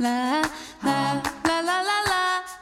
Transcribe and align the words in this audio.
la 0.00 0.40
la 0.82 1.20
la 1.44 1.60
la 1.68 1.78
la 1.84 2.00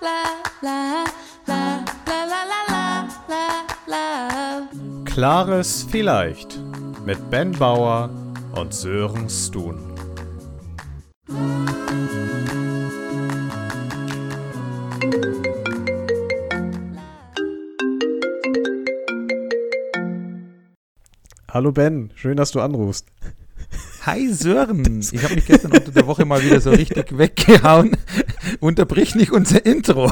la 0.01 0.19
la 0.61 1.05
la 1.47 1.85
la 2.07 2.21
la 2.27 2.51
la 2.69 3.07
la 3.29 3.45
la 3.87 4.69
Klares 5.05 5.87
Vielleicht 5.89 6.59
mit 7.07 7.31
Ben 7.31 7.53
Bauer 7.53 8.11
und 8.57 8.75
Sören 8.75 9.29
Stun. 9.31 9.79
Hallo 21.51 21.73
Ben, 21.73 22.11
schön, 22.17 22.37
dass 22.37 22.51
du 22.51 22.61
anrufst. 22.61 23.07
Hi 24.09 24.33
Sören, 24.33 25.01
ich 25.13 25.23
habe 25.23 25.35
mich 25.35 25.45
gestern 25.45 25.71
unter 25.71 25.93
der 25.93 26.07
Woche 26.07 26.25
mal 26.25 26.43
wieder 26.43 26.63
so 26.63 26.71
richtig 26.71 27.19
weggehauen. 27.19 27.95
Unterbrich 28.59 29.15
nicht 29.15 29.33
unser 29.33 29.67
Intro. 29.67 30.11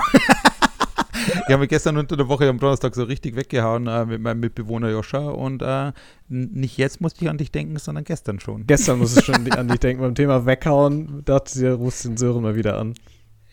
Ich 1.48 1.48
habe 1.52 1.60
mich 1.60 1.70
gestern 1.70 1.96
unter 1.96 2.14
der 2.14 2.28
Woche 2.28 2.46
am 2.46 2.58
Donnerstag 2.58 2.94
so 2.94 3.04
richtig 3.04 3.36
weggehauen 3.36 3.86
äh, 3.86 4.04
mit 4.04 4.20
meinem 4.20 4.40
Mitbewohner 4.40 4.90
Joscha 4.90 5.20
und 5.30 5.62
äh, 5.62 5.92
nicht 6.28 6.76
jetzt 6.76 7.00
musste 7.00 7.24
ich 7.24 7.30
an 7.30 7.38
dich 7.38 7.50
denken, 7.52 7.78
sondern 7.78 8.04
gestern 8.04 8.38
schon. 8.38 8.66
Gestern 8.66 8.98
musst 8.98 9.16
du 9.16 9.22
schon 9.22 9.50
an 9.52 9.68
dich 9.68 9.80
denken 9.80 10.02
beim 10.02 10.14
Thema 10.14 10.44
Weghauen. 10.44 11.22
Dachte 11.24 11.58
dir, 11.58 11.72
rufst 11.72 12.04
den 12.04 12.18
Sören 12.18 12.42
mal 12.42 12.54
wieder 12.54 12.78
an. 12.78 12.92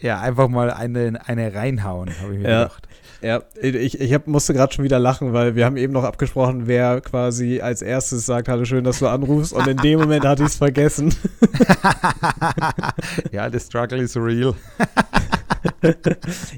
Ja, 0.02 0.20
einfach 0.20 0.49
mal 0.49 0.71
eine, 0.71 1.21
eine 1.26 1.54
reinhauen, 1.55 2.10
habe 2.21 2.34
ich 2.34 2.40
mir 2.41 2.49
Ja. 2.49 2.63
gedacht. 2.63 2.90
Ja, 3.23 3.41
ich, 3.62 4.00
ich 4.02 4.13
hab, 4.13 4.27
musste 4.27 4.54
gerade 4.54 4.73
schon 4.73 4.84
wieder 4.84 5.00
lachen, 5.00 5.32
weil 5.32 5.55
wir 5.55 5.66
haben 5.66 5.77
eben 5.77 5.94
noch 5.94 6.04
abgesprochen, 6.04 6.68
wer 6.68 7.00
quasi 7.00 7.62
als 7.62 7.82
erstes 7.82 8.26
sagt, 8.26 8.49
hallo, 8.49 8.66
schön, 8.66 8.84
dass 8.84 8.99
du 8.99 9.08
anrufst. 9.08 9.54
Und 9.54 9.66
in 9.66 9.77
dem 9.77 9.99
Moment 10.02 10.26
hatte 10.26 10.44
ich 10.44 10.49
es 10.49 10.58
vergessen. 10.58 11.16
ja, 13.32 13.49
the 13.49 13.59
struggle 13.59 14.02
is 14.02 14.18
real. 14.18 14.54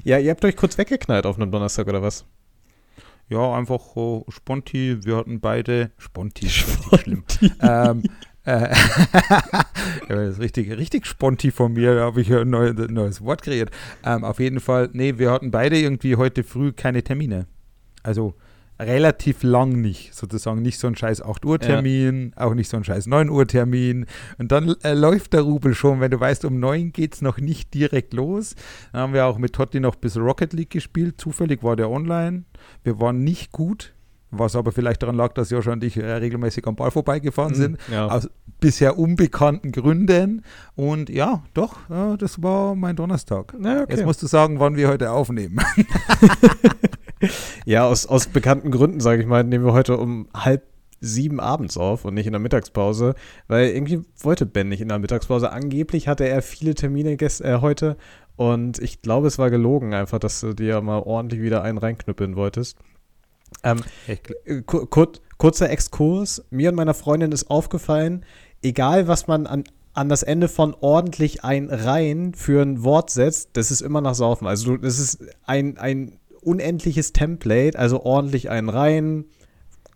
Ja, 0.02 0.18
ihr 0.18 0.32
habt 0.32 0.44
euch 0.44 0.56
kurz 0.56 0.76
weggeknallt 0.78 1.26
auf 1.26 1.36
einem 1.36 1.52
Donnerstag 1.52 1.86
oder 1.86 2.02
was? 2.02 2.24
Ja, 3.28 3.54
einfach 3.54 3.96
äh, 3.96 4.22
Sponti. 4.28 5.04
Wir 5.04 5.16
hatten 5.16 5.40
beide 5.40 5.90
Sponti. 5.96 6.48
Schlimm. 6.48 7.24
ähm, 7.60 8.02
äh, 8.46 8.72
ja, 9.30 9.64
das 10.08 10.34
ist 10.34 10.40
richtig, 10.40 10.70
richtig 10.70 11.06
Sponti 11.06 11.50
von 11.50 11.72
mir. 11.72 11.96
Da 11.96 12.02
habe 12.02 12.20
ich 12.20 12.28
ja 12.28 12.40
ein 12.40 12.50
neu, 12.50 12.70
ein 12.70 12.94
neues 12.94 13.22
Wort 13.22 13.42
kreiert. 13.42 13.70
Ähm, 14.04 14.24
auf 14.24 14.40
jeden 14.40 14.60
Fall, 14.60 14.88
nee, 14.92 15.18
wir 15.18 15.30
hatten 15.30 15.50
beide 15.50 15.78
irgendwie 15.78 16.16
heute 16.16 16.44
früh 16.44 16.72
keine 16.72 17.02
Termine. 17.02 17.46
Also 18.02 18.34
relativ 18.78 19.42
lang 19.42 19.80
nicht, 19.80 20.14
sozusagen. 20.14 20.62
Nicht 20.62 20.78
so 20.78 20.86
ein 20.86 20.96
scheiß 20.96 21.22
8 21.22 21.44
Uhr 21.44 21.58
Termin, 21.58 22.32
auch 22.36 22.54
nicht 22.54 22.68
so 22.68 22.76
ein 22.76 22.84
scheiß 22.84 23.06
9 23.06 23.30
Uhr 23.30 23.46
Termin. 23.46 24.06
Und 24.38 24.52
dann 24.52 24.76
äh, 24.82 24.94
läuft 24.94 25.32
der 25.32 25.42
Rubel 25.42 25.74
schon, 25.74 26.00
wenn 26.00 26.10
du 26.10 26.20
weißt, 26.20 26.44
um 26.44 26.60
9 26.60 26.92
geht 26.92 27.14
es 27.14 27.22
noch 27.22 27.38
nicht 27.38 27.74
direkt 27.74 28.12
los. 28.14 28.54
Dann 28.92 29.02
haben 29.02 29.12
wir 29.12 29.26
auch 29.26 29.38
mit 29.38 29.54
Totti 29.54 29.80
noch 29.80 29.96
bis 29.96 30.16
Rocket 30.16 30.52
League 30.52 30.70
gespielt. 30.70 31.20
Zufällig 31.20 31.62
war 31.62 31.76
der 31.76 31.90
online. 31.90 32.44
Wir 32.84 33.00
waren 33.00 33.24
nicht 33.24 33.50
gut, 33.50 33.94
was 34.38 34.56
aber 34.56 34.72
vielleicht 34.72 35.02
daran 35.02 35.16
lag, 35.16 35.32
dass 35.34 35.50
Joscha 35.50 35.72
und 35.72 35.82
ich 35.84 35.96
äh, 35.96 36.04
regelmäßig 36.04 36.66
am 36.66 36.76
Ball 36.76 36.90
vorbeigefahren 36.90 37.54
sind, 37.54 37.78
Ja. 37.90 38.06
aus 38.08 38.28
bisher 38.60 38.98
unbekannten 38.98 39.72
Gründen. 39.72 40.42
Und 40.74 41.10
ja, 41.10 41.42
doch, 41.54 41.76
ja, 41.90 42.16
das 42.16 42.42
war 42.42 42.74
mein 42.74 42.96
Donnerstag. 42.96 43.54
Na, 43.58 43.82
okay. 43.82 43.94
Jetzt 43.94 44.04
musst 44.04 44.22
du 44.22 44.26
sagen, 44.26 44.60
wann 44.60 44.76
wir 44.76 44.88
heute 44.88 45.10
aufnehmen. 45.10 45.58
Ja, 47.64 47.86
aus, 47.86 48.06
aus 48.06 48.26
bekannten 48.26 48.70
Gründen, 48.70 49.00
sage 49.00 49.22
ich 49.22 49.26
mal, 49.26 49.42
nehmen 49.42 49.64
wir 49.64 49.72
heute 49.72 49.96
um 49.96 50.28
halb 50.34 50.62
sieben 51.00 51.40
abends 51.40 51.76
auf 51.76 52.04
und 52.04 52.14
nicht 52.14 52.26
in 52.26 52.32
der 52.32 52.40
Mittagspause, 52.40 53.14
weil 53.48 53.68
irgendwie 53.70 54.02
wollte 54.20 54.46
Ben 54.46 54.68
nicht 54.68 54.80
in 54.82 54.88
der 54.88 54.98
Mittagspause. 54.98 55.50
Angeblich 55.50 56.08
hatte 56.08 56.28
er 56.28 56.42
viele 56.42 56.74
Termine 56.74 57.16
gest 57.16 57.40
äh, 57.40 57.58
heute 57.60 57.96
und 58.36 58.78
ich 58.80 59.02
glaube, 59.02 59.26
es 59.28 59.38
war 59.38 59.50
gelogen 59.50 59.94
einfach, 59.94 60.18
dass 60.18 60.40
du 60.40 60.52
dir 60.52 60.80
mal 60.82 60.98
ordentlich 60.98 61.40
wieder 61.40 61.62
einen 61.62 61.78
reinknüppeln 61.78 62.36
wolltest. 62.36 62.78
Ähm, 63.62 63.82
äh, 64.06 64.62
kur 64.62 64.88
kur 64.88 65.12
kurzer 65.38 65.70
Exkurs. 65.70 66.44
Mir 66.50 66.70
und 66.70 66.76
meiner 66.76 66.94
Freundin 66.94 67.32
ist 67.32 67.50
aufgefallen, 67.50 68.24
egal 68.62 69.08
was 69.08 69.26
man 69.26 69.46
an, 69.46 69.64
an 69.92 70.08
das 70.08 70.22
Ende 70.22 70.48
von 70.48 70.74
ordentlich 70.80 71.44
ein 71.44 71.70
rein 71.70 72.34
für 72.34 72.62
ein 72.62 72.84
Wort 72.84 73.10
setzt, 73.10 73.50
das 73.54 73.70
ist 73.70 73.80
immer 73.80 74.00
nach 74.00 74.14
Saufen. 74.14 74.46
Also 74.46 74.76
das 74.76 74.98
ist 74.98 75.20
ein, 75.44 75.78
ein 75.78 76.18
unendliches 76.42 77.12
Template, 77.12 77.78
also 77.78 78.02
ordentlich 78.04 78.50
einen 78.50 78.68
rein 78.68 79.24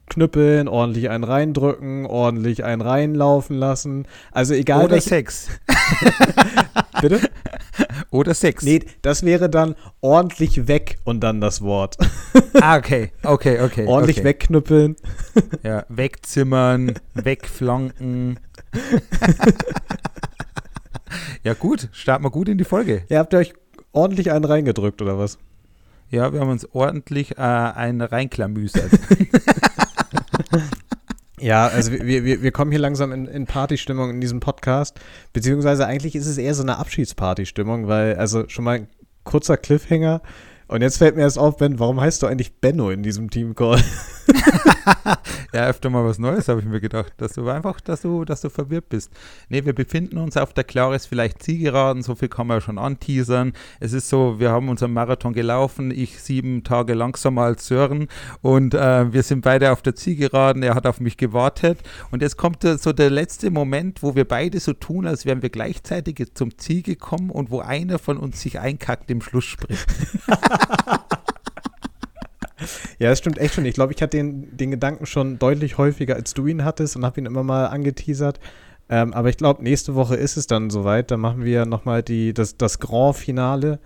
knüppeln, 0.09 0.67
ordentlich 0.69 1.09
einen 1.09 1.25
reindrücken, 1.25 2.07
ordentlich 2.07 2.65
einen 2.65 2.83
reinlaufen 2.83 3.57
lassen. 3.57 4.07
Also 4.33 4.55
egal 4.55 4.85
Oder 4.85 4.95
welche, 4.95 5.09
Sex. 5.09 5.49
bitte? 7.01 7.21
Oder 8.11 8.35
Sex. 8.35 8.65
Nee, 8.65 8.81
das 9.03 9.25
wäre 9.25 9.49
dann 9.49 9.77
ordentlich 10.01 10.67
weg 10.67 10.99
und 11.05 11.21
dann 11.21 11.41
das 11.41 11.63
Wort. 11.63 11.97
Ah, 12.63 12.77
okay, 12.77 13.13
okay, 13.23 13.61
okay. 13.61 13.87
ordentlich 13.87 14.19
okay. 14.19 14.27
wegknüppeln. 14.27 14.97
Ja, 15.63 15.85
wegzimmern, 15.89 16.95
wegflanken. 17.15 18.39
ja, 21.43 21.55
gut, 21.55 21.89
starten 21.93 22.25
wir 22.25 22.31
gut 22.31 22.49
in 22.49 22.59
die 22.59 22.65
Folge. 22.65 23.05
Ihr 23.09 23.19
habt 23.19 23.35
euch 23.35 23.55
ordentlich 23.93 24.33
einen 24.33 24.45
reingedrückt 24.45 25.01
oder 25.01 25.19
was? 25.19 25.39
Ja, 26.11 26.33
wir 26.33 26.41
haben 26.41 26.51
uns 26.51 26.69
ordentlich 26.75 27.39
äh, 27.39 27.43
einen 27.43 28.03
reinklamüsert. 28.03 28.91
Ja, 31.41 31.69
also 31.69 31.93
wir, 31.93 32.25
wir, 32.25 32.43
wir 32.43 32.53
kommen 32.53 32.71
hier 32.71 32.81
langsam 32.81 33.13
in, 33.13 33.27
in 33.27 33.47
Partystimmung 33.47 34.11
in 34.11 34.21
diesem 34.21 34.41
Podcast. 34.41 35.01
Beziehungsweise 35.33 35.87
eigentlich 35.87 36.15
ist 36.15 36.27
es 36.27 36.39
eher 36.39 36.55
so 36.55 36.63
eine 36.63 36.79
Abschiedspartystimmung, 36.79 37.89
weil, 37.89 38.17
also 38.17 38.49
schon 38.49 38.65
mal 38.65 38.77
ein 38.77 38.89
kurzer 39.25 39.57
Cliffhanger. 39.57 40.23
Und 40.69 40.83
jetzt 40.83 40.99
fällt 40.99 41.17
mir 41.17 41.23
erst 41.23 41.39
auf, 41.39 41.57
Ben, 41.57 41.79
warum 41.79 42.01
heißt 42.01 42.23
du 42.23 42.27
eigentlich 42.27 42.61
Benno 42.61 42.91
in 42.91 43.03
diesem 43.03 43.31
Teamcall? 43.31 43.83
ja, 45.53 45.67
öfter 45.67 45.91
mal 45.91 46.05
was 46.05 46.19
Neues, 46.19 46.49
habe 46.49 46.61
ich 46.61 46.67
mir 46.67 46.81
gedacht, 46.81 47.13
dass 47.19 47.33
du 47.33 47.49
einfach, 47.49 47.81
dass 47.81 48.03
du, 48.03 48.25
dass 48.25 48.41
du 48.41 48.51
verwirrt 48.51 48.89
bist. 48.89 49.11
Nee, 49.49 49.65
wir 49.65 49.75
befinden 49.75 50.19
uns 50.19 50.37
auf 50.37 50.53
der 50.53 50.65
Klares 50.65 51.07
vielleicht 51.07 51.43
Zielgeraden, 51.43 52.03
so 52.03 52.15
viel 52.15 52.29
kann 52.29 52.47
man 52.47 52.59
ja 52.59 52.61
schon 52.61 52.79
anteasern. 52.79 53.53
Es 53.79 53.93
ist 53.93 54.09
so, 54.09 54.39
wir 54.41 54.51
haben 54.51 54.69
unseren 54.69 54.93
Marathon 54.93 55.33
gelaufen, 55.33 55.91
ich 55.91 56.21
sieben 56.21 56.65
Tage 56.65 56.95
langsamer 56.95 57.43
als 57.43 57.67
Sören 57.67 58.09
und 58.43 58.75
äh, 58.75 59.13
wir 59.13 59.23
sind 59.23 59.43
beide 59.43 59.73
auf 59.73 59.83
der 59.83 59.95
Zielgeraden, 59.95 60.63
er 60.63 60.75
hat 60.75 60.87
auf 60.87 61.01
mich 61.01 61.17
gewartet 61.17 61.79
und 62.11 62.23
jetzt 62.23 62.37
kommt 62.37 62.63
so 62.63 62.93
der 62.93 63.11
letzte 63.11 63.51
Moment, 63.51 64.03
wo 64.03 64.15
wir 64.15 64.27
beide 64.27 64.61
so 64.61 64.73
tun, 64.73 65.07
als 65.07 65.25
wären 65.25 65.43
wir 65.43 65.51
gleichzeitig 65.51 66.35
zum 66.35 66.59
Ziel 66.59 66.83
gekommen 66.83 67.31
und 67.31 67.51
wo 67.51 67.61
einer 67.61 67.99
von 67.99 68.17
uns 68.17 68.41
sich 68.41 68.59
einkackt 68.59 69.11
im 69.11 69.21
Schlusssprint. 69.21 69.87
Ja, 72.99 73.11
das 73.11 73.19
stimmt 73.19 73.39
echt 73.39 73.55
schon. 73.55 73.65
Ich 73.65 73.75
glaube, 73.75 73.93
ich 73.93 74.03
hatte 74.03 74.17
den, 74.17 74.57
den 74.57 74.71
Gedanken 74.71 75.07
schon 75.07 75.39
deutlich 75.39 75.79
häufiger, 75.79 76.15
als 76.15 76.35
du 76.35 76.47
ihn 76.47 76.65
hattest 76.65 76.97
und 76.97 77.05
habe 77.05 77.21
ihn 77.21 77.27
immer 77.27 77.43
mal 77.43 77.67
angeteasert. 77.67 78.41
Ähm, 78.89 79.15
aber 79.15 79.29
ich 79.29 79.37
glaube, 79.37 79.63
nächste 79.63 79.95
Woche 79.95 80.17
ist 80.17 80.37
es 80.37 80.47
dann 80.47 80.71
soweit. 80.71 81.11
Dann 81.11 81.21
machen 81.21 81.45
wir 81.45 81.65
nochmal 81.65 82.03
das, 82.03 82.57
das 82.57 82.79
Grand 82.81 83.17
Finale. 83.17 83.79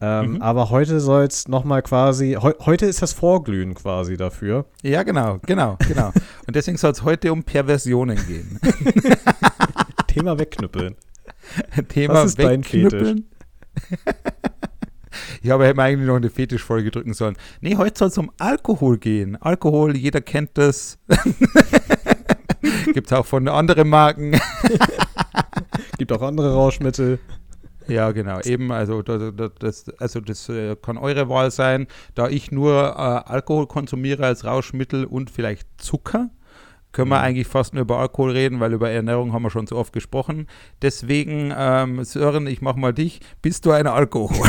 Ähm, 0.00 0.32
Mhm. 0.34 0.42
Aber 0.42 0.70
heute 0.70 1.00
soll 1.00 1.24
es 1.24 1.48
nochmal 1.48 1.82
quasi, 1.82 2.36
heu, 2.40 2.52
heute 2.60 2.84
ist 2.86 3.00
das 3.00 3.12
Vorglühen 3.12 3.74
quasi 3.74 4.16
dafür. 4.16 4.66
Ja, 4.82 5.02
genau, 5.02 5.38
genau, 5.46 5.78
genau. 5.88 6.12
Und 6.46 6.56
deswegen 6.56 6.76
soll 6.76 6.92
es 6.92 7.04
heute 7.04 7.32
um 7.32 7.44
Perversionen 7.44 8.18
gehen. 8.26 8.58
Thema 10.08 10.38
wegknüppeln. 10.38 10.96
Thema 11.88 12.14
Was 12.14 12.26
ist 12.26 12.38
dein 12.38 12.64
wegknüppeln. 12.64 13.30
Ja, 15.42 15.54
aber 15.54 15.66
hätten 15.66 15.78
wir 15.78 15.84
eigentlich 15.84 16.06
noch 16.06 16.16
eine 16.16 16.30
Fetischfolge 16.30 16.90
drücken 16.90 17.14
sollen. 17.14 17.36
Nee, 17.60 17.76
heute 17.76 17.98
soll 17.98 18.08
es 18.08 18.18
um 18.18 18.30
Alkohol 18.38 18.98
gehen. 18.98 19.36
Alkohol, 19.40 19.96
jeder 19.96 20.20
kennt 20.20 20.50
das. 20.54 20.98
Gibt 22.92 23.08
es 23.08 23.12
auch 23.12 23.26
von 23.26 23.48
anderen 23.48 23.88
Marken. 23.88 24.32
Gibt 25.98 26.12
auch 26.12 26.22
andere 26.22 26.54
Rauschmittel. 26.54 27.18
Ja, 27.86 28.12
genau. 28.12 28.40
Eben, 28.40 28.72
also 28.72 29.02
das, 29.02 29.32
das, 29.58 29.88
also 29.98 30.20
das 30.20 30.48
äh, 30.48 30.76
kann 30.76 30.96
eure 30.96 31.28
Wahl 31.28 31.50
sein. 31.50 31.86
Da 32.14 32.28
ich 32.28 32.50
nur 32.50 32.72
äh, 32.72 33.30
Alkohol 33.30 33.66
konsumiere 33.66 34.24
als 34.24 34.44
Rauschmittel 34.44 35.04
und 35.04 35.30
vielleicht 35.30 35.68
Zucker, 35.76 36.30
können 36.94 37.10
wir 37.10 37.18
Mhm. 37.18 37.24
eigentlich 37.24 37.46
fast 37.46 37.74
nur 37.74 37.82
über 37.82 37.98
Alkohol 37.98 38.30
reden, 38.30 38.60
weil 38.60 38.72
über 38.72 38.88
Ernährung 38.90 39.34
haben 39.34 39.42
wir 39.42 39.50
schon 39.50 39.66
so 39.66 39.76
oft 39.76 39.92
gesprochen. 39.92 40.46
Deswegen, 40.80 41.52
ähm, 41.54 42.02
Sören, 42.04 42.46
ich 42.46 42.62
mach 42.62 42.76
mal 42.76 42.94
dich. 42.94 43.20
Bist 43.42 43.66
du 43.66 43.72
ein 43.72 43.86
Alkohol? 43.86 44.48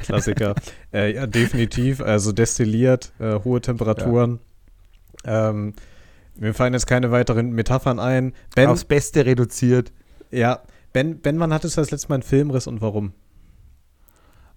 Klassiker. 0.00 0.54
äh, 0.92 1.14
ja, 1.14 1.26
definitiv. 1.26 2.00
Also 2.00 2.32
destilliert, 2.32 3.12
äh, 3.20 3.38
hohe 3.44 3.60
Temperaturen. 3.60 4.40
Ähm, 5.24 5.74
mir 6.36 6.54
fallen 6.54 6.72
jetzt 6.72 6.86
keine 6.86 7.10
weiteren 7.10 7.50
Metaphern 7.52 7.98
ein. 7.98 8.32
Ben, 8.54 8.68
Aufs 8.68 8.84
Beste 8.84 9.26
reduziert. 9.26 9.92
ja, 10.30 10.60
Ben, 10.92 11.20
Ben, 11.20 11.38
wann 11.38 11.52
hattest 11.52 11.76
du 11.76 11.80
das 11.82 11.90
letzte 11.90 12.08
Mal 12.08 12.14
einen 12.16 12.22
Filmriss 12.22 12.66
und 12.66 12.80
warum? 12.80 13.12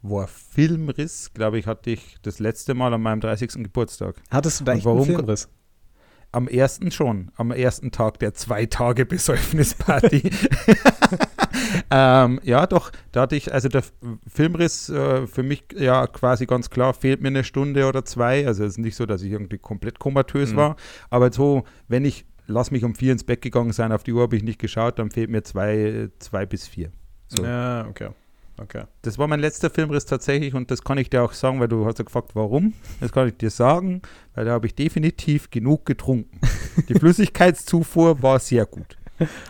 Boah, 0.01 0.27
Filmriss, 0.27 1.31
glaube 1.33 1.59
ich, 1.59 1.67
hatte 1.67 1.91
ich 1.91 2.17
das 2.23 2.39
letzte 2.39 2.73
Mal 2.73 2.93
an 2.93 3.01
meinem 3.01 3.21
30. 3.21 3.63
Geburtstag. 3.63 4.15
Hattest 4.29 4.61
du 4.61 4.63
da 4.65 4.73
echt 4.73 4.85
einen 4.85 4.95
warum- 4.95 5.05
Filmriss? 5.05 5.49
am 6.31 6.47
ersten 6.47 6.91
schon, 6.91 7.31
am 7.35 7.51
ersten 7.51 7.91
Tag 7.91 8.19
der 8.19 8.33
zwei 8.33 8.65
Tage 8.65 9.05
Besäufnisparty. 9.05 10.23
ähm, 11.91 12.39
ja, 12.43 12.67
doch, 12.67 12.91
da 13.11 13.21
hatte 13.21 13.35
ich, 13.35 13.53
also 13.53 13.67
der 13.67 13.83
Filmriss 14.27 14.89
äh, 14.89 15.27
für 15.27 15.43
mich 15.43 15.65
ja 15.75 16.07
quasi 16.07 16.45
ganz 16.45 16.69
klar, 16.69 16.93
fehlt 16.93 17.21
mir 17.21 17.27
eine 17.27 17.43
Stunde 17.43 17.87
oder 17.87 18.05
zwei. 18.05 18.47
Also 18.47 18.63
es 18.63 18.73
ist 18.73 18.77
nicht 18.77 18.95
so, 18.95 19.05
dass 19.05 19.21
ich 19.23 19.31
irgendwie 19.31 19.57
komplett 19.57 19.99
komatös 19.99 20.53
mhm. 20.53 20.57
war, 20.57 20.75
aber 21.09 21.31
so, 21.31 21.63
wenn 21.87 22.05
ich, 22.05 22.25
lass 22.47 22.71
mich 22.71 22.83
um 22.83 22.95
vier 22.95 23.11
ins 23.11 23.23
Bett 23.23 23.41
gegangen 23.41 23.73
sein, 23.73 23.91
auf 23.91 24.03
die 24.03 24.13
Uhr 24.13 24.21
habe 24.21 24.35
ich 24.35 24.43
nicht 24.43 24.59
geschaut, 24.59 24.99
dann 24.99 25.11
fehlt 25.11 25.29
mir 25.29 25.43
zwei, 25.43 26.09
zwei 26.19 26.45
bis 26.45 26.67
vier. 26.67 26.91
So. 27.27 27.43
Ja, 27.43 27.87
okay. 27.89 28.09
Okay. 28.57 28.83
Das 29.01 29.17
war 29.17 29.27
mein 29.27 29.39
letzter 29.39 29.69
Filmriss 29.69 30.05
tatsächlich 30.05 30.53
und 30.53 30.69
das 30.69 30.83
kann 30.83 30.97
ich 30.97 31.09
dir 31.09 31.23
auch 31.23 31.33
sagen, 31.33 31.59
weil 31.59 31.67
du 31.67 31.85
hast 31.85 31.99
ja 31.99 32.05
gefragt, 32.05 32.31
warum. 32.35 32.73
Das 32.99 33.11
kann 33.11 33.27
ich 33.27 33.37
dir 33.37 33.49
sagen, 33.49 34.01
weil 34.35 34.45
da 34.45 34.51
habe 34.51 34.67
ich 34.67 34.75
definitiv 34.75 35.49
genug 35.49 35.85
getrunken. 35.85 36.39
Die 36.87 36.93
Flüssigkeitszufuhr 36.99 38.21
war 38.21 38.39
sehr 38.39 38.65
gut. 38.65 38.97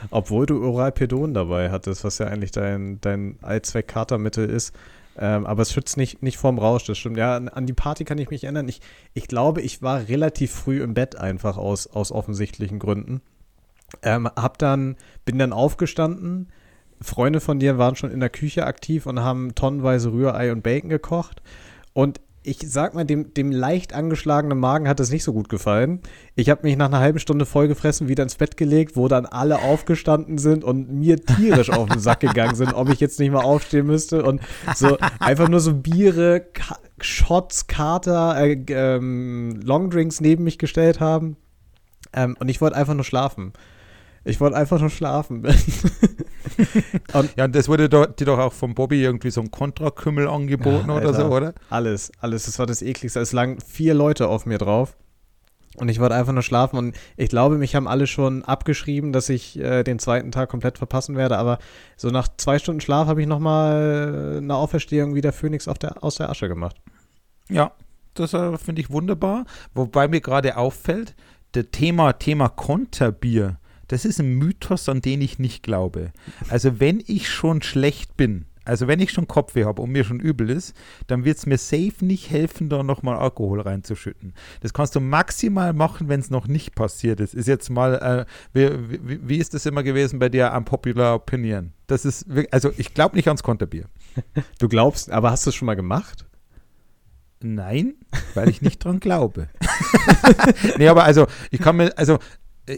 Obwohl 0.09 0.45
du 0.45 0.63
Oralpedon 0.63 1.33
dabei 1.33 1.71
hattest, 1.71 2.03
was 2.03 2.17
ja 2.17 2.27
eigentlich 2.27 2.51
dein, 2.51 2.99
dein 3.01 3.37
Allzweck-Katermittel 3.41 4.49
ist. 4.49 4.73
Ähm, 5.17 5.45
aber 5.45 5.61
es 5.61 5.73
schützt 5.73 5.97
nicht, 5.97 6.23
nicht 6.23 6.37
vorm 6.37 6.57
Rausch, 6.57 6.85
das 6.85 6.97
stimmt. 6.97 7.17
Ja, 7.17 7.35
an, 7.35 7.65
die 7.65 7.73
Party 7.73 8.05
kann 8.05 8.17
ich 8.17 8.29
mich 8.29 8.43
erinnern. 8.43 8.67
Ich, 8.67 8.81
ich 9.13 9.27
glaube, 9.27 9.61
ich 9.61 9.81
war 9.81 10.07
relativ 10.07 10.51
früh 10.51 10.81
im 10.81 10.93
Bett 10.93 11.15
einfach 11.17 11.57
aus, 11.57 11.87
aus 11.87 12.11
offensichtlichen 12.11 12.79
Gründen. 12.79 13.21
Ähm, 14.03 14.27
hab 14.27 14.57
dann, 14.57 14.95
bin 15.25 15.37
dann 15.37 15.51
aufgestanden, 15.51 16.49
Freunde 17.01 17.39
von 17.39 17.59
dir 17.59 17.77
waren 17.77 17.95
schon 17.95 18.11
in 18.11 18.19
der 18.19 18.29
Küche 18.29 18.65
aktiv 18.65 19.05
und 19.05 19.19
haben 19.19 19.55
tonnenweise 19.55 20.11
Rührei 20.11 20.51
und 20.51 20.63
Bacon 20.63 20.89
gekocht. 20.89 21.41
Und 21.93 22.21
ich 22.43 22.57
sag 22.65 22.95
mal, 22.95 23.05
dem, 23.05 23.33
dem 23.35 23.51
leicht 23.51 23.93
angeschlagenen 23.93 24.57
Magen 24.57 24.87
hat 24.87 24.99
es 24.99 25.11
nicht 25.11 25.23
so 25.23 25.31
gut 25.31 25.47
gefallen. 25.47 25.99
Ich 26.35 26.49
habe 26.49 26.63
mich 26.63 26.75
nach 26.75 26.87
einer 26.87 26.99
halben 26.99 27.19
Stunde 27.19 27.45
vollgefressen 27.45 28.07
wieder 28.07 28.23
ins 28.23 28.35
Bett 28.35 28.57
gelegt, 28.57 28.95
wo 28.95 29.07
dann 29.07 29.27
alle 29.27 29.59
aufgestanden 29.59 30.39
sind 30.39 30.63
und 30.63 30.91
mir 30.91 31.23
tierisch 31.23 31.69
auf 31.69 31.89
den 31.89 31.99
Sack 31.99 32.21
gegangen 32.21 32.55
sind, 32.55 32.73
ob 32.73 32.89
ich 32.89 32.99
jetzt 32.99 33.19
nicht 33.19 33.31
mal 33.31 33.43
aufstehen 33.43 33.85
müsste 33.85 34.23
und 34.23 34.41
so 34.75 34.97
einfach 35.19 35.49
nur 35.49 35.59
so 35.59 35.75
Biere, 35.75 36.41
Ka 36.53 36.79
Shots, 36.99 37.67
Kater, 37.67 38.35
äh, 38.39 38.57
ähm, 38.69 39.59
Longdrinks 39.63 40.21
neben 40.21 40.43
mich 40.43 40.59
gestellt 40.59 40.99
haben. 40.99 41.35
Ähm, 42.13 42.35
und 42.39 42.49
ich 42.49 42.61
wollte 42.61 42.75
einfach 42.75 42.93
nur 42.93 43.03
schlafen. 43.03 43.53
Ich 44.23 44.39
wollte 44.39 44.55
einfach 44.55 44.79
nur 44.79 44.91
schlafen. 44.91 45.43
und 47.13 47.35
ja, 47.35 47.45
und 47.45 47.55
das 47.55 47.67
wurde 47.67 47.89
dir 47.89 48.25
doch 48.25 48.37
auch 48.37 48.53
von 48.53 48.75
Bobby 48.75 49.01
irgendwie 49.01 49.31
so 49.31 49.41
ein 49.41 49.49
Kontrakümmel 49.49 50.27
angeboten 50.27 50.89
ja, 50.89 50.95
oder 50.95 51.13
so, 51.13 51.25
oder? 51.25 51.53
Alles, 51.69 52.11
alles. 52.19 52.45
Das 52.45 52.59
war 52.59 52.67
das 52.67 52.83
ekligste. 52.83 53.19
Es 53.19 53.31
lagen 53.31 53.59
vier 53.61 53.95
Leute 53.95 54.27
auf 54.27 54.45
mir 54.45 54.59
drauf. 54.59 54.95
Und 55.77 55.89
ich 55.89 55.99
wollte 55.99 56.15
einfach 56.15 56.33
nur 56.33 56.43
schlafen. 56.43 56.77
Und 56.77 56.95
ich 57.17 57.29
glaube, 57.29 57.57
mich 57.57 57.75
haben 57.75 57.87
alle 57.87 58.05
schon 58.05 58.43
abgeschrieben, 58.43 59.11
dass 59.11 59.29
ich 59.29 59.57
äh, 59.57 59.83
den 59.83 59.97
zweiten 59.97 60.31
Tag 60.31 60.49
komplett 60.49 60.77
verpassen 60.77 61.15
werde. 61.15 61.37
Aber 61.37 61.57
so 61.97 62.09
nach 62.09 62.27
zwei 62.37 62.59
Stunden 62.59 62.81
Schlaf 62.81 63.07
habe 63.07 63.21
ich 63.21 63.27
nochmal 63.27 64.37
eine 64.37 64.55
Auferstehung 64.55 65.15
wie 65.15 65.21
der 65.21 65.33
Phönix 65.33 65.65
der, 65.65 66.03
aus 66.03 66.15
der 66.15 66.29
Asche 66.29 66.47
gemacht. 66.47 66.75
Ja, 67.49 67.71
das 68.13 68.33
äh, 68.33 68.57
finde 68.59 68.81
ich 68.81 68.91
wunderbar. 68.91 69.45
Wobei 69.73 70.07
mir 70.07 70.21
gerade 70.21 70.57
auffällt, 70.57 71.15
das 71.53 71.65
Thema, 71.71 72.13
Thema 72.13 72.49
Konterbier 72.49 73.57
das 73.91 74.05
ist 74.05 74.19
ein 74.21 74.35
Mythos, 74.35 74.87
an 74.87 75.01
den 75.01 75.21
ich 75.21 75.37
nicht 75.37 75.63
glaube. 75.63 76.13
Also 76.47 76.79
wenn 76.79 77.03
ich 77.05 77.29
schon 77.29 77.61
schlecht 77.61 78.15
bin, 78.15 78.45
also 78.63 78.87
wenn 78.87 79.01
ich 79.01 79.11
schon 79.11 79.27
Kopfweh 79.27 79.65
habe 79.65 79.81
und 79.81 79.91
mir 79.91 80.05
schon 80.05 80.21
übel 80.21 80.49
ist, 80.49 80.73
dann 81.07 81.25
wird 81.25 81.37
es 81.39 81.45
mir 81.45 81.57
safe 81.57 81.95
nicht 81.99 82.29
helfen, 82.29 82.69
da 82.69 82.83
nochmal 82.83 83.17
Alkohol 83.17 83.59
reinzuschütten. 83.59 84.33
Das 84.61 84.73
kannst 84.73 84.95
du 84.95 85.01
maximal 85.01 85.73
machen, 85.73 86.07
wenn 86.07 86.21
es 86.21 86.29
noch 86.29 86.47
nicht 86.47 86.73
passiert 86.73 87.19
ist. 87.19 87.33
Ist 87.33 87.49
jetzt 87.49 87.69
mal, 87.69 87.95
äh, 87.95 88.25
wie, 88.53 89.09
wie, 89.09 89.27
wie, 89.27 89.37
ist 89.37 89.53
das 89.53 89.65
immer 89.65 89.83
gewesen 89.83 90.19
bei 90.19 90.29
dir, 90.29 90.53
unpopular 90.53 91.15
opinion? 91.15 91.73
Das 91.87 92.05
ist, 92.05 92.27
also 92.51 92.71
ich 92.77 92.93
glaube 92.93 93.17
nicht 93.17 93.27
ans 93.27 93.43
Konterbier. 93.43 93.85
Du 94.59 94.69
glaubst, 94.69 95.11
aber 95.11 95.31
hast 95.31 95.45
du 95.45 95.49
es 95.49 95.55
schon 95.55 95.65
mal 95.65 95.75
gemacht? 95.75 96.25
Nein, 97.43 97.95
weil 98.35 98.49
ich 98.49 98.61
nicht 98.61 98.83
dran 98.83 98.99
glaube. 98.99 99.49
nee, 100.77 100.87
aber 100.87 101.03
also, 101.03 101.27
ich 101.49 101.59
kann 101.59 101.77
mir, 101.77 101.97
also 101.97 102.19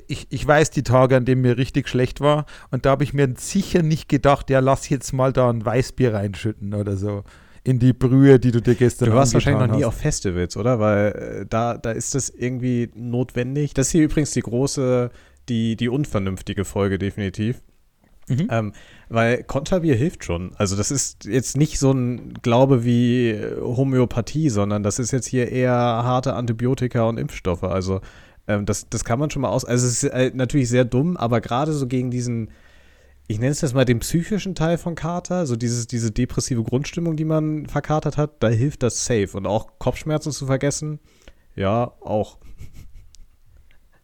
ich, 0.08 0.28
ich 0.30 0.46
weiß 0.46 0.72
die 0.72 0.84
Tage, 0.84 1.18
an 1.18 1.26
denen 1.26 1.42
mir 1.42 1.58
richtig 1.58 1.88
schlecht 1.88 2.22
war 2.22 2.46
und 2.72 2.86
da 2.86 2.92
habe 2.92 3.04
ich 3.04 3.14
mir 3.14 3.34
sicher 3.38 3.82
nicht 3.82 4.10
gedacht, 4.10 4.50
ja, 4.50 4.60
lass 4.60 4.90
jetzt 4.90 5.14
mal 5.14 5.34
da 5.34 5.50
ein 5.50 5.66
Weißbier 5.66 6.14
reinschütten 6.14 6.74
oder 6.74 6.98
so 6.98 7.24
in 7.64 7.80
die 7.80 7.94
Brühe, 7.94 8.40
die 8.40 8.52
du 8.52 8.62
dir 8.62 8.76
gestern 8.76 9.10
Du 9.10 9.16
warst 9.16 9.34
wahrscheinlich 9.34 9.68
noch 9.68 9.78
nie 9.78 9.86
auf 9.86 9.96
Festivals, 9.96 10.58
oder? 10.58 10.80
Weil 10.80 11.12
äh, 11.12 11.46
da, 11.50 11.78
da 11.78 11.92
ist 11.92 12.14
das 12.14 12.30
irgendwie 12.30 12.90
notwendig. 12.94 13.74
Das 13.74 13.88
ist 13.88 13.92
hier 13.94 14.04
übrigens 14.04 14.32
die 14.32 14.42
große, 14.42 15.10
die, 15.48 15.78
die 15.78 15.90
unvernünftige 15.90 16.66
Folge 16.66 16.98
definitiv. 17.00 17.62
Mhm. 18.28 18.48
Ähm, 18.50 18.74
weil 19.10 19.44
Konterbier 19.44 19.96
hilft 19.96 20.24
schon. 20.24 20.52
Also 20.56 20.76
das 20.76 20.92
ist 20.92 21.26
jetzt 21.26 21.58
nicht 21.58 21.80
so 21.80 21.92
ein 21.92 22.34
Glaube 22.42 22.86
wie 22.86 23.38
Homöopathie, 23.62 24.50
sondern 24.50 24.84
das 24.84 25.00
ist 25.00 25.12
jetzt 25.12 25.28
hier 25.28 25.52
eher 25.52 25.74
harte 25.74 26.34
Antibiotika 26.34 27.04
und 27.04 27.18
Impfstoffe. 27.18 27.64
Also 27.64 28.02
ähm, 28.48 28.66
das, 28.66 28.90
das 28.90 29.04
kann 29.04 29.20
man 29.20 29.30
schon 29.30 29.42
mal 29.42 29.50
aus. 29.50 29.66
Also 29.66 29.88
es 29.88 30.04
ist 30.04 30.12
äh, 30.12 30.32
natürlich 30.34 30.70
sehr 30.70 30.86
dumm, 30.86 31.18
aber 31.18 31.42
gerade 31.42 31.74
so 31.74 31.88
gegen 31.88 32.12
diesen, 32.12 32.52
ich 33.28 33.40
nenne 33.40 33.52
es 33.52 33.62
jetzt 33.62 33.74
mal 33.74 33.86
den 33.86 34.00
psychischen 34.00 34.56
Teil 34.56 34.78
von 34.78 34.96
Kater, 34.96 35.46
so 35.46 35.56
dieses, 35.56 35.88
diese 35.88 36.12
depressive 36.12 36.64
Grundstimmung, 36.64 37.16
die 37.16 37.26
man 37.26 37.68
verkatert 37.68 38.18
hat, 38.18 38.44
da 38.44 38.50
hilft 38.50 38.84
das 38.84 39.06
safe. 39.06 39.30
Und 39.34 39.48
auch 39.48 39.80
Kopfschmerzen 39.80 40.32
zu 40.32 40.46
vergessen, 40.46 41.00
ja, 41.56 41.94
auch. 42.02 42.38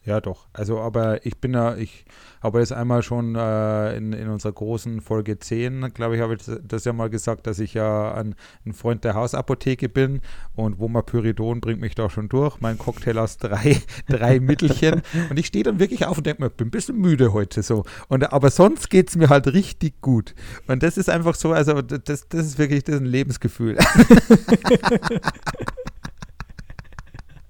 Ja, 0.05 0.21
doch. 0.21 0.47
Also, 0.53 0.79
aber 0.79 1.25
ich 1.25 1.39
bin 1.39 1.51
da, 1.53 1.75
ich 1.75 2.05
habe 2.41 2.59
das 2.59 2.71
einmal 2.71 3.03
schon 3.03 3.35
äh, 3.35 3.97
in, 3.97 4.13
in 4.13 4.29
unserer 4.29 4.53
großen 4.53 5.01
Folge 5.01 5.39
10, 5.39 5.93
glaube 5.93 6.15
ich, 6.15 6.21
habe 6.21 6.35
ich 6.35 6.41
das 6.63 6.85
ja 6.85 6.93
mal 6.93 7.09
gesagt, 7.09 7.45
dass 7.47 7.59
ich 7.59 7.73
ja 7.73 8.13
ein, 8.13 8.35
ein 8.65 8.73
Freund 8.73 9.03
der 9.03 9.13
Hausapotheke 9.15 9.89
bin 9.89 10.21
und 10.55 10.79
Womapyridon 10.79 11.59
bringt 11.59 11.81
mich 11.81 11.95
da 11.95 12.09
schon 12.09 12.29
durch. 12.29 12.61
Mein 12.61 12.77
Cocktail 12.77 13.17
aus 13.17 13.37
drei, 13.37 13.81
drei 14.07 14.39
Mittelchen. 14.39 15.01
Und 15.29 15.37
ich 15.37 15.47
stehe 15.47 15.65
dann 15.65 15.79
wirklich 15.79 16.05
auf 16.05 16.17
und 16.17 16.25
denke 16.25 16.43
mir, 16.43 16.47
ich 16.47 16.55
bin 16.55 16.67
ein 16.67 16.71
bisschen 16.71 16.97
müde 16.97 17.33
heute 17.33 17.61
so. 17.61 17.83
Und, 18.07 18.31
aber 18.31 18.51
sonst 18.51 18.89
geht 18.89 19.09
es 19.09 19.17
mir 19.17 19.27
halt 19.27 19.47
richtig 19.47 19.99
gut. 19.99 20.33
Und 20.67 20.81
das 20.81 20.97
ist 20.97 21.09
einfach 21.09 21.35
so, 21.35 21.51
also 21.51 21.81
das, 21.81 22.29
das 22.29 22.45
ist 22.45 22.57
wirklich 22.57 22.85
das 22.85 22.95
ist 22.95 23.01
ein 23.01 23.05
Lebensgefühl. 23.05 23.77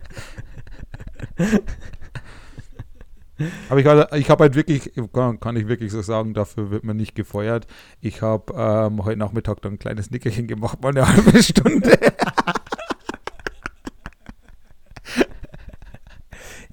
Aber 3.69 3.79
ich, 3.79 3.85
ich 4.19 4.29
habe 4.29 4.43
halt 4.43 4.55
wirklich, 4.55 4.91
kann, 5.13 5.39
kann, 5.39 5.55
ich 5.55 5.67
wirklich 5.67 5.91
so 5.91 6.01
sagen, 6.01 6.33
dafür 6.33 6.71
wird 6.71 6.83
man 6.83 6.97
nicht 6.97 7.13
gefeuert. 7.13 7.67
Ich 8.01 8.21
habe 8.21 8.53
ähm, 8.55 9.05
heute 9.05 9.19
Nachmittag 9.19 9.61
dann 9.61 9.73
ein 9.73 9.79
kleines 9.79 10.09
Nickerchen 10.09 10.47
gemacht, 10.47 10.81
mal 10.81 10.89
eine 10.89 11.07
halbe 11.15 11.43
Stunde. 11.43 11.99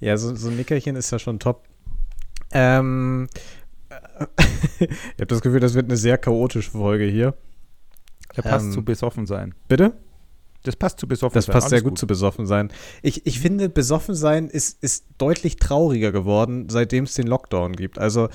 ja, 0.01 0.17
so, 0.17 0.35
so 0.35 0.49
ein 0.49 0.57
Nickerchen 0.57 0.97
ist 0.97 1.11
ja 1.11 1.19
schon 1.19 1.39
top. 1.39 1.65
Ähm, 2.53 3.29
ich 4.79 4.89
habe 5.21 5.27
das 5.27 5.43
Gefühl, 5.43 5.61
das 5.61 5.75
wird 5.75 5.87
eine 5.87 5.97
sehr 5.97 6.17
chaotische 6.17 6.71
Folge 6.71 7.05
hier. 7.05 7.35
Er 8.35 8.43
passt 8.43 8.67
ähm, 8.67 8.73
zu 8.73 8.85
besoffen 8.85 9.27
sein. 9.27 9.55
Bitte? 9.69 9.93
Das 10.65 10.77
passt 10.77 10.99
zu 10.99 11.07
besoffen 11.07 11.35
das 11.35 11.45
sein. 11.45 11.53
Das 11.53 11.63
passt 11.63 11.71
sehr 11.71 11.83
gut, 11.83 11.91
gut, 11.91 11.99
zu 11.99 12.07
besoffen 12.07 12.47
sein. 12.47 12.71
Ich, 13.03 13.27
ich 13.27 13.39
finde, 13.39 13.69
besoffen 13.69 14.15
sein 14.15 14.49
ist, 14.49 14.83
ist 14.83 15.05
deutlich 15.19 15.57
trauriger 15.57 16.11
geworden, 16.11 16.69
seitdem 16.71 17.05
es 17.05 17.13
den 17.15 17.27
Lockdown 17.27 17.75
gibt. 17.75 17.99
Also 17.99 18.29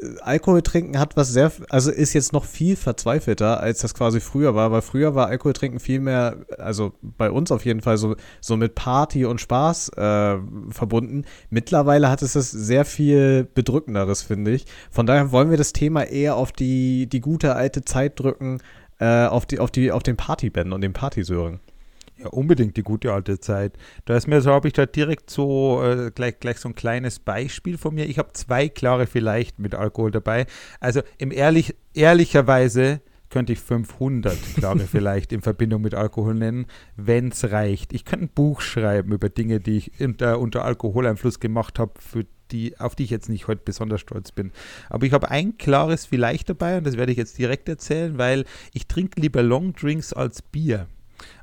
äh, 0.00 0.06
Alkohol 0.22 0.62
trinken 0.62 0.98
hat 0.98 1.16
was 1.16 1.28
sehr, 1.28 1.52
also 1.68 1.92
ist 1.92 2.14
jetzt 2.14 2.32
noch 2.32 2.44
viel 2.44 2.74
verzweifelter, 2.74 3.60
als 3.60 3.78
das 3.78 3.94
quasi 3.94 4.18
früher 4.18 4.56
war, 4.56 4.72
weil 4.72 4.82
früher 4.82 5.14
war 5.14 5.28
Alkohol 5.28 5.52
trinken 5.52 5.78
viel 5.78 6.00
mehr, 6.00 6.38
also 6.58 6.94
bei 7.00 7.30
uns 7.30 7.52
auf 7.52 7.64
jeden 7.64 7.80
Fall 7.80 7.96
so, 7.96 8.16
so 8.40 8.56
mit 8.56 8.74
Party 8.74 9.24
und 9.24 9.40
Spaß 9.40 9.90
äh, 9.90 10.38
verbunden. 10.70 11.26
Mittlerweile 11.48 12.10
hat 12.10 12.22
es 12.22 12.32
das 12.32 12.50
sehr 12.50 12.84
viel 12.84 13.46
bedrückenderes, 13.54 14.22
finde 14.22 14.50
ich. 14.50 14.66
Von 14.90 15.06
daher 15.06 15.30
wollen 15.30 15.50
wir 15.50 15.56
das 15.56 15.72
Thema 15.72 16.02
eher 16.02 16.34
auf 16.34 16.50
die, 16.50 17.06
die 17.06 17.20
gute 17.20 17.54
alte 17.54 17.84
Zeit 17.84 18.18
drücken, 18.18 18.58
äh, 18.98 19.26
auf, 19.26 19.46
die, 19.46 19.60
auf, 19.60 19.70
die, 19.70 19.92
auf 19.92 20.02
den 20.02 20.16
Partybänden 20.16 20.72
und 20.72 20.80
den 20.80 20.92
Partysören. 20.92 21.60
Ja, 22.18 22.28
unbedingt 22.28 22.76
die 22.76 22.82
gute 22.82 23.12
alte 23.12 23.38
Zeit. 23.38 23.78
Da 24.04 24.16
ist 24.16 24.26
mir 24.26 24.40
so, 24.40 24.50
habe 24.50 24.66
ich 24.66 24.74
da 24.74 24.86
direkt 24.86 25.30
so 25.30 25.82
äh, 25.84 26.10
gleich, 26.12 26.40
gleich 26.40 26.58
so 26.58 26.68
ein 26.68 26.74
kleines 26.74 27.20
Beispiel 27.20 27.78
von 27.78 27.94
mir. 27.94 28.06
Ich 28.06 28.18
habe 28.18 28.32
zwei 28.32 28.68
klare 28.68 29.06
vielleicht 29.06 29.60
mit 29.60 29.76
Alkohol 29.76 30.10
dabei. 30.10 30.46
Also 30.80 31.02
im 31.18 31.30
ehrlich, 31.30 31.76
ehrlicherweise 31.94 33.00
könnte 33.30 33.52
ich 33.52 33.60
500 33.60 34.36
klare 34.56 34.78
vielleicht 34.90 35.32
in 35.32 35.42
Verbindung 35.42 35.82
mit 35.82 35.94
Alkohol 35.94 36.34
nennen, 36.34 36.66
wenn 36.96 37.28
es 37.28 37.52
reicht. 37.52 37.92
Ich 37.92 38.04
könnte 38.04 38.26
ein 38.26 38.30
Buch 38.30 38.62
schreiben 38.62 39.12
über 39.12 39.28
Dinge, 39.28 39.60
die 39.60 39.76
ich 39.76 40.00
unter, 40.00 40.40
unter 40.40 40.64
Alkoholeinfluss 40.64 41.38
gemacht 41.38 41.78
habe, 41.78 41.92
für 42.00 42.26
die, 42.50 42.80
auf 42.80 42.96
die 42.96 43.04
ich 43.04 43.10
jetzt 43.10 43.28
nicht 43.28 43.46
heute 43.46 43.62
besonders 43.64 44.00
stolz 44.00 44.32
bin. 44.32 44.50
Aber 44.88 45.06
ich 45.06 45.12
habe 45.12 45.30
ein 45.30 45.56
klares 45.56 46.06
Vielleicht 46.06 46.48
dabei 46.48 46.78
und 46.78 46.84
das 46.84 46.96
werde 46.96 47.12
ich 47.12 47.18
jetzt 47.18 47.38
direkt 47.38 47.68
erzählen, 47.68 48.18
weil 48.18 48.44
ich 48.72 48.88
trinke 48.88 49.20
lieber 49.20 49.42
Long 49.42 49.72
Drinks 49.74 50.12
als 50.12 50.42
Bier. 50.42 50.88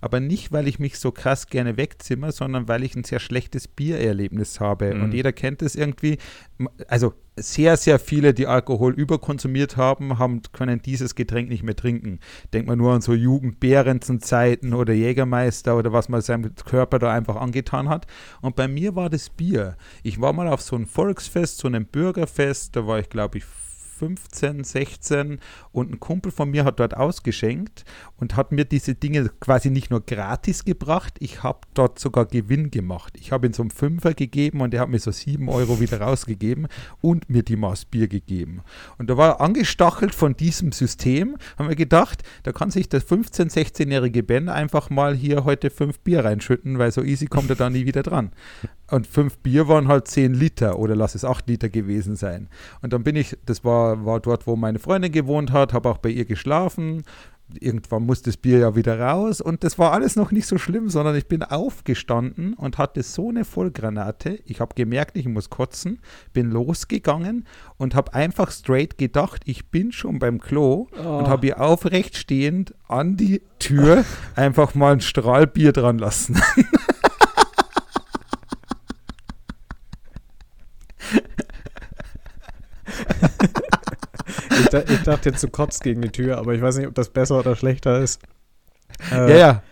Aber 0.01 0.19
nicht, 0.19 0.51
weil 0.51 0.67
ich 0.67 0.79
mich 0.79 0.99
so 0.99 1.11
krass 1.11 1.47
gerne 1.47 1.77
wegzimmer, 1.77 2.31
sondern 2.31 2.67
weil 2.67 2.83
ich 2.83 2.95
ein 2.95 3.03
sehr 3.03 3.19
schlechtes 3.19 3.67
Biererlebnis 3.67 4.59
habe. 4.59 4.93
Mhm. 4.93 5.03
Und 5.03 5.13
jeder 5.13 5.33
kennt 5.33 5.61
es 5.61 5.75
irgendwie. 5.75 6.17
Also 6.87 7.13
sehr, 7.37 7.75
sehr 7.75 7.99
viele, 7.99 8.33
die 8.33 8.47
Alkohol 8.47 8.93
überkonsumiert 8.93 9.75
haben, 9.75 10.19
haben, 10.19 10.41
können 10.53 10.81
dieses 10.81 11.15
Getränk 11.15 11.49
nicht 11.49 11.63
mehr 11.63 11.75
trinken. 11.75 12.19
Denkt 12.53 12.67
man 12.67 12.77
nur 12.77 12.93
an 12.93 13.01
so 13.01 13.13
Jugend-Behrensen-Zeiten 13.13 14.73
oder 14.73 14.93
Jägermeister 14.93 15.77
oder 15.77 15.91
was 15.91 16.07
man 16.07 16.21
seinem 16.21 16.55
Körper 16.55 16.97
da 16.97 17.13
einfach 17.13 17.35
angetan 17.35 17.89
hat. 17.89 18.07
Und 18.41 18.55
bei 18.55 18.67
mir 18.67 18.95
war 18.95 19.09
das 19.09 19.29
Bier. 19.29 19.75
Ich 20.03 20.21
war 20.21 20.31
mal 20.31 20.47
auf 20.47 20.61
so 20.61 20.75
einem 20.75 20.87
Volksfest, 20.87 21.57
so 21.57 21.67
einem 21.67 21.85
Bürgerfest, 21.85 22.75
da 22.75 22.87
war 22.87 22.99
ich, 22.99 23.09
glaube 23.09 23.39
ich, 23.39 23.43
15, 23.97 24.63
16 24.63 25.39
und 25.71 25.91
ein 25.91 25.99
Kumpel 25.99 26.31
von 26.31 26.51
mir 26.51 26.65
hat 26.65 26.79
dort 26.79 26.97
ausgeschenkt 26.97 27.85
und 28.17 28.35
hat 28.35 28.51
mir 28.51 28.65
diese 28.65 28.95
Dinge 28.95 29.29
quasi 29.39 29.69
nicht 29.69 29.89
nur 29.89 30.01
gratis 30.01 30.65
gebracht, 30.65 31.15
ich 31.19 31.43
habe 31.43 31.61
dort 31.73 31.99
sogar 31.99 32.25
Gewinn 32.25 32.71
gemacht. 32.71 33.13
Ich 33.17 33.31
habe 33.31 33.47
ihm 33.47 33.53
so 33.53 33.63
einen 33.63 33.71
Fünfer 33.71 34.13
gegeben 34.13 34.61
und 34.61 34.73
er 34.73 34.81
hat 34.81 34.89
mir 34.89 34.99
so 34.99 35.11
7 35.11 35.47
Euro 35.49 35.79
wieder 35.79 36.01
rausgegeben 36.01 36.67
und 37.01 37.29
mir 37.29 37.43
die 37.43 37.55
Maß 37.55 37.85
Bier 37.85 38.07
gegeben. 38.07 38.61
Und 38.97 39.09
da 39.09 39.17
war 39.17 39.29
er 39.29 39.41
angestachelt 39.41 40.13
von 40.13 40.35
diesem 40.35 40.71
System, 40.71 41.37
haben 41.57 41.69
wir 41.69 41.75
gedacht, 41.75 42.23
da 42.43 42.51
kann 42.51 42.71
sich 42.71 42.89
der 42.89 43.01
15-, 43.01 43.51
16-jährige 43.51 44.23
Ben 44.23 44.49
einfach 44.49 44.89
mal 44.89 45.15
hier 45.15 45.45
heute 45.45 45.69
fünf 45.69 45.99
Bier 45.99 46.25
reinschütten, 46.25 46.77
weil 46.79 46.91
so 46.91 47.01
easy 47.01 47.27
kommt 47.27 47.49
er 47.49 47.55
da 47.55 47.69
nie 47.69 47.85
wieder 47.85 48.03
dran. 48.03 48.31
Und 48.91 49.07
fünf 49.07 49.37
Bier 49.39 49.67
waren 49.67 49.87
halt 49.87 50.07
zehn 50.07 50.33
Liter 50.33 50.77
oder 50.77 50.95
lass 50.95 51.15
es 51.15 51.25
acht 51.25 51.47
Liter 51.49 51.69
gewesen 51.69 52.15
sein. 52.15 52.49
Und 52.81 52.93
dann 52.93 53.03
bin 53.03 53.15
ich, 53.15 53.35
das 53.45 53.63
war, 53.63 54.05
war 54.05 54.19
dort, 54.19 54.45
wo 54.45 54.55
meine 54.55 54.77
Freundin 54.79 55.11
gewohnt 55.11 55.51
hat, 55.51 55.73
habe 55.73 55.89
auch 55.89 55.97
bei 55.97 56.09
ihr 56.09 56.25
geschlafen. 56.25 57.03
Irgendwann 57.59 58.03
muss 58.07 58.23
das 58.23 58.37
Bier 58.37 58.57
ja 58.57 58.75
wieder 58.75 58.99
raus 58.99 59.39
und 59.39 59.63
das 59.63 59.77
war 59.77 59.91
alles 59.91 60.15
noch 60.15 60.31
nicht 60.31 60.47
so 60.47 60.57
schlimm, 60.57 60.89
sondern 60.89 61.15
ich 61.15 61.27
bin 61.27 61.43
aufgestanden 61.43 62.53
und 62.55 62.79
hatte 62.79 63.03
so 63.03 63.29
eine 63.29 63.45
Vollgranate. 63.45 64.39
Ich 64.45 64.59
habe 64.61 64.73
gemerkt, 64.73 65.15
ich 65.15 65.27
muss 65.27 65.51
kotzen, 65.51 65.99
bin 66.33 66.49
losgegangen 66.49 67.45
und 67.77 67.93
habe 67.93 68.15
einfach 68.15 68.49
straight 68.51 68.97
gedacht, 68.97 69.43
ich 69.45 69.69
bin 69.69 69.91
schon 69.91 70.17
beim 70.17 70.39
Klo 70.39 70.87
Oh. 70.97 71.17
und 71.19 71.27
habe 71.27 71.45
hier 71.45 71.61
aufrecht 71.61 72.17
stehend 72.17 72.73
an 72.87 73.15
die 73.15 73.41
Tür 73.59 74.03
einfach 74.35 74.73
mal 74.73 74.93
ein 74.93 75.01
Strahl 75.01 75.45
Bier 75.45 75.71
dran 75.71 75.99
lassen. 75.99 76.39
Ich, 84.49 84.64
da, 84.75 84.93
ich 84.93 85.01
dachte 85.03 85.29
jetzt, 85.29 85.43
du 85.43 85.47
kotzt 85.49 85.83
gegen 85.83 86.01
die 86.01 86.09
Tür, 86.09 86.37
aber 86.37 86.53
ich 86.53 86.61
weiß 86.61 86.77
nicht, 86.77 86.87
ob 86.87 86.95
das 86.95 87.09
besser 87.09 87.39
oder 87.39 87.55
schlechter 87.55 87.99
ist. 87.99 88.21
Äh, 89.11 89.31
Ja, 89.31 89.37
ja. 89.37 89.63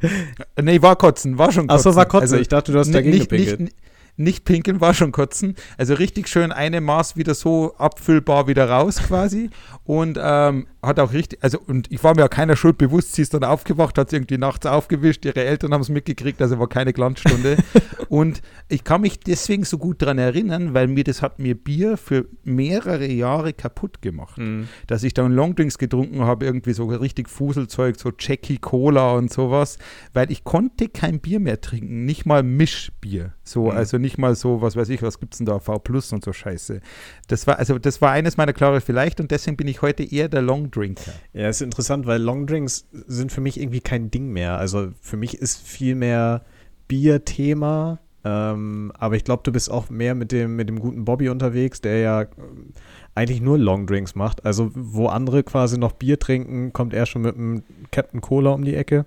nee, 0.60 0.80
war 0.82 0.96
kotzen, 0.96 1.38
war 1.38 1.52
schon 1.52 1.66
kotzen. 1.66 1.88
Achso, 1.88 1.96
war 1.96 2.06
Kotze. 2.06 2.22
Also, 2.22 2.36
ich 2.36 2.48
dachte, 2.48 2.72
du 2.72 2.78
hast 2.78 2.92
dagegen 2.92 3.10
nicht, 3.16 3.30
gepinkelt. 3.30 3.60
nicht, 3.60 3.76
nicht 4.18 4.44
pinkeln 4.44 4.80
war 4.80 4.92
schon 4.94 5.12
kotzen. 5.12 5.54
Also 5.78 5.94
richtig 5.94 6.28
schön 6.28 6.52
eine 6.52 6.80
Maß 6.80 7.16
wieder 7.16 7.34
so 7.34 7.74
abfüllbar 7.78 8.46
wieder 8.46 8.68
raus 8.68 8.96
quasi. 8.98 9.50
Und 9.84 10.18
ähm, 10.20 10.66
hat 10.82 11.00
auch 11.00 11.12
richtig, 11.12 11.38
also 11.42 11.58
und 11.66 11.90
ich 11.90 12.04
war 12.04 12.14
mir 12.14 12.20
ja 12.22 12.28
keiner 12.28 12.56
Schuld 12.56 12.78
bewusst. 12.78 13.14
Sie 13.14 13.22
ist 13.22 13.32
dann 13.34 13.44
aufgewacht, 13.44 13.96
hat 13.98 14.10
sie 14.10 14.16
irgendwie 14.16 14.38
nachts 14.38 14.66
aufgewischt. 14.66 15.24
Ihre 15.24 15.44
Eltern 15.44 15.72
haben 15.72 15.80
es 15.80 15.88
mitgekriegt, 15.88 16.40
also 16.42 16.58
war 16.58 16.68
keine 16.68 16.92
Glanzstunde. 16.92 17.56
und 18.08 18.42
ich 18.68 18.84
kann 18.84 19.00
mich 19.00 19.18
deswegen 19.20 19.64
so 19.64 19.78
gut 19.78 20.02
daran 20.02 20.18
erinnern, 20.18 20.74
weil 20.74 20.88
mir 20.88 21.04
das 21.04 21.22
hat 21.22 21.38
mir 21.38 21.54
Bier 21.54 21.96
für 21.96 22.26
mehrere 22.44 23.06
Jahre 23.06 23.52
kaputt 23.52 24.02
gemacht 24.02 24.38
Mhm. 24.38 24.68
dass 24.86 25.02
ich 25.02 25.14
dann 25.14 25.32
Longdrinks 25.32 25.78
getrunken 25.78 26.22
habe, 26.22 26.44
irgendwie 26.44 26.72
so 26.72 26.86
richtig 26.86 27.28
Fuselzeug, 27.28 27.98
so 27.98 28.12
Jackie 28.18 28.58
Cola 28.58 29.12
und 29.12 29.32
sowas, 29.32 29.78
weil 30.12 30.30
ich 30.30 30.44
konnte 30.44 30.88
kein 30.88 31.20
Bier 31.20 31.40
mehr 31.40 31.60
trinken, 31.60 32.04
nicht 32.04 32.26
mal 32.26 32.42
Mischbier, 32.42 33.34
so, 33.44 33.64
Mhm. 33.64 33.76
also 33.76 33.98
nicht 33.98 34.07
mal 34.16 34.34
so, 34.34 34.62
was 34.62 34.76
weiß 34.76 34.88
ich, 34.88 35.02
was 35.02 35.20
gibt's 35.20 35.38
denn 35.38 35.46
da, 35.46 35.58
V 35.58 35.78
Plus 35.80 36.12
und 36.12 36.24
so 36.24 36.32
Scheiße. 36.32 36.80
Das 37.26 37.46
war, 37.46 37.58
also 37.58 37.78
das 37.78 38.00
war 38.00 38.12
eines 38.12 38.36
meiner 38.36 38.52
klare 38.52 38.80
vielleicht 38.80 39.20
und 39.20 39.30
deswegen 39.30 39.56
bin 39.56 39.68
ich 39.68 39.82
heute 39.82 40.02
eher 40.04 40.28
der 40.28 40.40
Longdrinker. 40.40 41.12
Ja, 41.34 41.48
ist 41.48 41.60
interessant, 41.60 42.06
weil 42.06 42.22
Longdrinks 42.22 42.86
sind 42.92 43.32
für 43.32 43.40
mich 43.40 43.60
irgendwie 43.60 43.80
kein 43.80 44.10
Ding 44.10 44.30
mehr. 44.30 44.56
Also 44.58 44.92
für 45.02 45.16
mich 45.16 45.36
ist 45.36 45.60
viel 45.60 45.94
mehr 45.94 46.44
Bier-Thema. 46.86 47.98
Ähm, 48.24 48.92
aber 48.98 49.16
ich 49.16 49.24
glaube, 49.24 49.42
du 49.44 49.52
bist 49.52 49.70
auch 49.70 49.90
mehr 49.90 50.14
mit 50.14 50.32
dem, 50.32 50.56
mit 50.56 50.68
dem 50.68 50.80
guten 50.80 51.04
Bobby 51.04 51.28
unterwegs, 51.28 51.80
der 51.80 51.98
ja 51.98 52.22
ähm, 52.22 52.72
eigentlich 53.14 53.40
nur 53.40 53.58
Longdrinks 53.58 54.14
macht. 54.14 54.44
Also 54.44 54.70
wo 54.74 55.06
andere 55.06 55.44
quasi 55.44 55.78
noch 55.78 55.92
Bier 55.92 56.18
trinken, 56.18 56.72
kommt 56.72 56.94
er 56.94 57.06
schon 57.06 57.22
mit 57.22 57.36
einem 57.36 57.62
Captain 57.90 58.20
Cola 58.20 58.50
um 58.50 58.64
die 58.64 58.74
Ecke. 58.74 59.06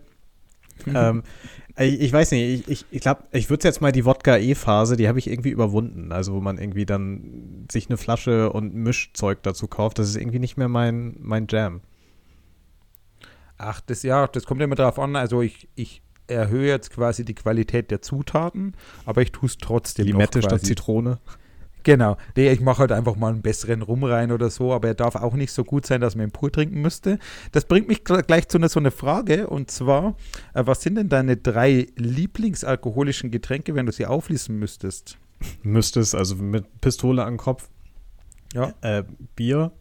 ähm, 0.96 1.24
ich, 1.78 2.01
ich 2.01 2.13
weiß 2.13 2.32
nicht, 2.32 2.68
ich, 2.68 2.68
ich, 2.68 2.86
ich 2.92 3.01
glaube, 3.01 3.24
ich 3.32 3.50
würde 3.50 3.68
jetzt 3.68 3.82
mal 3.82 3.92
die 3.92 4.06
Wodka-E-Phase, 4.06 4.98
die 4.98 5.08
habe 5.08 5.20
ich 5.20 5.28
irgendwie 5.28 5.50
überwunden. 5.50 6.12
Also 6.12 6.34
wo 6.34 6.42
man 6.42 6.58
irgendwie 6.58 6.86
dann 6.86 7.68
sich 7.72 7.90
eine 7.90 7.98
Flasche 7.98 8.51
und 8.51 8.74
Mischzeug 8.74 9.44
dazu 9.44 9.68
kauft, 9.68 10.00
das 10.00 10.10
ist 10.10 10.16
irgendwie 10.16 10.40
nicht 10.40 10.58
mehr 10.58 10.68
mein, 10.68 11.16
mein 11.20 11.48
Jam. 11.50 11.82
Ach, 13.58 13.80
das 13.82 14.04
ja, 14.04 14.28
das 14.28 14.46
kommt 14.46 14.62
immer 14.62 14.75
darauf 14.75 14.98
an, 14.98 15.16
also 15.16 15.42
ich, 15.42 15.70
ich 15.75 16.01
erhöhe 16.28 16.68
jetzt 16.68 16.92
quasi 16.92 17.25
die 17.25 17.36
Qualität 17.36 17.92
der 17.92 18.01
Zutaten, 18.01 18.75
aber 19.06 19.22
ich 19.22 19.32
tue 19.32 19.48
es 19.48 19.58
trotzdem 19.58 20.08
noch 20.08 20.13
Limette 20.13 20.42
statt. 20.42 20.66
Zitrone. 20.66 21.20
Genau. 21.83 22.17
Nee, 22.35 22.51
ich 22.51 22.61
mache 22.61 22.79
halt 22.79 22.91
einfach 22.91 23.15
mal 23.15 23.31
einen 23.31 23.41
besseren 23.41 23.81
Rum 23.81 24.03
rein 24.03 24.31
oder 24.31 24.50
so, 24.50 24.71
aber 24.73 24.89
er 24.89 24.93
darf 24.93 25.15
auch 25.15 25.33
nicht 25.33 25.51
so 25.51 25.63
gut 25.63 25.85
sein, 25.85 26.00
dass 26.01 26.15
man 26.15 26.27
ihn 26.27 26.31
pur 26.31 26.51
trinken 26.51 26.81
müsste. 26.81 27.17
Das 27.51 27.65
bringt 27.65 27.88
mich 27.88 28.00
gl- 28.00 28.21
gleich 28.23 28.47
zu 28.47 28.57
einer, 28.57 28.69
so 28.69 28.79
einer 28.79 28.91
Frage 28.91 29.47
und 29.47 29.71
zwar, 29.71 30.15
äh, 30.53 30.63
was 30.65 30.81
sind 30.81 30.95
denn 30.95 31.09
deine 31.09 31.38
drei 31.38 31.88
Lieblingsalkoholischen 31.95 33.31
Getränke, 33.31 33.73
wenn 33.75 33.88
du 33.88 33.91
sie 33.91 34.05
auflisten 34.05 34.59
müsstest? 34.59 35.17
Müsstest, 35.63 36.13
also 36.13 36.35
mit 36.35 36.65
Pistole 36.81 37.25
am 37.25 37.38
Kopf. 37.38 37.67
Ja. 38.53 38.73
Äh, 38.81 39.03
Bier. 39.35 39.71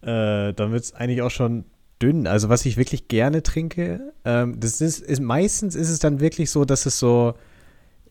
Äh, 0.00 0.52
dann 0.54 0.72
wird 0.72 0.82
es 0.82 0.94
eigentlich 0.94 1.22
auch 1.22 1.30
schon 1.30 1.64
dünn. 2.00 2.26
Also 2.26 2.48
was 2.48 2.66
ich 2.66 2.76
wirklich 2.76 3.06
gerne 3.06 3.44
trinke, 3.44 4.12
ähm, 4.24 4.58
das 4.58 4.80
ist, 4.80 4.98
ist 5.00 5.20
meistens 5.20 5.76
ist 5.76 5.90
es 5.90 6.00
dann 6.00 6.18
wirklich 6.18 6.50
so, 6.50 6.64
dass 6.64 6.86
es 6.86 6.98
so, 6.98 7.34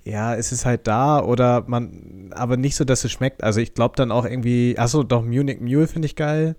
ja, 0.03 0.35
es 0.35 0.51
ist 0.51 0.65
halt 0.65 0.87
da 0.87 1.21
oder 1.23 1.63
man, 1.67 2.31
aber 2.33 2.57
nicht 2.57 2.75
so, 2.75 2.83
dass 2.85 3.03
es 3.03 3.11
schmeckt. 3.11 3.43
Also 3.43 3.59
ich 3.59 3.73
glaube 3.73 3.95
dann 3.95 4.11
auch 4.11 4.25
irgendwie, 4.25 4.77
achso, 4.77 5.03
doch 5.03 5.23
Munich 5.23 5.59
Mule 5.61 5.87
finde 5.87 6.07
ich 6.07 6.15
geil. 6.15 6.55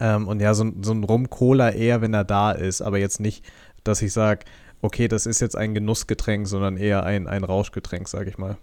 Ähm, 0.00 0.28
und 0.28 0.40
ja, 0.40 0.54
so, 0.54 0.64
ein- 0.64 0.82
so 0.82 0.92
ein 0.92 1.04
Rum-Cola 1.04 1.70
eher, 1.70 2.00
wenn 2.02 2.14
er 2.14 2.24
da 2.24 2.52
ist, 2.52 2.82
aber 2.82 2.98
jetzt 2.98 3.20
nicht, 3.20 3.44
dass 3.84 4.02
ich 4.02 4.12
sage, 4.12 4.44
okay, 4.82 5.08
das 5.08 5.26
ist 5.26 5.40
jetzt 5.40 5.56
ein 5.56 5.74
Genussgetränk, 5.74 6.46
sondern 6.48 6.76
eher 6.76 7.04
ein, 7.04 7.26
ein 7.28 7.44
Rauschgetränk, 7.44 8.08
sage 8.08 8.30
ich 8.30 8.38
mal. 8.38 8.56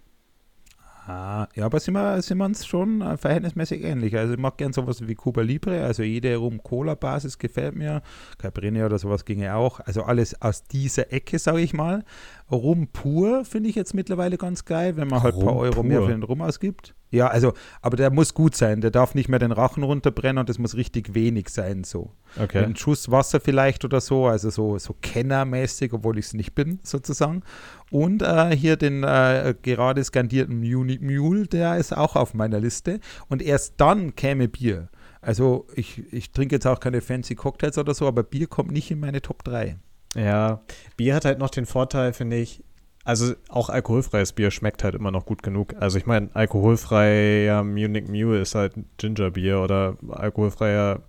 Ah, 1.09 1.47
ja, 1.55 1.65
aber 1.65 1.79
sind 1.79 1.93
wir, 1.93 2.21
sind 2.21 2.37
wir 2.37 2.43
uns 2.43 2.65
schon 2.65 2.99
äh, 3.01 3.15
verhältnismäßig 3.15 3.81
ähnlich. 3.81 4.17
Also 4.17 4.33
ich 4.33 4.39
mag 4.39 4.57
gern 4.57 4.73
sowas 4.73 5.07
wie 5.07 5.15
Cuba 5.15 5.39
Libre, 5.41 5.85
also 5.85 6.03
jede 6.03 6.35
Rum-Cola-Basis 6.35 7.37
gefällt 7.37 7.75
mir. 7.75 8.01
Caipirinha 8.39 8.85
oder 8.85 8.99
sowas 8.99 9.23
ginge 9.23 9.55
auch. 9.55 9.79
Also 9.79 10.03
alles 10.03 10.41
aus 10.41 10.65
dieser 10.65 11.13
Ecke, 11.13 11.39
sage 11.39 11.61
ich 11.61 11.73
mal. 11.73 12.03
Rum 12.51 12.87
pur 12.87 13.43
finde 13.43 13.69
ich 13.69 13.75
jetzt 13.75 13.93
mittlerweile 13.93 14.37
ganz 14.37 14.63
geil, 14.63 14.95
wenn 14.95 15.09
man 15.09 15.21
halt 15.21 15.35
ein 15.35 15.43
paar 15.43 15.55
Euro 15.55 15.83
mehr 15.83 15.99
pur? 15.99 16.07
für 16.07 16.13
den 16.13 16.23
Rum 16.23 16.41
ausgibt. 16.41 16.95
Ja, 17.09 17.27
also, 17.27 17.53
aber 17.81 17.95
der 17.95 18.09
muss 18.09 18.33
gut 18.33 18.55
sein. 18.55 18.81
Der 18.81 18.91
darf 18.91 19.15
nicht 19.15 19.29
mehr 19.29 19.39
den 19.39 19.51
Rachen 19.51 19.83
runterbrennen 19.83 20.39
und 20.39 20.49
das 20.49 20.57
muss 20.57 20.75
richtig 20.75 21.13
wenig 21.13 21.49
sein, 21.49 21.83
so. 21.83 22.11
Okay. 22.37 22.63
Ein 22.63 22.75
Schuss 22.75 23.11
Wasser 23.11 23.39
vielleicht 23.39 23.85
oder 23.85 24.01
so, 24.01 24.27
also 24.27 24.49
so, 24.49 24.77
so 24.77 24.95
kennermäßig, 25.01 25.93
obwohl 25.93 26.17
ich 26.17 26.25
es 26.27 26.33
nicht 26.33 26.53
bin, 26.53 26.79
sozusagen. 26.83 27.43
Und 27.91 28.21
äh, 28.21 28.55
hier 28.55 28.75
den 28.75 29.03
äh, 29.03 29.55
gerade 29.61 30.03
skandierten 30.03 30.59
Munich 30.59 30.99
Mule, 31.01 31.47
der 31.47 31.77
ist 31.77 31.95
auch 31.95 32.15
auf 32.15 32.33
meiner 32.33 32.59
Liste. 32.59 32.99
Und 33.29 33.41
erst 33.41 33.75
dann 33.77 34.15
käme 34.15 34.49
Bier. 34.49 34.89
Also 35.21 35.67
ich, 35.75 36.03
ich 36.13 36.31
trinke 36.31 36.55
jetzt 36.55 36.67
auch 36.67 36.79
keine 36.79 37.01
fancy 37.01 37.35
Cocktails 37.35 37.77
oder 37.77 37.93
so, 37.93 38.07
aber 38.07 38.23
Bier 38.23 38.47
kommt 38.47 38.71
nicht 38.71 38.91
in 38.91 38.99
meine 38.99 39.21
Top 39.21 39.43
3. 39.43 39.77
Ja, 40.17 40.61
Bier 40.97 41.15
hat 41.15 41.25
halt 41.25 41.39
noch 41.39 41.49
den 41.51 41.65
Vorteil, 41.65 42.11
finde 42.13 42.37
ich, 42.37 42.63
also 43.03 43.33
auch 43.49 43.69
alkoholfreies 43.69 44.33
Bier 44.33 44.51
schmeckt 44.51 44.83
halt 44.83 44.95
immer 44.95 45.11
noch 45.11 45.25
gut 45.25 45.43
genug. 45.43 45.75
Also 45.79 45.97
ich 45.97 46.05
meine, 46.05 46.29
alkoholfreier 46.33 47.63
Munich 47.63 48.07
Mule 48.09 48.41
ist 48.41 48.55
halt 48.55 48.73
Gingerbier 48.97 49.61
oder 49.61 49.95
alkoholfreier 50.09 51.01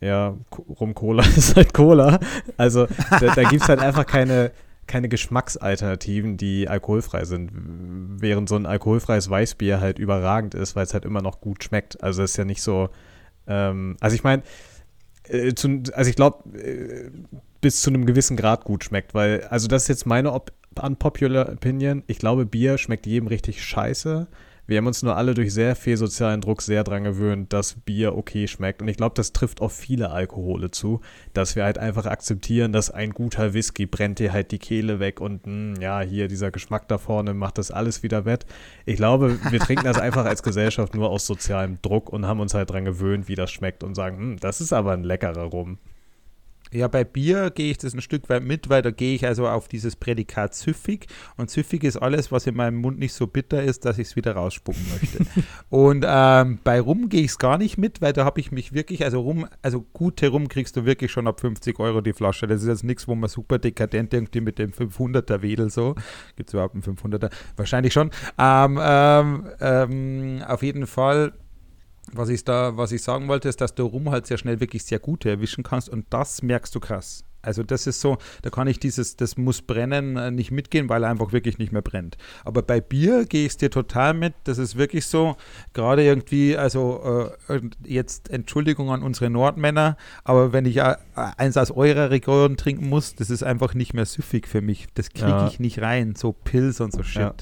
ja, 0.00 0.36
Ko- 0.50 0.66
Rum-Cola 0.80 1.24
ist 1.36 1.56
halt 1.56 1.72
Cola. 1.72 2.18
Also 2.56 2.86
da, 3.20 3.34
da 3.34 3.44
gibt 3.44 3.62
es 3.62 3.68
halt 3.68 3.80
einfach 3.80 4.04
keine, 4.04 4.50
keine 4.86 5.08
Geschmacksalternativen, 5.08 6.36
die 6.36 6.68
alkoholfrei 6.68 7.24
sind. 7.24 7.52
Während 8.20 8.48
so 8.48 8.56
ein 8.56 8.66
alkoholfreies 8.66 9.30
Weißbier 9.30 9.80
halt 9.80 9.98
überragend 10.00 10.54
ist, 10.54 10.74
weil 10.74 10.84
es 10.84 10.92
halt 10.92 11.04
immer 11.04 11.22
noch 11.22 11.40
gut 11.40 11.62
schmeckt. 11.62 12.02
Also 12.02 12.22
es 12.24 12.32
ist 12.32 12.36
ja 12.36 12.44
nicht 12.44 12.62
so, 12.62 12.90
ähm, 13.46 13.96
also 14.00 14.14
ich 14.16 14.24
meine, 14.24 14.42
äh, 15.28 15.52
also 15.92 16.10
ich 16.10 16.16
glaube, 16.16 16.58
äh, 16.58 17.10
bis 17.62 17.80
zu 17.80 17.88
einem 17.88 18.04
gewissen 18.04 18.36
Grad 18.36 18.64
gut 18.64 18.84
schmeckt, 18.84 19.14
weil, 19.14 19.44
also 19.44 19.68
das 19.68 19.82
ist 19.82 19.88
jetzt 19.88 20.06
meine 20.06 20.32
Op 20.32 20.52
unpopular 20.80 21.50
Opinion. 21.50 22.02
Ich 22.06 22.18
glaube, 22.18 22.46
Bier 22.46 22.78
schmeckt 22.78 23.06
jedem 23.06 23.28
richtig 23.28 23.62
scheiße, 23.64 24.26
Wir 24.68 24.78
haben 24.78 24.86
uns 24.86 25.02
nur 25.02 25.16
alle 25.16 25.34
durch 25.34 25.52
sehr 25.52 25.74
viel 25.74 25.96
sozialen 25.96 26.40
Druck 26.40 26.62
sehr 26.62 26.84
dran 26.84 27.02
gewöhnt, 27.02 27.52
dass 27.52 27.74
Bier 27.74 28.16
okay 28.16 28.46
schmeckt. 28.46 28.80
Und 28.80 28.86
ich 28.86 28.96
glaube, 28.96 29.14
das 29.16 29.32
trifft 29.32 29.60
auf 29.60 29.72
viele 29.72 30.10
Alkohole 30.12 30.70
zu, 30.70 31.00
dass 31.34 31.56
wir 31.56 31.64
halt 31.64 31.78
einfach 31.78 32.06
akzeptieren, 32.06 32.72
dass 32.72 32.88
ein 32.88 33.10
guter 33.10 33.54
Whisky 33.54 33.86
brennt 33.86 34.20
dir 34.20 34.32
halt 34.32 34.52
die 34.52 34.60
Kehle 34.60 35.00
weg 35.00 35.20
und 35.20 35.46
mh, 35.46 35.74
hm, 35.74 35.82
ja, 35.82 36.00
hier 36.00 36.28
dieser 36.28 36.52
Geschmack 36.52 36.86
da 36.86 36.98
vorne 36.98 37.34
macht 37.34 37.58
das 37.58 37.72
alles 37.72 38.04
wieder 38.04 38.24
wett. 38.24 38.46
Ich 38.86 38.96
glaube, 38.96 39.36
wir 39.50 39.58
trinken 39.58 39.84
das 39.84 39.98
einfach 39.98 40.24
als 40.26 40.44
Gesellschaft 40.44 40.94
nur 40.94 41.10
aus 41.10 41.26
sozialem 41.26 41.78
Druck 41.82 42.10
und 42.10 42.26
haben 42.26 42.40
uns 42.40 42.54
halt 42.54 42.70
dran 42.70 42.84
gewöhnt, 42.84 43.26
wie 43.26 43.34
das 43.34 43.50
schmeckt 43.50 43.82
und 43.82 43.96
sagen, 43.96 44.16
hm, 44.18 44.36
das 44.38 44.60
ist 44.60 44.72
aber 44.72 44.92
ein 44.92 45.02
leckerer 45.02 45.42
Rum. 45.42 45.78
Ja, 46.72 46.88
bei 46.88 47.04
Bier 47.04 47.50
gehe 47.50 47.70
ich 47.70 47.78
das 47.78 47.92
ein 47.92 48.00
Stück 48.00 48.30
weit 48.30 48.42
mit, 48.42 48.70
weil 48.70 48.80
da 48.80 48.90
gehe 48.90 49.14
ich 49.14 49.26
also 49.26 49.46
auf 49.46 49.68
dieses 49.68 49.94
Prädikat 49.94 50.54
süffig. 50.54 51.06
Und 51.36 51.50
süffig 51.50 51.84
ist 51.84 51.98
alles, 51.98 52.32
was 52.32 52.46
in 52.46 52.56
meinem 52.56 52.76
Mund 52.76 52.98
nicht 52.98 53.12
so 53.12 53.26
bitter 53.26 53.62
ist, 53.62 53.84
dass 53.84 53.98
ich 53.98 54.08
es 54.08 54.16
wieder 54.16 54.32
rausspucken 54.32 54.82
möchte. 54.90 55.26
und 55.68 56.06
ähm, 56.08 56.58
bei 56.64 56.80
Rum 56.80 57.10
gehe 57.10 57.20
ich 57.20 57.32
es 57.32 57.38
gar 57.38 57.58
nicht 57.58 57.76
mit, 57.76 58.00
weil 58.00 58.14
da 58.14 58.24
habe 58.24 58.40
ich 58.40 58.52
mich 58.52 58.72
wirklich, 58.72 59.04
also 59.04 59.20
Rum, 59.20 59.46
also 59.60 59.84
gute 59.92 60.28
Rum 60.28 60.48
kriegst 60.48 60.74
du 60.76 60.86
wirklich 60.86 61.12
schon 61.12 61.26
ab 61.26 61.40
50 61.40 61.78
Euro 61.78 62.00
die 62.00 62.14
Flasche. 62.14 62.46
Das 62.46 62.62
ist 62.62 62.68
jetzt 62.68 62.84
nichts, 62.84 63.06
wo 63.06 63.14
man 63.14 63.28
super 63.28 63.58
dekadent 63.58 64.14
irgendwie 64.14 64.40
mit 64.40 64.58
dem 64.58 64.70
500er 64.70 65.42
wedel 65.42 65.68
so. 65.68 65.94
Gibt 66.36 66.48
es 66.48 66.54
überhaupt 66.54 66.74
einen 66.74 66.84
500er? 66.84 67.30
Wahrscheinlich 67.56 67.92
schon. 67.92 68.10
Ähm, 68.38 68.78
ähm, 68.82 69.46
ähm 69.60 70.42
auf 70.46 70.62
jeden 70.62 70.86
Fall 70.86 71.32
was 72.12 72.28
ich 72.28 72.44
da, 72.44 72.76
was 72.76 72.92
ich 72.92 73.02
sagen 73.02 73.28
wollte, 73.28 73.48
ist, 73.48 73.60
dass 73.60 73.74
du 73.74 73.84
Rum 73.84 74.10
halt 74.10 74.26
sehr 74.26 74.38
schnell 74.38 74.60
wirklich 74.60 74.84
sehr 74.84 74.98
gute 74.98 75.30
erwischen 75.30 75.64
kannst 75.64 75.88
und 75.88 76.06
das 76.10 76.42
merkst 76.42 76.74
du 76.74 76.80
krass. 76.80 77.24
Also 77.42 77.64
das 77.64 77.88
ist 77.88 78.00
so, 78.00 78.18
da 78.42 78.50
kann 78.50 78.68
ich 78.68 78.78
dieses, 78.78 79.16
das 79.16 79.36
muss 79.36 79.62
brennen, 79.62 80.16
äh, 80.16 80.30
nicht 80.30 80.52
mitgehen, 80.52 80.88
weil 80.88 81.02
er 81.02 81.10
einfach 81.10 81.32
wirklich 81.32 81.58
nicht 81.58 81.72
mehr 81.72 81.82
brennt. 81.82 82.16
Aber 82.44 82.62
bei 82.62 82.80
Bier 82.80 83.24
gehe 83.26 83.44
ich 83.44 83.52
es 83.52 83.56
dir 83.56 83.68
total 83.68 84.14
mit. 84.14 84.34
Das 84.44 84.58
ist 84.58 84.78
wirklich 84.78 85.06
so, 85.06 85.36
gerade 85.72 86.04
irgendwie, 86.04 86.56
also 86.56 87.32
äh, 87.48 87.60
jetzt 87.84 88.30
Entschuldigung 88.30 88.90
an 88.90 89.02
unsere 89.02 89.28
Nordmänner, 89.28 89.96
aber 90.22 90.52
wenn 90.52 90.66
ich 90.66 90.76
äh, 90.76 90.94
eins 91.14 91.56
aus 91.56 91.72
eurer 91.72 92.10
Region 92.10 92.56
trinken 92.56 92.88
muss, 92.88 93.16
das 93.16 93.28
ist 93.28 93.42
einfach 93.42 93.74
nicht 93.74 93.92
mehr 93.92 94.06
süffig 94.06 94.46
für 94.46 94.60
mich. 94.60 94.86
Das 94.94 95.10
kriege 95.10 95.28
ja. 95.28 95.48
ich 95.48 95.58
nicht 95.58 95.80
rein, 95.80 96.14
so 96.14 96.32
Pilz 96.32 96.78
und 96.78 96.92
so 96.92 97.02
Shit. 97.02 97.22
Ja. 97.22 97.34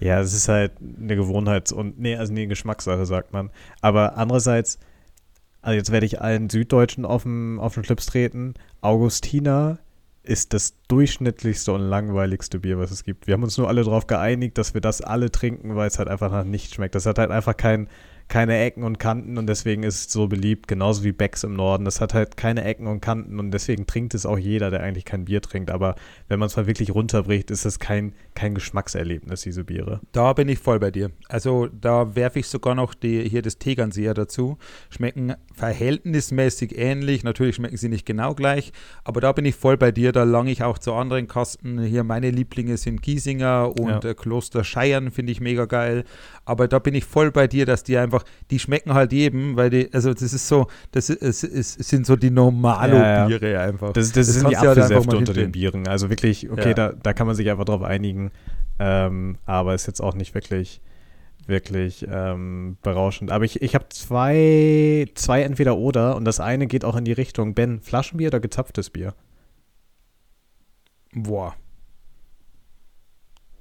Ja, 0.00 0.20
es 0.20 0.34
ist 0.34 0.48
halt 0.48 0.72
eine 0.80 1.16
Gewohnheits- 1.16 1.72
und, 1.72 1.98
nee, 1.98 2.16
also 2.16 2.32
eine 2.32 2.46
Geschmackssache, 2.46 3.06
sagt 3.06 3.32
man. 3.32 3.50
Aber 3.80 4.16
andererseits, 4.16 4.78
also 5.62 5.76
jetzt 5.76 5.90
werde 5.90 6.06
ich 6.06 6.20
allen 6.20 6.50
Süddeutschen 6.50 7.04
auf 7.04 7.22
den, 7.22 7.58
auf 7.58 7.74
den 7.74 7.84
Schlips 7.84 8.06
treten. 8.06 8.54
Augustiner 8.80 9.78
ist 10.22 10.52
das 10.52 10.74
durchschnittlichste 10.88 11.72
und 11.72 11.82
langweiligste 11.82 12.58
Bier, 12.58 12.78
was 12.78 12.90
es 12.90 13.04
gibt. 13.04 13.26
Wir 13.26 13.34
haben 13.34 13.44
uns 13.44 13.56
nur 13.56 13.68
alle 13.68 13.84
darauf 13.84 14.06
geeinigt, 14.06 14.58
dass 14.58 14.74
wir 14.74 14.80
das 14.80 15.00
alle 15.00 15.30
trinken, 15.30 15.76
weil 15.76 15.88
es 15.88 15.98
halt 15.98 16.08
einfach 16.08 16.30
nach 16.30 16.44
nichts 16.44 16.74
schmeckt. 16.74 16.94
Das 16.94 17.06
hat 17.06 17.18
halt 17.18 17.30
einfach 17.30 17.56
kein, 17.56 17.88
keine 18.28 18.58
Ecken 18.58 18.82
und 18.82 18.98
Kanten 18.98 19.38
und 19.38 19.46
deswegen 19.46 19.82
ist 19.82 20.06
es 20.06 20.12
so 20.12 20.26
beliebt, 20.26 20.66
genauso 20.66 21.04
wie 21.04 21.12
Becks 21.12 21.44
im 21.44 21.54
Norden. 21.54 21.84
Das 21.84 22.00
hat 22.00 22.12
halt 22.12 22.36
keine 22.36 22.64
Ecken 22.64 22.86
und 22.86 23.00
Kanten 23.00 23.38
und 23.38 23.52
deswegen 23.52 23.86
trinkt 23.86 24.14
es 24.14 24.26
auch 24.26 24.38
jeder, 24.38 24.70
der 24.70 24.80
eigentlich 24.80 25.04
kein 25.04 25.26
Bier 25.26 25.40
trinkt. 25.40 25.70
Aber 25.70 25.94
wenn 26.28 26.38
man 26.38 26.48
es 26.48 26.56
mal 26.56 26.66
wirklich 26.66 26.94
runterbricht, 26.94 27.50
ist 27.50 27.64
es 27.64 27.78
kein, 27.78 28.14
kein 28.34 28.54
Geschmackserlebnis, 28.54 29.42
diese 29.42 29.64
Biere. 29.64 30.00
Da 30.12 30.32
bin 30.32 30.48
ich 30.48 30.58
voll 30.58 30.80
bei 30.80 30.90
dir. 30.90 31.10
Also 31.28 31.66
da 31.68 32.16
werfe 32.16 32.40
ich 32.40 32.48
sogar 32.48 32.74
noch 32.74 32.94
die, 32.94 33.28
hier 33.28 33.42
das 33.42 33.58
Tegernseher 33.58 34.14
dazu. 34.14 34.58
Schmecken 34.90 35.34
verhältnismäßig 35.56 36.76
ähnlich. 36.78 37.24
Natürlich 37.24 37.56
schmecken 37.56 37.76
sie 37.76 37.88
nicht 37.88 38.06
genau 38.06 38.34
gleich, 38.34 38.72
aber 39.04 39.20
da 39.20 39.32
bin 39.32 39.44
ich 39.44 39.54
voll 39.54 39.76
bei 39.76 39.90
dir. 39.90 40.12
Da 40.12 40.22
lange 40.24 40.50
ich 40.50 40.62
auch 40.62 40.78
zu 40.78 40.92
anderen 40.92 41.26
Kasten. 41.26 41.82
Hier 41.82 42.04
meine 42.04 42.30
Lieblinge 42.30 42.76
sind 42.76 43.02
Giesinger 43.02 43.72
und 43.78 44.04
ja. 44.04 44.14
Kloster 44.14 44.64
Scheiern 44.64 45.10
finde 45.10 45.32
ich 45.32 45.40
mega 45.40 45.64
geil. 45.64 46.04
Aber 46.44 46.68
da 46.68 46.78
bin 46.78 46.94
ich 46.94 47.04
voll 47.04 47.32
bei 47.32 47.48
dir, 47.48 47.66
dass 47.66 47.82
die 47.82 47.96
einfach, 47.96 48.22
die 48.50 48.58
schmecken 48.58 48.94
halt 48.94 49.12
jedem, 49.12 49.56
weil 49.56 49.70
die, 49.70 49.92
also 49.92 50.12
das 50.12 50.22
ist 50.22 50.46
so, 50.46 50.68
das 50.92 51.08
ist, 51.10 51.42
ist, 51.42 51.82
sind 51.82 52.06
so 52.06 52.16
die 52.16 52.30
Normalo-Biere 52.30 53.46
ja, 53.46 53.60
ja. 53.60 53.60
einfach. 53.62 53.92
Das, 53.92 54.12
das, 54.12 54.26
das 54.26 54.36
sind 54.36 54.50
die 54.50 54.56
halt 54.56 54.78
Apfelsäfte 54.78 55.16
unter 55.16 55.32
den 55.32 55.52
Bieren. 55.52 55.88
Also 55.88 56.10
wirklich, 56.10 56.50
okay, 56.50 56.74
da, 56.74 56.92
da 56.92 57.12
kann 57.14 57.26
man 57.26 57.34
sich 57.34 57.50
einfach 57.50 57.64
drauf 57.64 57.82
einigen. 57.82 58.30
Ähm, 58.78 59.38
aber 59.46 59.74
ist 59.74 59.86
jetzt 59.86 60.00
auch 60.00 60.14
nicht 60.14 60.34
wirklich, 60.34 60.80
wirklich 61.46 62.06
ähm, 62.08 62.76
berauschend. 62.82 63.30
Aber 63.30 63.44
ich, 63.44 63.62
ich 63.62 63.74
habe 63.74 63.88
zwei, 63.90 65.06
zwei 65.14 65.42
entweder 65.42 65.76
oder 65.76 66.16
und 66.16 66.24
das 66.24 66.40
eine 66.40 66.66
geht 66.66 66.84
auch 66.84 66.96
in 66.96 67.04
die 67.04 67.12
Richtung, 67.12 67.54
Ben, 67.54 67.80
Flaschenbier 67.80 68.28
oder 68.28 68.40
gezapftes 68.40 68.90
Bier? 68.90 69.14
Boah. 71.12 71.54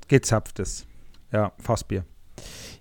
Gezapftes. 0.08 0.86
Ja, 1.32 1.52
Fassbier. 1.58 2.06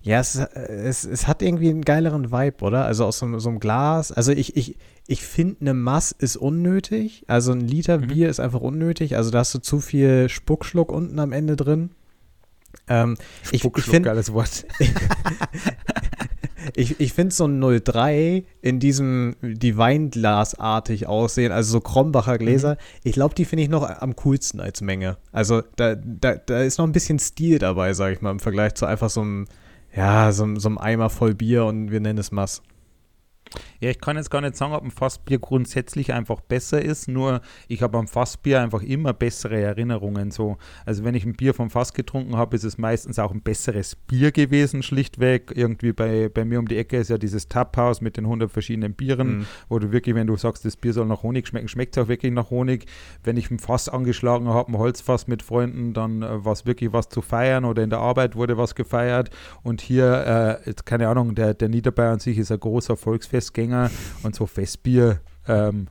Ja, 0.02 0.20
es, 0.20 0.34
es, 0.34 1.04
es 1.04 1.26
hat 1.26 1.40
irgendwie 1.40 1.70
einen 1.70 1.82
geileren 1.82 2.30
Vibe, 2.30 2.62
oder? 2.62 2.84
Also 2.84 3.06
aus 3.06 3.18
so, 3.18 3.38
so 3.38 3.48
einem 3.48 3.58
Glas. 3.58 4.12
Also 4.12 4.32
ich, 4.32 4.54
ich, 4.56 4.76
ich 5.06 5.22
finde, 5.22 5.62
eine 5.62 5.74
Mass 5.74 6.12
ist 6.12 6.36
unnötig. 6.36 7.24
Also 7.26 7.52
ein 7.52 7.60
Liter 7.60 7.98
mhm. 7.98 8.08
Bier 8.08 8.28
ist 8.28 8.40
einfach 8.40 8.60
unnötig. 8.60 9.16
Also 9.16 9.30
da 9.30 9.38
hast 9.38 9.54
du 9.54 9.60
zu 9.60 9.80
viel 9.80 10.28
Spuckschluck 10.28 10.92
unten 10.92 11.18
am 11.18 11.32
Ende 11.32 11.56
drin. 11.56 11.90
Ähm, 12.88 13.16
ich, 13.50 13.64
ich 13.64 13.84
find, 13.84 14.04
geiles 14.04 14.32
Wort. 14.32 14.66
ich 16.74 17.00
ich 17.00 17.12
finde 17.12 17.34
so 17.34 17.46
ein 17.46 17.60
03 17.60 18.44
in 18.60 18.78
diesem, 18.78 19.36
die 19.42 19.76
Weinglasartig 19.76 21.06
aussehen, 21.06 21.52
also 21.52 21.72
so 21.72 21.80
Krombacher 21.80 22.38
Gläser, 22.38 22.72
mhm. 22.72 23.00
ich 23.04 23.12
glaube, 23.14 23.34
die 23.34 23.44
finde 23.44 23.62
ich 23.62 23.68
noch 23.68 23.88
am 23.88 24.16
coolsten 24.16 24.60
als 24.60 24.80
Menge. 24.80 25.16
Also 25.32 25.62
da, 25.76 25.94
da, 25.94 26.34
da 26.34 26.62
ist 26.62 26.78
noch 26.78 26.86
ein 26.86 26.92
bisschen 26.92 27.18
Stil 27.18 27.58
dabei, 27.58 27.94
sage 27.94 28.14
ich 28.14 28.20
mal, 28.20 28.30
im 28.30 28.40
Vergleich 28.40 28.74
zu 28.74 28.86
einfach 28.86 29.10
so 29.10 29.22
einem 29.22 29.46
ja, 29.96 30.32
so, 30.32 30.58
so 30.58 30.68
einem 30.68 30.78
Eimer 30.78 31.10
voll 31.10 31.34
Bier 31.34 31.64
und 31.64 31.90
wir 31.90 32.00
nennen 32.00 32.18
es 32.18 32.32
Mass. 32.32 32.62
Ja, 33.84 33.90
ich 33.90 34.00
kann 34.00 34.16
jetzt 34.16 34.30
gar 34.30 34.40
nicht 34.40 34.56
sagen, 34.56 34.72
ob 34.72 34.82
ein 34.82 34.90
Fassbier 34.90 35.38
grundsätzlich 35.38 36.14
einfach 36.14 36.40
besser 36.40 36.80
ist, 36.80 37.06
nur 37.06 37.42
ich 37.68 37.82
habe 37.82 37.98
am 37.98 38.08
Fassbier 38.08 38.62
einfach 38.62 38.80
immer 38.80 39.12
bessere 39.12 39.60
Erinnerungen. 39.60 40.30
So. 40.30 40.56
Also 40.86 41.04
wenn 41.04 41.14
ich 41.14 41.26
ein 41.26 41.34
Bier 41.34 41.52
vom 41.52 41.68
Fass 41.68 41.92
getrunken 41.92 42.34
habe, 42.38 42.56
ist 42.56 42.64
es 42.64 42.78
meistens 42.78 43.18
auch 43.18 43.30
ein 43.30 43.42
besseres 43.42 43.94
Bier 43.94 44.32
gewesen, 44.32 44.82
schlichtweg. 44.82 45.52
Irgendwie 45.54 45.92
bei, 45.92 46.30
bei 46.30 46.46
mir 46.46 46.60
um 46.60 46.66
die 46.66 46.78
Ecke 46.78 46.96
ist 46.96 47.10
ja 47.10 47.18
dieses 47.18 47.48
Taphaus 47.48 48.00
mit 48.00 48.16
den 48.16 48.24
100 48.24 48.50
verschiedenen 48.50 48.94
Bieren, 48.94 49.40
mhm. 49.40 49.46
wo 49.68 49.78
du 49.78 49.92
wirklich, 49.92 50.14
wenn 50.14 50.28
du 50.28 50.36
sagst, 50.38 50.64
das 50.64 50.78
Bier 50.78 50.94
soll 50.94 51.04
nach 51.04 51.22
Honig 51.22 51.46
schmecken, 51.46 51.68
schmeckt 51.68 51.94
es 51.94 52.02
auch 52.02 52.08
wirklich 52.08 52.32
nach 52.32 52.48
Honig. 52.48 52.86
Wenn 53.22 53.36
ich 53.36 53.50
ein 53.50 53.58
Fass 53.58 53.90
angeschlagen 53.90 54.48
habe, 54.48 54.72
ein 54.72 54.78
Holzfass 54.78 55.26
mit 55.26 55.42
Freunden, 55.42 55.92
dann 55.92 56.22
äh, 56.22 56.42
war 56.42 56.54
es 56.54 56.64
wirklich 56.64 56.94
was 56.94 57.10
zu 57.10 57.20
feiern 57.20 57.66
oder 57.66 57.82
in 57.82 57.90
der 57.90 57.98
Arbeit 57.98 58.34
wurde 58.34 58.56
was 58.56 58.74
gefeiert. 58.74 59.28
Und 59.62 59.82
hier, 59.82 60.62
äh, 60.64 60.72
keine 60.86 61.08
Ahnung, 61.08 61.34
der, 61.34 61.52
der 61.52 61.68
Niederbayern 61.68 62.14
an 62.14 62.20
sich 62.20 62.38
ist 62.38 62.50
ein 62.50 62.60
großer 62.60 62.96
Volksfestgänger 62.96 63.73
Festgänger 63.74 63.90
und 64.22 64.34
so 64.34 64.46
Festbier. 64.46 65.20
Ähm, 65.46 65.88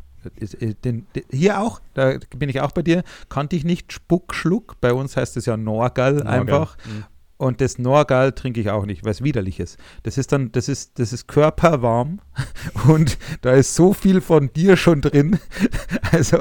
den, 0.86 1.06
den, 1.14 1.26
hier 1.30 1.60
auch, 1.60 1.82
da 1.94 2.18
bin 2.38 2.48
ich 2.48 2.62
auch 2.62 2.72
bei 2.72 2.82
dir, 2.82 3.04
kannte 3.28 3.58
ich 3.58 3.66
nicht 3.66 3.92
Spuckschluck. 3.92 4.80
Bei 4.80 4.94
uns 4.94 5.18
heißt 5.18 5.36
es 5.36 5.46
ja 5.46 5.58
Norgal, 5.58 6.14
Norgal. 6.14 6.40
einfach. 6.40 6.78
Mhm. 6.86 7.04
Und 7.38 7.62
das 7.62 7.78
Norgal 7.78 8.32
trinke 8.32 8.62
ich 8.62 8.70
auch 8.70 8.86
nicht, 8.86 9.04
weil 9.04 9.12
es 9.12 9.24
widerlich 9.24 9.60
ist. 9.60 9.78
Das 10.04 10.18
ist 10.18 10.32
dann, 10.32 10.52
das 10.52 10.70
ist, 10.70 11.00
das 11.00 11.12
ist 11.12 11.28
körperwarm 11.28 12.20
und 12.88 13.18
da 13.42 13.52
ist 13.54 13.76
so 13.76 13.94
viel 13.94 14.22
von 14.22 14.52
dir 14.54 14.78
schon 14.78 15.02
drin. 15.02 15.40
Also 16.12 16.38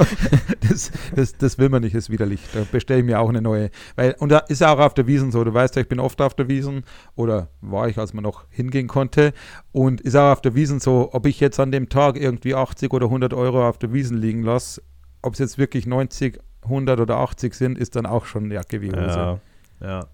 das, 0.69 0.93
das, 1.17 1.33
das 1.39 1.57
will 1.57 1.71
man 1.71 1.81
nicht, 1.81 1.95
ist 1.95 2.11
widerlich. 2.11 2.43
Da 2.53 2.67
bestelle 2.71 3.01
ich 3.01 3.07
mir 3.07 3.19
auch 3.19 3.31
eine 3.31 3.41
neue. 3.41 3.71
Weil, 3.97 4.15
und 4.19 4.29
da 4.29 4.41
ist 4.41 4.63
auch 4.63 4.79
auf 4.79 4.93
der 4.93 5.07
Wiesen 5.07 5.33
so. 5.33 5.45
Du 5.45 5.55
weißt 5.55 5.77
ja, 5.77 5.81
ich 5.81 5.89
bin 5.89 5.99
oft 5.99 6.21
auf 6.21 6.35
der 6.35 6.47
Wiesen 6.49 6.85
oder 7.15 7.49
war 7.63 7.89
ich, 7.89 7.97
als 7.97 8.13
man 8.13 8.23
noch 8.23 8.45
hingehen 8.51 8.87
konnte. 8.87 9.33
Und 9.73 10.03
ist 10.03 10.15
auch 10.15 10.31
auf 10.31 10.43
der 10.43 10.55
Wiesen 10.55 10.79
so, 10.79 11.09
ob 11.15 11.25
ich 11.25 11.41
jetzt 11.41 11.59
an 11.59 11.73
dem 11.73 11.89
Tag 11.89 12.21
irgendwie 12.21 12.55
80 12.55 12.93
oder 12.93 13.07
100 13.07 13.33
Euro 13.33 13.67
auf 13.67 13.79
der 13.79 13.95
Wiesen 13.95 14.19
liegen 14.19 14.43
lasse, 14.43 14.83
ob 15.23 15.33
es 15.33 15.39
jetzt 15.39 15.57
wirklich 15.57 15.87
90, 15.87 16.39
100 16.65 17.01
oder 17.01 17.17
80 17.17 17.55
sind, 17.55 17.79
ist 17.79 17.97
dann 17.97 18.05
auch 18.05 18.27
schon 18.27 18.51
Jacke 18.51 18.83
wie 18.83 18.91
Hose. 18.91 18.99
Ja, 19.01 19.41
ja. 19.81 20.07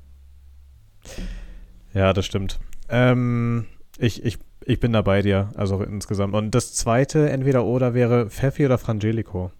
Ja, 1.94 2.12
das 2.12 2.26
stimmt. 2.26 2.58
Ähm, 2.88 3.66
ich, 3.98 4.24
ich, 4.24 4.38
ich 4.64 4.80
bin 4.80 4.92
da 4.92 5.02
bei 5.02 5.22
dir, 5.22 5.50
also 5.54 5.82
insgesamt. 5.82 6.34
Und 6.34 6.54
das 6.54 6.74
zweite, 6.74 7.30
entweder 7.30 7.64
oder, 7.64 7.94
wäre 7.94 8.30
Pfeffi 8.30 8.66
oder 8.66 8.78
Frangelico. 8.78 9.50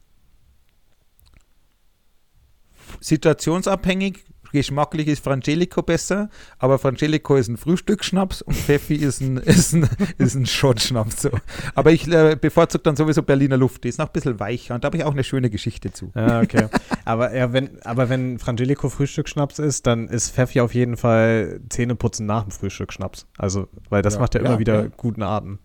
Situationsabhängig 3.00 4.24
geschmacklich 4.52 5.08
ist 5.08 5.24
Frangelico 5.24 5.82
besser, 5.82 6.30
aber 6.58 6.78
Frangelico 6.78 7.36
ist 7.36 7.48
ein 7.48 7.56
Frühstücksschnaps 7.56 8.42
und 8.42 8.56
Pfeffi 8.56 8.94
ist 8.94 9.20
ein, 9.20 9.36
ist 9.38 9.72
ein, 9.74 9.88
ist 10.18 10.34
ein 10.34 10.46
Shot-Schnaps. 10.46 11.22
So. 11.22 11.30
Aber 11.74 11.92
ich 11.92 12.08
äh, 12.08 12.36
bevorzuge 12.40 12.82
dann 12.82 12.96
sowieso 12.96 13.22
Berliner 13.22 13.56
Luft, 13.56 13.84
die 13.84 13.88
ist 13.88 13.98
noch 13.98 14.06
ein 14.06 14.12
bisschen 14.12 14.40
weicher 14.40 14.74
und 14.74 14.84
da 14.84 14.86
habe 14.86 14.96
ich 14.96 15.04
auch 15.04 15.12
eine 15.12 15.24
schöne 15.24 15.50
Geschichte 15.50 15.92
zu. 15.92 16.12
Ja, 16.14 16.40
okay. 16.40 16.68
aber, 17.04 17.34
ja, 17.34 17.52
wenn, 17.52 17.80
aber 17.82 18.08
wenn 18.08 18.38
Frangelico 18.38 18.88
Frühstücksschnaps 18.88 19.58
ist, 19.58 19.86
dann 19.86 20.08
ist 20.08 20.30
Pfeffi 20.30 20.60
auf 20.60 20.74
jeden 20.74 20.96
Fall 20.96 21.60
Zähneputzen 21.68 22.26
nach 22.26 22.42
dem 22.42 22.52
Frühstücksschnaps. 22.52 23.26
Also, 23.36 23.68
weil 23.88 24.02
das 24.02 24.14
ja, 24.14 24.20
macht 24.20 24.34
ja 24.34 24.40
immer 24.40 24.58
wieder 24.58 24.88
guten 24.88 25.22
Atem. 25.22 25.58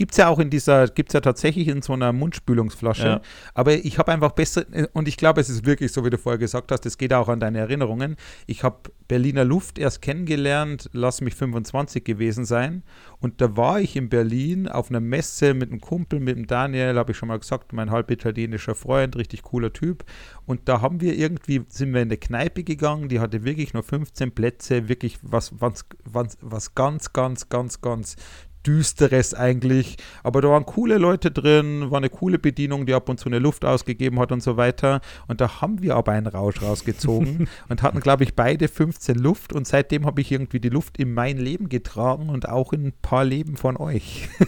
Gibt 0.00 0.12
es 0.12 0.16
ja 0.16 0.28
auch 0.28 0.38
in 0.38 0.48
dieser, 0.48 0.88
gibt 0.88 1.10
es 1.10 1.12
ja 1.12 1.20
tatsächlich 1.20 1.68
in 1.68 1.82
so 1.82 1.92
einer 1.92 2.14
Mundspülungsflasche. 2.14 3.06
Ja. 3.06 3.20
Aber 3.52 3.74
ich 3.74 3.98
habe 3.98 4.10
einfach 4.10 4.30
besser, 4.30 4.64
und 4.94 5.08
ich 5.08 5.18
glaube, 5.18 5.42
es 5.42 5.50
ist 5.50 5.66
wirklich 5.66 5.92
so, 5.92 6.06
wie 6.06 6.08
du 6.08 6.16
vorher 6.16 6.38
gesagt 6.38 6.72
hast, 6.72 6.86
es 6.86 6.96
geht 6.96 7.12
auch 7.12 7.28
an 7.28 7.38
deine 7.38 7.58
Erinnerungen. 7.58 8.16
Ich 8.46 8.64
habe 8.64 8.78
Berliner 9.08 9.44
Luft 9.44 9.78
erst 9.78 10.00
kennengelernt, 10.00 10.88
lass 10.94 11.20
mich 11.20 11.34
25 11.34 12.02
gewesen 12.02 12.46
sein. 12.46 12.82
Und 13.20 13.42
da 13.42 13.58
war 13.58 13.78
ich 13.78 13.94
in 13.94 14.08
Berlin 14.08 14.68
auf 14.68 14.88
einer 14.88 15.00
Messe 15.00 15.52
mit 15.52 15.70
einem 15.70 15.82
Kumpel, 15.82 16.18
mit 16.18 16.34
dem 16.34 16.46
Daniel, 16.46 16.96
habe 16.96 17.12
ich 17.12 17.18
schon 17.18 17.28
mal 17.28 17.38
gesagt, 17.38 17.74
mein 17.74 17.90
halb 17.90 18.10
italienischer 18.10 18.74
Freund, 18.74 19.16
richtig 19.16 19.42
cooler 19.42 19.74
Typ. 19.74 20.06
Und 20.46 20.66
da 20.70 20.80
haben 20.80 21.02
wir 21.02 21.14
irgendwie, 21.14 21.60
sind 21.68 21.92
wir 21.92 22.00
in 22.00 22.08
eine 22.08 22.16
Kneipe 22.16 22.64
gegangen, 22.64 23.10
die 23.10 23.20
hatte 23.20 23.44
wirklich 23.44 23.74
nur 23.74 23.82
15 23.82 24.32
Plätze, 24.32 24.88
wirklich 24.88 25.18
was, 25.20 25.60
was, 25.60 25.84
was, 26.04 26.38
was 26.40 26.74
ganz, 26.74 27.12
ganz, 27.12 27.50
ganz, 27.50 27.82
ganz 27.82 28.16
Düsteres 28.66 29.34
eigentlich. 29.34 29.96
Aber 30.22 30.40
da 30.40 30.48
waren 30.48 30.66
coole 30.66 30.98
Leute 30.98 31.30
drin, 31.30 31.90
war 31.90 31.98
eine 31.98 32.10
coole 32.10 32.38
Bedienung, 32.38 32.86
die 32.86 32.94
ab 32.94 33.08
und 33.08 33.18
zu 33.18 33.28
eine 33.28 33.38
Luft 33.38 33.64
ausgegeben 33.64 34.18
hat 34.18 34.32
und 34.32 34.42
so 34.42 34.56
weiter. 34.56 35.00
Und 35.28 35.40
da 35.40 35.60
haben 35.60 35.82
wir 35.82 35.96
aber 35.96 36.12
einen 36.12 36.26
Rausch 36.26 36.62
rausgezogen 36.62 37.48
und 37.68 37.82
hatten, 37.82 38.00
glaube 38.00 38.24
ich, 38.24 38.34
beide 38.34 38.68
15 38.68 39.16
Luft. 39.16 39.52
Und 39.52 39.66
seitdem 39.66 40.06
habe 40.06 40.20
ich 40.20 40.32
irgendwie 40.32 40.60
die 40.60 40.68
Luft 40.68 40.98
in 40.98 41.14
mein 41.14 41.38
Leben 41.38 41.68
getragen 41.68 42.28
und 42.28 42.48
auch 42.48 42.72
in 42.72 42.86
ein 42.86 42.92
paar 43.02 43.24
Leben 43.24 43.56
von 43.56 43.76
euch. 43.76 44.28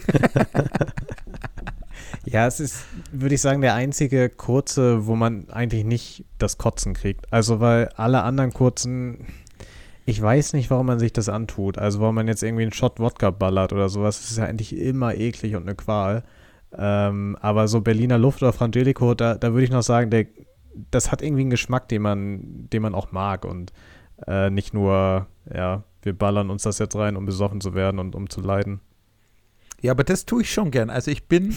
Ja, 2.25 2.47
es 2.47 2.59
ist, 2.59 2.85
würde 3.11 3.35
ich 3.35 3.41
sagen, 3.41 3.61
der 3.61 3.75
einzige 3.75 4.29
kurze, 4.29 5.07
wo 5.07 5.15
man 5.15 5.49
eigentlich 5.49 5.83
nicht 5.83 6.25
das 6.37 6.57
Kotzen 6.57 6.93
kriegt. 6.93 7.31
Also, 7.33 7.59
weil 7.59 7.89
alle 7.97 8.23
anderen 8.23 8.53
kurzen, 8.53 9.25
ich 10.05 10.21
weiß 10.21 10.53
nicht, 10.53 10.69
warum 10.69 10.87
man 10.87 10.99
sich 10.99 11.13
das 11.13 11.29
antut. 11.29 11.77
Also, 11.77 11.99
warum 12.01 12.15
man 12.15 12.27
jetzt 12.27 12.43
irgendwie 12.43 12.63
einen 12.63 12.73
Shot 12.73 12.99
Wodka 12.99 13.31
ballert 13.31 13.73
oder 13.73 13.89
sowas. 13.89 14.21
Das 14.21 14.31
ist 14.31 14.37
ja 14.37 14.45
eigentlich 14.45 14.75
immer 14.77 15.15
eklig 15.15 15.55
und 15.55 15.63
eine 15.63 15.75
Qual. 15.75 16.23
Ähm, 16.75 17.37
aber 17.39 17.67
so 17.67 17.81
Berliner 17.81 18.17
Luft 18.17 18.41
oder 18.41 18.53
Frangelico, 18.53 19.13
da, 19.13 19.35
da 19.35 19.53
würde 19.53 19.63
ich 19.63 19.71
noch 19.71 19.83
sagen, 19.83 20.09
der, 20.09 20.25
das 20.91 21.11
hat 21.11 21.21
irgendwie 21.21 21.41
einen 21.41 21.51
Geschmack, 21.51 21.87
den 21.87 22.01
man, 22.01 22.67
den 22.69 22.81
man 22.81 22.95
auch 22.95 23.11
mag 23.11 23.45
und 23.45 23.71
äh, 24.27 24.49
nicht 24.49 24.73
nur, 24.73 25.27
ja, 25.53 25.83
wir 26.01 26.17
ballern 26.17 26.49
uns 26.49 26.63
das 26.63 26.79
jetzt 26.79 26.95
rein, 26.95 27.15
um 27.15 27.25
besoffen 27.25 27.61
zu 27.61 27.73
werden 27.73 27.99
und 27.99 28.15
um 28.15 28.29
zu 28.29 28.41
leiden. 28.41 28.81
Ja, 29.83 29.91
aber 29.91 30.05
das 30.05 30.25
tue 30.25 30.43
ich 30.43 30.51
schon 30.53 30.71
gern. 30.71 30.89
Also 30.89 31.11
ich 31.11 31.27
bin, 31.27 31.53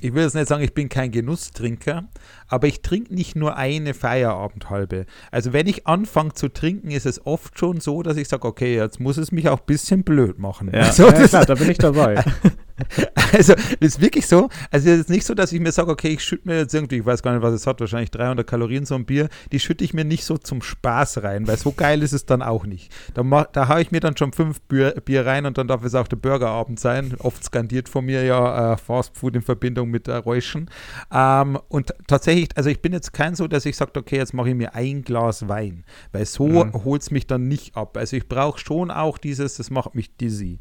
ich 0.00 0.14
will 0.14 0.22
jetzt 0.22 0.34
nicht 0.34 0.48
sagen, 0.48 0.64
ich 0.64 0.72
bin 0.72 0.88
kein 0.88 1.10
Genusstrinker, 1.10 2.04
aber 2.48 2.66
ich 2.68 2.80
trinke 2.80 3.14
nicht 3.14 3.36
nur 3.36 3.56
eine 3.56 3.92
Feierabendhalbe. 3.92 5.04
Also 5.30 5.52
wenn 5.52 5.66
ich 5.66 5.86
anfange 5.86 6.32
zu 6.32 6.48
trinken, 6.48 6.90
ist 6.90 7.04
es 7.04 7.24
oft 7.26 7.58
schon 7.58 7.80
so, 7.80 8.02
dass 8.02 8.16
ich 8.16 8.28
sage, 8.28 8.48
okay, 8.48 8.76
jetzt 8.76 8.98
muss 8.98 9.18
es 9.18 9.30
mich 9.30 9.50
auch 9.50 9.60
ein 9.60 9.66
bisschen 9.66 10.04
blöd 10.04 10.38
machen. 10.38 10.70
Ja, 10.72 10.80
also, 10.86 11.04
ja 11.04 11.12
das- 11.12 11.28
klar, 11.30 11.44
da 11.44 11.54
bin 11.54 11.70
ich 11.70 11.78
dabei. 11.78 12.24
Also, 13.32 13.54
das 13.54 13.74
ist 13.80 14.00
wirklich 14.00 14.26
so. 14.26 14.48
Also, 14.70 14.88
es 14.90 15.00
ist 15.00 15.10
nicht 15.10 15.26
so, 15.26 15.34
dass 15.34 15.52
ich 15.52 15.60
mir 15.60 15.72
sage, 15.72 15.90
okay, 15.90 16.08
ich 16.08 16.22
schütte 16.22 16.46
mir 16.48 16.58
jetzt 16.58 16.72
irgendwie, 16.74 16.98
ich 16.98 17.04
weiß 17.06 17.22
gar 17.22 17.32
nicht, 17.32 17.42
was 17.42 17.52
es 17.52 17.66
hat, 17.66 17.80
wahrscheinlich 17.80 18.10
300 18.12 18.46
Kalorien 18.46 18.86
so 18.86 18.94
ein 18.94 19.04
Bier, 19.04 19.28
die 19.50 19.58
schütte 19.58 19.82
ich 19.84 19.92
mir 19.94 20.04
nicht 20.04 20.24
so 20.24 20.38
zum 20.38 20.62
Spaß 20.62 21.22
rein, 21.24 21.46
weil 21.48 21.56
so 21.56 21.72
geil 21.72 22.02
ist 22.02 22.12
es 22.12 22.24
dann 22.24 22.40
auch 22.40 22.64
nicht. 22.66 22.92
Da, 23.14 23.22
mach, 23.24 23.46
da 23.46 23.68
haue 23.68 23.82
ich 23.82 23.90
mir 23.90 24.00
dann 24.00 24.16
schon 24.16 24.32
fünf 24.32 24.60
Bier, 24.62 24.92
Bier 25.04 25.26
rein 25.26 25.44
und 25.44 25.58
dann 25.58 25.66
darf 25.66 25.84
es 25.84 25.94
auch 25.94 26.06
der 26.08 26.16
Burgerabend 26.16 26.78
sein. 26.78 27.14
Oft 27.18 27.42
skandiert 27.44 27.88
von 27.88 28.04
mir 28.04 28.22
ja 28.24 28.74
äh, 28.74 28.76
Fast 28.76 29.16
Food 29.18 29.34
in 29.36 29.42
Verbindung 29.42 29.90
mit 29.90 30.06
äh, 30.08 30.14
Räuschen. 30.14 30.70
Ähm, 31.12 31.58
und 31.68 31.92
tatsächlich, 32.06 32.50
also 32.54 32.70
ich 32.70 32.80
bin 32.80 32.92
jetzt 32.92 33.12
kein 33.12 33.34
so, 33.34 33.48
dass 33.48 33.66
ich 33.66 33.76
sage, 33.76 33.92
okay, 33.98 34.16
jetzt 34.16 34.34
mache 34.34 34.50
ich 34.50 34.54
mir 34.54 34.74
ein 34.74 35.02
Glas 35.02 35.48
Wein, 35.48 35.84
weil 36.12 36.24
so 36.26 36.46
Mhm. 36.46 36.84
holt 36.84 37.02
es 37.02 37.10
mich 37.10 37.26
dann 37.26 37.48
nicht 37.48 37.76
ab. 37.76 37.96
Also, 37.96 38.16
ich 38.16 38.28
brauche 38.28 38.58
schon 38.60 38.90
auch 38.90 39.18
dieses, 39.18 39.56
das 39.56 39.70
macht 39.70 39.94
mich 39.94 40.16
dizzy. 40.16 40.60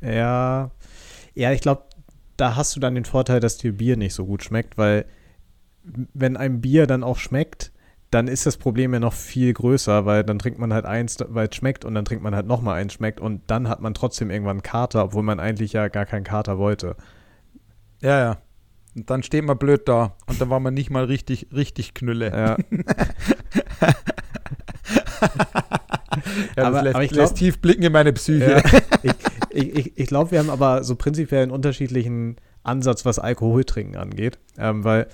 Ja, 0.00 0.70
ja, 1.34 1.52
ich 1.52 1.60
glaube, 1.60 1.82
da 2.36 2.56
hast 2.56 2.74
du 2.76 2.80
dann 2.80 2.94
den 2.94 3.04
Vorteil, 3.04 3.40
dass 3.40 3.56
dir 3.58 3.72
Bier 3.76 3.96
nicht 3.96 4.14
so 4.14 4.24
gut 4.26 4.42
schmeckt, 4.42 4.76
weil 4.78 5.04
wenn 5.82 6.36
ein 6.36 6.60
Bier 6.60 6.86
dann 6.86 7.02
auch 7.04 7.18
schmeckt, 7.18 7.70
dann 8.10 8.28
ist 8.28 8.46
das 8.46 8.56
Problem 8.56 8.92
ja 8.94 9.00
noch 9.00 9.12
viel 9.12 9.52
größer, 9.52 10.06
weil 10.06 10.22
dann 10.24 10.38
trinkt 10.38 10.58
man 10.58 10.72
halt 10.72 10.84
eins, 10.84 11.16
weil 11.28 11.48
es 11.48 11.56
schmeckt 11.56 11.84
und 11.84 11.94
dann 11.94 12.04
trinkt 12.04 12.22
man 12.22 12.34
halt 12.34 12.46
nochmal 12.46 12.80
eins 12.80 12.92
schmeckt 12.94 13.20
und 13.20 13.42
dann 13.48 13.68
hat 13.68 13.80
man 13.80 13.92
trotzdem 13.94 14.30
irgendwann 14.30 14.56
einen 14.58 14.62
Kater, 14.62 15.04
obwohl 15.04 15.22
man 15.24 15.40
eigentlich 15.40 15.72
ja 15.72 15.88
gar 15.88 16.06
keinen 16.06 16.24
Kater 16.24 16.56
wollte. 16.58 16.96
Ja, 18.00 18.18
ja. 18.20 18.38
Und 18.96 19.10
dann 19.10 19.24
steht 19.24 19.44
man 19.44 19.58
blöd 19.58 19.88
da 19.88 20.14
und 20.26 20.40
dann 20.40 20.48
war 20.50 20.60
man 20.60 20.72
nicht 20.74 20.90
mal 20.90 21.04
richtig, 21.04 21.48
richtig 21.52 21.94
Knülle. 21.94 22.30
Ja, 22.30 22.56
Ja, 26.56 26.64
Aber- 26.64 26.76
das 26.76 26.82
lässt, 26.84 26.94
aber 26.94 27.04
ich 27.04 27.10
lässt 27.10 27.34
glaub- 27.34 27.38
tief 27.38 27.58
blicken 27.60 27.82
in 27.82 27.92
meine 27.92 28.12
Psyche. 28.12 28.50
ja. 28.50 28.62
Ich, 29.02 29.12
ich, 29.54 29.76
ich, 29.76 29.92
ich 29.96 30.06
glaube, 30.06 30.32
wir 30.32 30.38
haben 30.38 30.50
aber 30.50 30.84
so 30.84 30.96
prinzipiell 30.96 31.42
einen 31.42 31.52
unterschiedlichen 31.52 32.36
Ansatz, 32.62 33.04
was 33.04 33.18
Alkoholtrinken 33.18 33.96
angeht, 33.96 34.38
ähm, 34.58 34.84
weil 34.84 35.06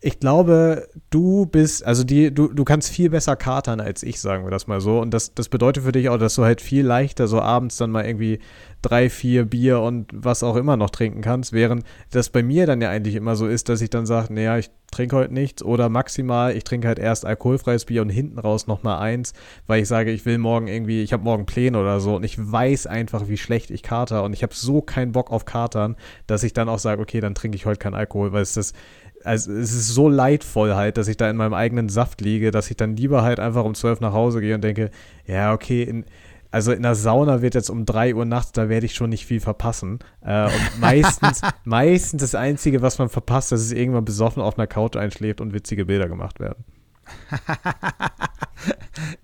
ich 0.00 0.20
glaube, 0.20 0.88
du 1.10 1.46
bist, 1.46 1.84
also 1.84 2.04
die, 2.04 2.32
du, 2.32 2.48
du 2.48 2.64
kannst 2.64 2.90
viel 2.90 3.10
besser 3.10 3.34
katern 3.34 3.80
als 3.80 4.04
ich, 4.04 4.20
sagen 4.20 4.44
wir 4.44 4.50
das 4.50 4.68
mal 4.68 4.80
so. 4.80 5.00
Und 5.00 5.12
das, 5.12 5.34
das 5.34 5.48
bedeutet 5.48 5.82
für 5.82 5.92
dich 5.92 6.08
auch, 6.08 6.18
dass 6.18 6.36
du 6.36 6.44
halt 6.44 6.60
viel 6.60 6.86
leichter 6.86 7.26
so 7.26 7.40
abends 7.40 7.78
dann 7.78 7.90
mal 7.90 8.04
irgendwie 8.04 8.38
drei, 8.80 9.10
vier 9.10 9.44
Bier 9.44 9.80
und 9.80 10.10
was 10.14 10.44
auch 10.44 10.54
immer 10.54 10.76
noch 10.76 10.90
trinken 10.90 11.20
kannst, 11.20 11.52
während 11.52 11.84
das 12.12 12.30
bei 12.30 12.44
mir 12.44 12.66
dann 12.66 12.80
ja 12.80 12.90
eigentlich 12.90 13.16
immer 13.16 13.34
so 13.34 13.48
ist, 13.48 13.68
dass 13.68 13.80
ich 13.80 13.90
dann 13.90 14.06
sage, 14.06 14.32
naja, 14.32 14.56
ich 14.58 14.70
trinke 14.90 15.16
heute 15.16 15.34
nichts 15.34 15.62
oder 15.62 15.88
maximal, 15.88 16.56
ich 16.56 16.62
trinke 16.62 16.86
halt 16.86 17.00
erst 17.00 17.24
alkoholfreies 17.24 17.84
Bier 17.84 18.02
und 18.02 18.08
hinten 18.08 18.38
raus 18.38 18.68
nochmal 18.68 19.00
eins, 19.00 19.32
weil 19.66 19.82
ich 19.82 19.88
sage, 19.88 20.12
ich 20.12 20.24
will 20.24 20.38
morgen 20.38 20.68
irgendwie, 20.68 21.02
ich 21.02 21.12
habe 21.12 21.24
morgen 21.24 21.44
Pläne 21.44 21.78
oder 21.78 21.98
so. 21.98 22.16
Und 22.16 22.24
ich 22.24 22.38
weiß 22.38 22.86
einfach, 22.86 23.28
wie 23.28 23.36
schlecht 23.36 23.70
ich 23.70 23.82
kater. 23.82 24.22
Und 24.22 24.32
ich 24.32 24.42
habe 24.42 24.54
so 24.54 24.80
keinen 24.80 25.12
Bock 25.12 25.30
auf 25.32 25.44
Katern, 25.44 25.96
dass 26.26 26.44
ich 26.44 26.52
dann 26.52 26.68
auch 26.68 26.78
sage, 26.78 27.02
okay, 27.02 27.20
dann 27.20 27.34
trinke 27.34 27.56
ich 27.56 27.66
heute 27.66 27.78
keinen 27.78 27.94
Alkohol, 27.94 28.32
weil 28.32 28.42
es 28.42 28.54
das 28.54 28.72
also 29.24 29.52
es 29.52 29.72
ist 29.72 29.88
so 29.88 30.08
leidvoll 30.08 30.74
halt, 30.74 30.96
dass 30.96 31.08
ich 31.08 31.16
da 31.16 31.28
in 31.28 31.36
meinem 31.36 31.54
eigenen 31.54 31.88
Saft 31.88 32.20
liege, 32.20 32.50
dass 32.50 32.70
ich 32.70 32.76
dann 32.76 32.96
lieber 32.96 33.22
halt 33.22 33.40
einfach 33.40 33.64
um 33.64 33.74
zwölf 33.74 34.00
nach 34.00 34.12
Hause 34.12 34.40
gehe 34.40 34.54
und 34.54 34.62
denke, 34.62 34.90
ja, 35.26 35.52
okay, 35.52 35.82
in, 35.82 36.04
also 36.50 36.72
in 36.72 36.82
der 36.82 36.94
Sauna 36.94 37.42
wird 37.42 37.54
jetzt 37.54 37.68
um 37.68 37.84
drei 37.84 38.14
Uhr 38.14 38.24
nachts, 38.24 38.52
da 38.52 38.68
werde 38.68 38.86
ich 38.86 38.94
schon 38.94 39.10
nicht 39.10 39.26
viel 39.26 39.40
verpassen. 39.40 39.98
Äh, 40.22 40.44
und 40.44 40.52
meistens, 40.80 41.42
meistens 41.64 42.22
das 42.22 42.34
Einzige, 42.34 42.80
was 42.82 42.98
man 42.98 43.08
verpasst, 43.08 43.52
dass 43.52 43.60
es 43.60 43.72
irgendwann 43.72 44.04
besoffen 44.04 44.42
auf 44.42 44.58
einer 44.58 44.66
Couch 44.66 44.96
einschläft 44.96 45.40
und 45.40 45.52
witzige 45.52 45.84
Bilder 45.84 46.08
gemacht 46.08 46.40
werden. 46.40 46.64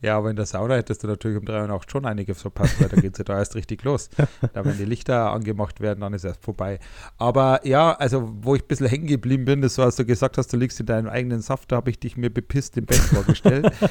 Ja, 0.01 0.18
aber 0.18 0.31
in 0.31 0.37
der 0.37 0.47
Sauna 0.47 0.75
hättest 0.75 1.03
du 1.03 1.07
natürlich 1.07 1.38
um 1.38 1.44
drei 1.44 1.62
Uhr 1.62 1.68
nachts 1.68 1.90
schon 1.90 2.07
einiges 2.07 2.42
verpasst, 2.42 2.81
weil 2.81 2.88
da 2.88 3.01
geht 3.01 3.14
es 3.14 3.18
ja 3.18 3.25
da 3.25 3.38
erst 3.38 3.55
richtig 3.55 3.83
los. 3.85 4.11
Da, 4.53 4.64
wenn 4.64 4.77
die 4.77 4.85
Lichter 4.85 5.33
angemacht 5.33 5.81
werden, 5.81 6.01
dann 6.01 6.12
ist 6.12 6.25
erst 6.25 6.42
vorbei. 6.42 6.79
Aber 7.18 7.61
ja, 7.64 7.92
also, 7.92 8.33
wo 8.42 8.55
ich 8.55 8.62
ein 8.62 8.68
bisschen 8.68 8.87
hängen 8.87 9.07
geblieben 9.07 9.44
bin, 9.44 9.62
ist 9.62 9.77
so, 9.77 9.83
als 9.83 9.97
du 9.97 10.05
gesagt 10.05 10.38
hast, 10.38 10.53
du 10.53 10.57
liegst 10.57 10.81
in 10.81 10.87
deinem 10.87 11.09
eigenen 11.09 11.40
Saft, 11.40 11.73
da 11.73 11.77
habe 11.77 11.90
ich 11.90 11.99
dich 11.99 12.16
mir 12.16 12.31
bepisst 12.31 12.77
im 12.77 12.87
Bett 12.87 12.99
vorgestellt. 12.99 13.73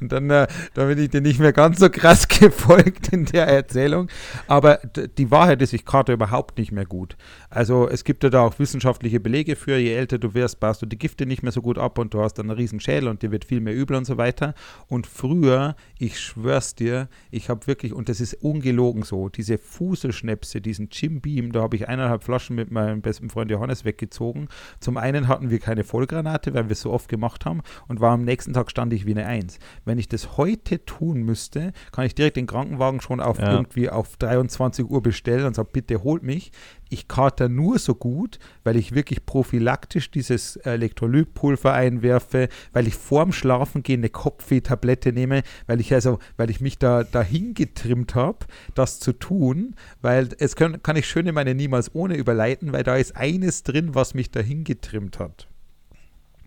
Und 0.00 0.12
dann, 0.12 0.30
äh, 0.30 0.46
da 0.74 0.86
bin 0.86 0.98
ich 0.98 1.10
dir 1.10 1.20
nicht 1.20 1.40
mehr 1.40 1.52
ganz 1.52 1.78
so 1.78 1.88
krass 1.88 2.28
gefolgt 2.28 3.08
in 3.08 3.24
der 3.26 3.48
Erzählung. 3.48 4.08
Aber 4.46 4.80
die 5.18 5.30
Wahrheit 5.30 5.62
ist, 5.62 5.72
ich 5.72 5.84
karte 5.84 6.12
überhaupt 6.12 6.58
nicht 6.58 6.72
mehr 6.72 6.86
gut. 6.86 7.16
Also 7.50 7.88
es 7.88 8.04
gibt 8.04 8.24
ja 8.24 8.30
da 8.30 8.42
auch 8.42 8.58
wissenschaftliche 8.58 9.20
Belege 9.20 9.56
für, 9.56 9.76
je 9.76 9.94
älter 9.94 10.18
du 10.18 10.34
wirst, 10.34 10.60
baust 10.60 10.82
du 10.82 10.86
die 10.86 10.98
Gifte 10.98 11.26
nicht 11.26 11.42
mehr 11.42 11.52
so 11.52 11.62
gut 11.62 11.78
ab 11.78 11.93
und 11.98 12.14
du 12.14 12.20
hast 12.20 12.34
dann 12.34 12.50
einen 12.50 12.58
riesen 12.58 12.80
Schädel 12.80 13.08
und 13.08 13.22
dir 13.22 13.30
wird 13.30 13.44
viel 13.44 13.60
mehr 13.60 13.74
übel 13.74 13.96
und 13.96 14.04
so 14.04 14.16
weiter. 14.16 14.54
Und 14.88 15.06
früher, 15.06 15.76
ich 15.98 16.18
schwör's 16.20 16.74
dir, 16.74 17.08
ich 17.30 17.48
habe 17.48 17.66
wirklich, 17.66 17.92
und 17.92 18.08
das 18.08 18.20
ist 18.20 18.34
ungelogen 18.34 19.02
so, 19.02 19.28
diese 19.28 19.58
Fuselschnäpse, 19.58 20.60
diesen 20.60 20.88
Jim 20.90 21.20
Beam, 21.20 21.52
da 21.52 21.62
habe 21.62 21.76
ich 21.76 21.88
eineinhalb 21.88 22.24
Flaschen 22.24 22.56
mit 22.56 22.70
meinem 22.70 23.00
besten 23.02 23.30
Freund 23.30 23.50
Johannes 23.50 23.84
weggezogen. 23.84 24.48
Zum 24.80 24.96
einen 24.96 25.28
hatten 25.28 25.50
wir 25.50 25.58
keine 25.58 25.84
Vollgranate, 25.84 26.54
weil 26.54 26.64
wir 26.64 26.72
es 26.72 26.80
so 26.80 26.92
oft 26.92 27.08
gemacht 27.08 27.44
haben 27.44 27.62
und 27.88 28.00
war 28.00 28.12
am 28.12 28.24
nächsten 28.24 28.52
Tag 28.52 28.70
stand 28.70 28.92
ich 28.92 29.06
wie 29.06 29.12
eine 29.12 29.26
Eins. 29.26 29.58
Wenn 29.84 29.98
ich 29.98 30.08
das 30.08 30.36
heute 30.36 30.84
tun 30.84 31.22
müsste, 31.22 31.72
kann 31.92 32.06
ich 32.06 32.14
direkt 32.14 32.36
den 32.36 32.46
Krankenwagen 32.46 33.00
schon 33.00 33.20
auf 33.20 33.38
Ja. 33.38 33.52
irgendwie 33.52 33.90
auf 33.90 34.16
23 34.16 34.84
Uhr 34.86 35.02
bestellen 35.02 35.44
und 35.46 35.54
sagen, 35.54 35.68
bitte 35.72 36.02
holt 36.02 36.22
mich. 36.22 36.52
Ich 36.90 37.08
kater 37.08 37.48
nur 37.48 37.78
so 37.78 37.94
gut, 37.94 38.38
weil 38.62 38.76
ich 38.76 38.94
wirklich 38.94 39.26
prophylaktisch 39.26 40.10
dieses 40.10 40.56
Elektrolytpulver 40.56 41.72
einwerfe, 41.72 42.48
weil 42.72 42.86
ich 42.86 42.94
vorm 42.94 43.32
Schlafengehen 43.32 44.00
eine 44.00 44.10
Kopfweh-Tablette 44.10 45.12
nehme, 45.12 45.42
weil 45.66 45.80
ich 45.80 45.92
also, 45.92 46.18
weil 46.36 46.50
ich 46.50 46.60
mich 46.60 46.78
da 46.78 47.04
dahin 47.04 47.54
getrimmt 47.54 48.14
habe, 48.14 48.46
das 48.74 49.00
zu 49.00 49.12
tun, 49.12 49.74
weil 50.02 50.28
es 50.38 50.56
kann, 50.56 50.82
kann 50.82 50.96
ich 50.96 51.06
schön 51.06 51.26
in 51.26 51.34
meine 51.34 51.54
Niemals 51.54 51.94
ohne 51.94 52.16
überleiten, 52.16 52.72
weil 52.72 52.84
da 52.84 52.96
ist 52.96 53.16
eines 53.16 53.62
drin, 53.62 53.94
was 53.94 54.14
mich 54.14 54.30
dahin 54.30 54.64
getrimmt 54.64 55.18
hat. 55.18 55.48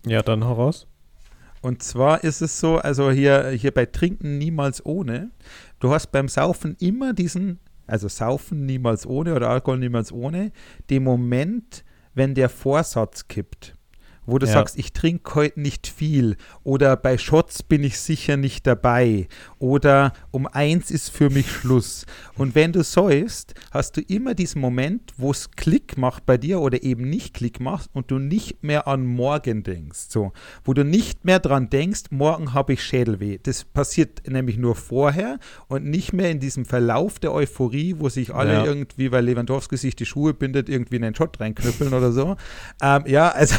Ja, 0.06 0.22
dann 0.22 0.46
hau 0.46 0.54
raus. 0.54 0.88
Und 1.62 1.84
zwar 1.84 2.24
ist 2.24 2.42
es 2.42 2.60
so, 2.60 2.78
also 2.78 3.12
hier, 3.12 3.50
hier 3.50 3.72
bei 3.72 3.86
Trinken 3.86 4.38
niemals 4.38 4.86
ohne, 4.86 5.32
du 5.80 5.92
hast 5.92 6.12
beim 6.12 6.28
Saufen 6.28 6.76
immer 6.80 7.14
diesen, 7.14 7.60
also 7.88 8.08
Saufen 8.08 8.66
niemals 8.66 9.06
ohne 9.06 9.34
oder 9.34 9.50
Alkohol 9.50 9.80
niemals 9.80 10.12
ohne, 10.12 10.52
den 10.90 11.04
Moment, 11.04 11.84
wenn 12.14 12.36
der 12.36 12.50
Vorsatz 12.50 13.28
kippt. 13.28 13.77
Wo 14.28 14.38
du 14.38 14.46
Ja. 14.46 14.52
sagst, 14.54 14.78
ich 14.78 14.94
trinke 14.94 15.34
heute 15.34 15.60
nicht 15.60 15.88
viel 15.88 16.38
oder 16.64 16.96
bei 16.96 17.18
Shots 17.18 17.64
bin 17.64 17.84
ich 17.84 18.00
sicher 18.00 18.38
nicht 18.38 18.68
dabei 18.68 19.28
oder 19.58 20.14
um 20.30 20.46
eins 20.46 20.92
ist 20.92 21.10
für 21.10 21.32
mich 21.32 21.50
Schluss. 21.52 22.06
Und 22.38 22.54
wenn 22.54 22.72
du 22.74 22.84
säufst, 22.84 23.56
hast 23.72 23.98
du 23.98 24.02
immer 24.02 24.36
diesen 24.36 24.62
Moment, 24.62 25.14
wo 25.18 25.32
es 25.32 25.50
Klick 25.52 25.98
macht 25.98 26.26
bei 26.28 26.38
dir 26.38 26.60
oder 26.60 26.84
eben 26.84 27.10
nicht 27.10 27.34
Klick 27.34 27.60
macht 27.60 27.90
und 27.94 28.12
du 28.12 28.20
nicht 28.20 28.64
mehr 28.64 28.88
an 28.88 29.06
morgen 29.06 29.64
denkst. 29.64 30.08
So, 30.10 30.34
wo 30.64 30.74
du 30.74 30.84
nicht 30.86 31.26
mehr 31.26 31.40
dran 31.40 31.70
denkst, 31.70 32.04
morgen 32.12 32.54
habe 32.54 32.74
ich 32.74 32.84
Schädelweh. 32.84 33.40
Das 33.42 33.64
passiert 33.64 34.28
nämlich 34.28 34.58
nur 34.58 34.76
vorher 34.76 35.40
und 35.68 35.86
nicht 35.86 36.12
mehr 36.14 36.30
in 36.30 36.40
diesem 36.40 36.66
Verlauf 36.66 37.18
der 37.20 37.32
Euphorie, 37.34 37.96
wo 37.98 38.10
sich 38.10 38.36
alle 38.36 38.54
Ja. 38.56 38.66
irgendwie, 38.66 39.12
weil 39.12 39.24
Lewandowski 39.26 39.78
sich 39.78 39.96
die 39.96 40.06
Schuhe 40.06 40.34
bindet, 40.34 40.68
irgendwie 40.68 40.98
in 40.98 41.04
den 41.04 41.16
Shot 41.16 41.40
reinknüppeln 41.40 41.94
oder 41.94 42.12
so. 42.12 42.36
Ähm, 42.82 43.04
ja, 43.08 43.30
also, 43.30 43.56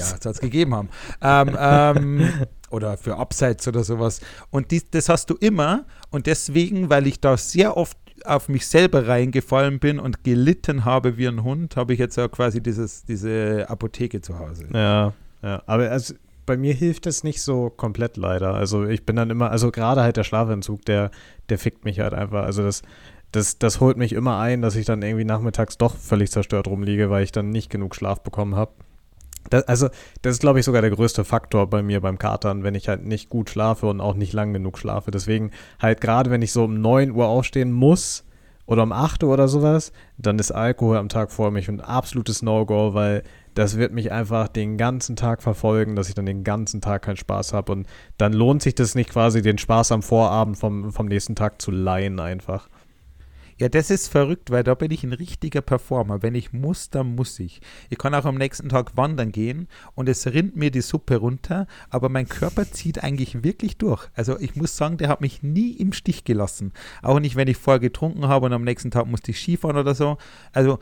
ja, 0.00 0.16
soll 0.20 0.32
es 0.32 0.40
gegeben 0.40 0.74
haben. 0.74 0.88
Ähm, 1.22 1.56
ähm, 1.58 2.32
oder 2.70 2.96
für 2.96 3.16
Abseits 3.16 3.66
oder 3.68 3.84
sowas. 3.84 4.20
Und 4.50 4.70
dies, 4.70 4.90
das 4.90 5.08
hast 5.08 5.30
du 5.30 5.34
immer. 5.34 5.84
Und 6.10 6.26
deswegen, 6.26 6.90
weil 6.90 7.06
ich 7.06 7.20
da 7.20 7.36
sehr 7.36 7.76
oft 7.76 7.96
auf 8.24 8.48
mich 8.48 8.66
selber 8.66 9.08
reingefallen 9.08 9.78
bin 9.78 9.98
und 9.98 10.24
gelitten 10.24 10.84
habe 10.84 11.16
wie 11.16 11.26
ein 11.26 11.42
Hund, 11.42 11.76
habe 11.76 11.94
ich 11.94 11.98
jetzt 11.98 12.16
ja 12.16 12.28
quasi 12.28 12.62
dieses, 12.62 13.04
diese 13.04 13.66
Apotheke 13.68 14.20
zu 14.20 14.38
Hause. 14.38 14.66
Ja, 14.72 15.14
ja. 15.42 15.62
Aber 15.66 15.90
also, 15.90 16.14
bei 16.46 16.56
mir 16.56 16.74
hilft 16.74 17.06
es 17.06 17.22
nicht 17.22 17.42
so 17.42 17.70
komplett 17.70 18.16
leider. 18.16 18.54
Also 18.54 18.84
ich 18.84 19.06
bin 19.06 19.16
dann 19.16 19.30
immer, 19.30 19.50
also 19.50 19.70
gerade 19.70 20.02
halt 20.02 20.16
der 20.16 20.24
Schlafentzug, 20.24 20.84
der, 20.84 21.10
der 21.48 21.58
fickt 21.58 21.84
mich 21.84 22.00
halt 22.00 22.12
einfach. 22.12 22.42
Also 22.42 22.62
das, 22.62 22.82
das, 23.30 23.58
das 23.58 23.78
holt 23.80 23.96
mich 23.96 24.12
immer 24.12 24.38
ein, 24.38 24.60
dass 24.60 24.74
ich 24.74 24.84
dann 24.84 25.02
irgendwie 25.02 25.24
nachmittags 25.24 25.78
doch 25.78 25.96
völlig 25.96 26.32
zerstört 26.32 26.66
rumliege, 26.66 27.08
weil 27.08 27.22
ich 27.22 27.32
dann 27.32 27.50
nicht 27.50 27.70
genug 27.70 27.94
Schlaf 27.94 28.22
bekommen 28.22 28.56
habe. 28.56 28.72
Das, 29.48 29.64
also, 29.64 29.88
das 30.22 30.34
ist, 30.34 30.40
glaube 30.40 30.60
ich, 30.60 30.64
sogar 30.64 30.82
der 30.82 30.90
größte 30.90 31.24
Faktor 31.24 31.68
bei 31.68 31.82
mir 31.82 32.00
beim 32.00 32.18
Katern, 32.18 32.62
wenn 32.62 32.74
ich 32.74 32.88
halt 32.88 33.04
nicht 33.04 33.30
gut 33.30 33.50
schlafe 33.50 33.86
und 33.86 34.00
auch 34.00 34.14
nicht 34.14 34.32
lang 34.32 34.52
genug 34.52 34.78
schlafe. 34.78 35.10
Deswegen 35.10 35.50
halt 35.80 36.00
gerade, 36.00 36.30
wenn 36.30 36.42
ich 36.42 36.52
so 36.52 36.64
um 36.64 36.80
9 36.80 37.10
Uhr 37.12 37.26
aufstehen 37.26 37.72
muss 37.72 38.24
oder 38.66 38.82
um 38.82 38.92
8 38.92 39.24
Uhr 39.24 39.32
oder 39.32 39.48
sowas, 39.48 39.92
dann 40.18 40.38
ist 40.38 40.52
Alkohol 40.52 40.98
am 40.98 41.08
Tag 41.08 41.32
vor 41.32 41.50
mich 41.50 41.68
ein 41.68 41.80
absolutes 41.80 42.42
No-Go, 42.42 42.94
weil 42.94 43.24
das 43.54 43.76
wird 43.76 43.92
mich 43.92 44.12
einfach 44.12 44.48
den 44.48 44.76
ganzen 44.76 45.16
Tag 45.16 45.42
verfolgen, 45.42 45.96
dass 45.96 46.08
ich 46.08 46.14
dann 46.14 46.26
den 46.26 46.44
ganzen 46.44 46.80
Tag 46.80 47.02
keinen 47.02 47.16
Spaß 47.16 47.52
habe. 47.52 47.72
Und 47.72 47.86
dann 48.16 48.32
lohnt 48.32 48.62
sich 48.62 48.74
das 48.74 48.94
nicht 48.94 49.10
quasi, 49.10 49.42
den 49.42 49.58
Spaß 49.58 49.90
am 49.92 50.02
Vorabend 50.02 50.56
vom, 50.56 50.92
vom 50.92 51.06
nächsten 51.06 51.34
Tag 51.34 51.60
zu 51.60 51.70
leihen 51.70 52.20
einfach. 52.20 52.68
Ja, 53.60 53.68
das 53.68 53.90
ist 53.90 54.08
verrückt, 54.08 54.50
weil 54.50 54.62
da 54.62 54.74
bin 54.74 54.90
ich 54.90 55.04
ein 55.04 55.12
richtiger 55.12 55.60
Performer. 55.60 56.22
Wenn 56.22 56.34
ich 56.34 56.54
muss, 56.54 56.88
dann 56.88 57.14
muss 57.14 57.38
ich. 57.38 57.60
Ich 57.90 57.98
kann 57.98 58.14
auch 58.14 58.24
am 58.24 58.38
nächsten 58.38 58.70
Tag 58.70 58.96
wandern 58.96 59.32
gehen 59.32 59.68
und 59.94 60.08
es 60.08 60.26
rinnt 60.26 60.56
mir 60.56 60.70
die 60.70 60.80
Suppe 60.80 61.16
runter, 61.16 61.66
aber 61.90 62.08
mein 62.08 62.26
Körper 62.26 62.72
zieht 62.72 63.04
eigentlich 63.04 63.44
wirklich 63.44 63.76
durch. 63.76 64.08
Also 64.14 64.40
ich 64.40 64.56
muss 64.56 64.78
sagen, 64.78 64.96
der 64.96 65.08
hat 65.08 65.20
mich 65.20 65.42
nie 65.42 65.72
im 65.72 65.92
Stich 65.92 66.24
gelassen. 66.24 66.72
Auch 67.02 67.20
nicht, 67.20 67.36
wenn 67.36 67.48
ich 67.48 67.58
vorher 67.58 67.80
getrunken 67.80 68.28
habe 68.28 68.46
und 68.46 68.54
am 68.54 68.64
nächsten 68.64 68.90
Tag 68.90 69.06
musste 69.06 69.32
ich 69.32 69.38
Skifahren 69.38 69.76
oder 69.76 69.94
so. 69.94 70.16
Also 70.54 70.78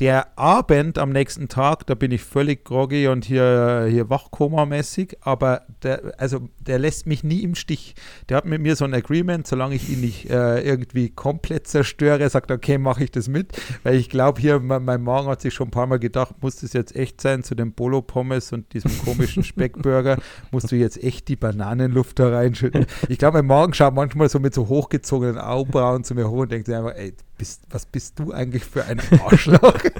der 0.00 0.38
Abend 0.38 0.96
am 0.96 1.10
nächsten 1.10 1.48
Tag, 1.48 1.86
da 1.86 1.94
bin 1.94 2.10
ich 2.10 2.22
völlig 2.22 2.64
groggy 2.64 3.08
und 3.08 3.26
hier, 3.26 3.86
hier 3.90 4.08
Wachkoma-mäßig, 4.08 5.18
aber 5.20 5.62
der, 5.82 6.14
also 6.16 6.48
der 6.58 6.78
lässt 6.78 7.06
mich 7.06 7.22
nie 7.22 7.42
im 7.42 7.54
Stich. 7.54 7.94
Der 8.30 8.38
hat 8.38 8.46
mit 8.46 8.62
mir 8.62 8.76
so 8.76 8.86
ein 8.86 8.94
Agreement, 8.94 9.46
solange 9.46 9.74
ich 9.74 9.90
ihn 9.90 10.00
nicht 10.00 10.30
äh, 10.30 10.62
irgendwie 10.62 11.10
komplett 11.10 11.66
zerstöre, 11.66 12.30
sagt, 12.30 12.50
okay, 12.50 12.78
mache 12.78 13.04
ich 13.04 13.10
das 13.10 13.28
mit, 13.28 13.52
weil 13.82 13.96
ich 13.96 14.08
glaube 14.08 14.40
hier, 14.40 14.58
mein, 14.58 14.84
mein 14.86 15.02
Magen 15.02 15.28
hat 15.28 15.42
sich 15.42 15.52
schon 15.52 15.68
ein 15.68 15.72
paar 15.72 15.86
Mal 15.86 15.98
gedacht, 15.98 16.34
muss 16.40 16.56
das 16.56 16.72
jetzt 16.72 16.96
echt 16.96 17.20
sein, 17.20 17.42
zu 17.42 17.54
dem 17.54 17.72
Bolo-Pommes 17.72 18.54
und 18.54 18.72
diesem 18.72 18.90
komischen 19.04 19.44
Speckburger, 19.44 20.16
musst 20.50 20.72
du 20.72 20.76
jetzt 20.76 21.02
echt 21.04 21.28
die 21.28 21.36
Bananenluft 21.36 22.18
da 22.18 22.30
reinschütten. 22.30 22.86
Ich 23.08 23.18
glaube, 23.18 23.38
mein 23.38 23.46
Magen 23.46 23.74
schaut 23.74 23.94
manchmal 23.94 24.30
so 24.30 24.38
mit 24.38 24.54
so 24.54 24.68
hochgezogenen 24.68 25.36
Augenbrauen 25.36 26.04
zu 26.04 26.14
mir 26.14 26.30
hoch 26.30 26.40
und 26.40 26.52
denkt 26.52 26.68
sich 26.68 26.74
einfach, 26.74 26.94
ey, 26.94 27.12
bist, 27.40 27.62
was 27.70 27.86
bist 27.86 28.18
du 28.18 28.32
eigentlich 28.32 28.64
für 28.64 28.84
ein 28.84 29.00
Arschloch? 29.24 29.74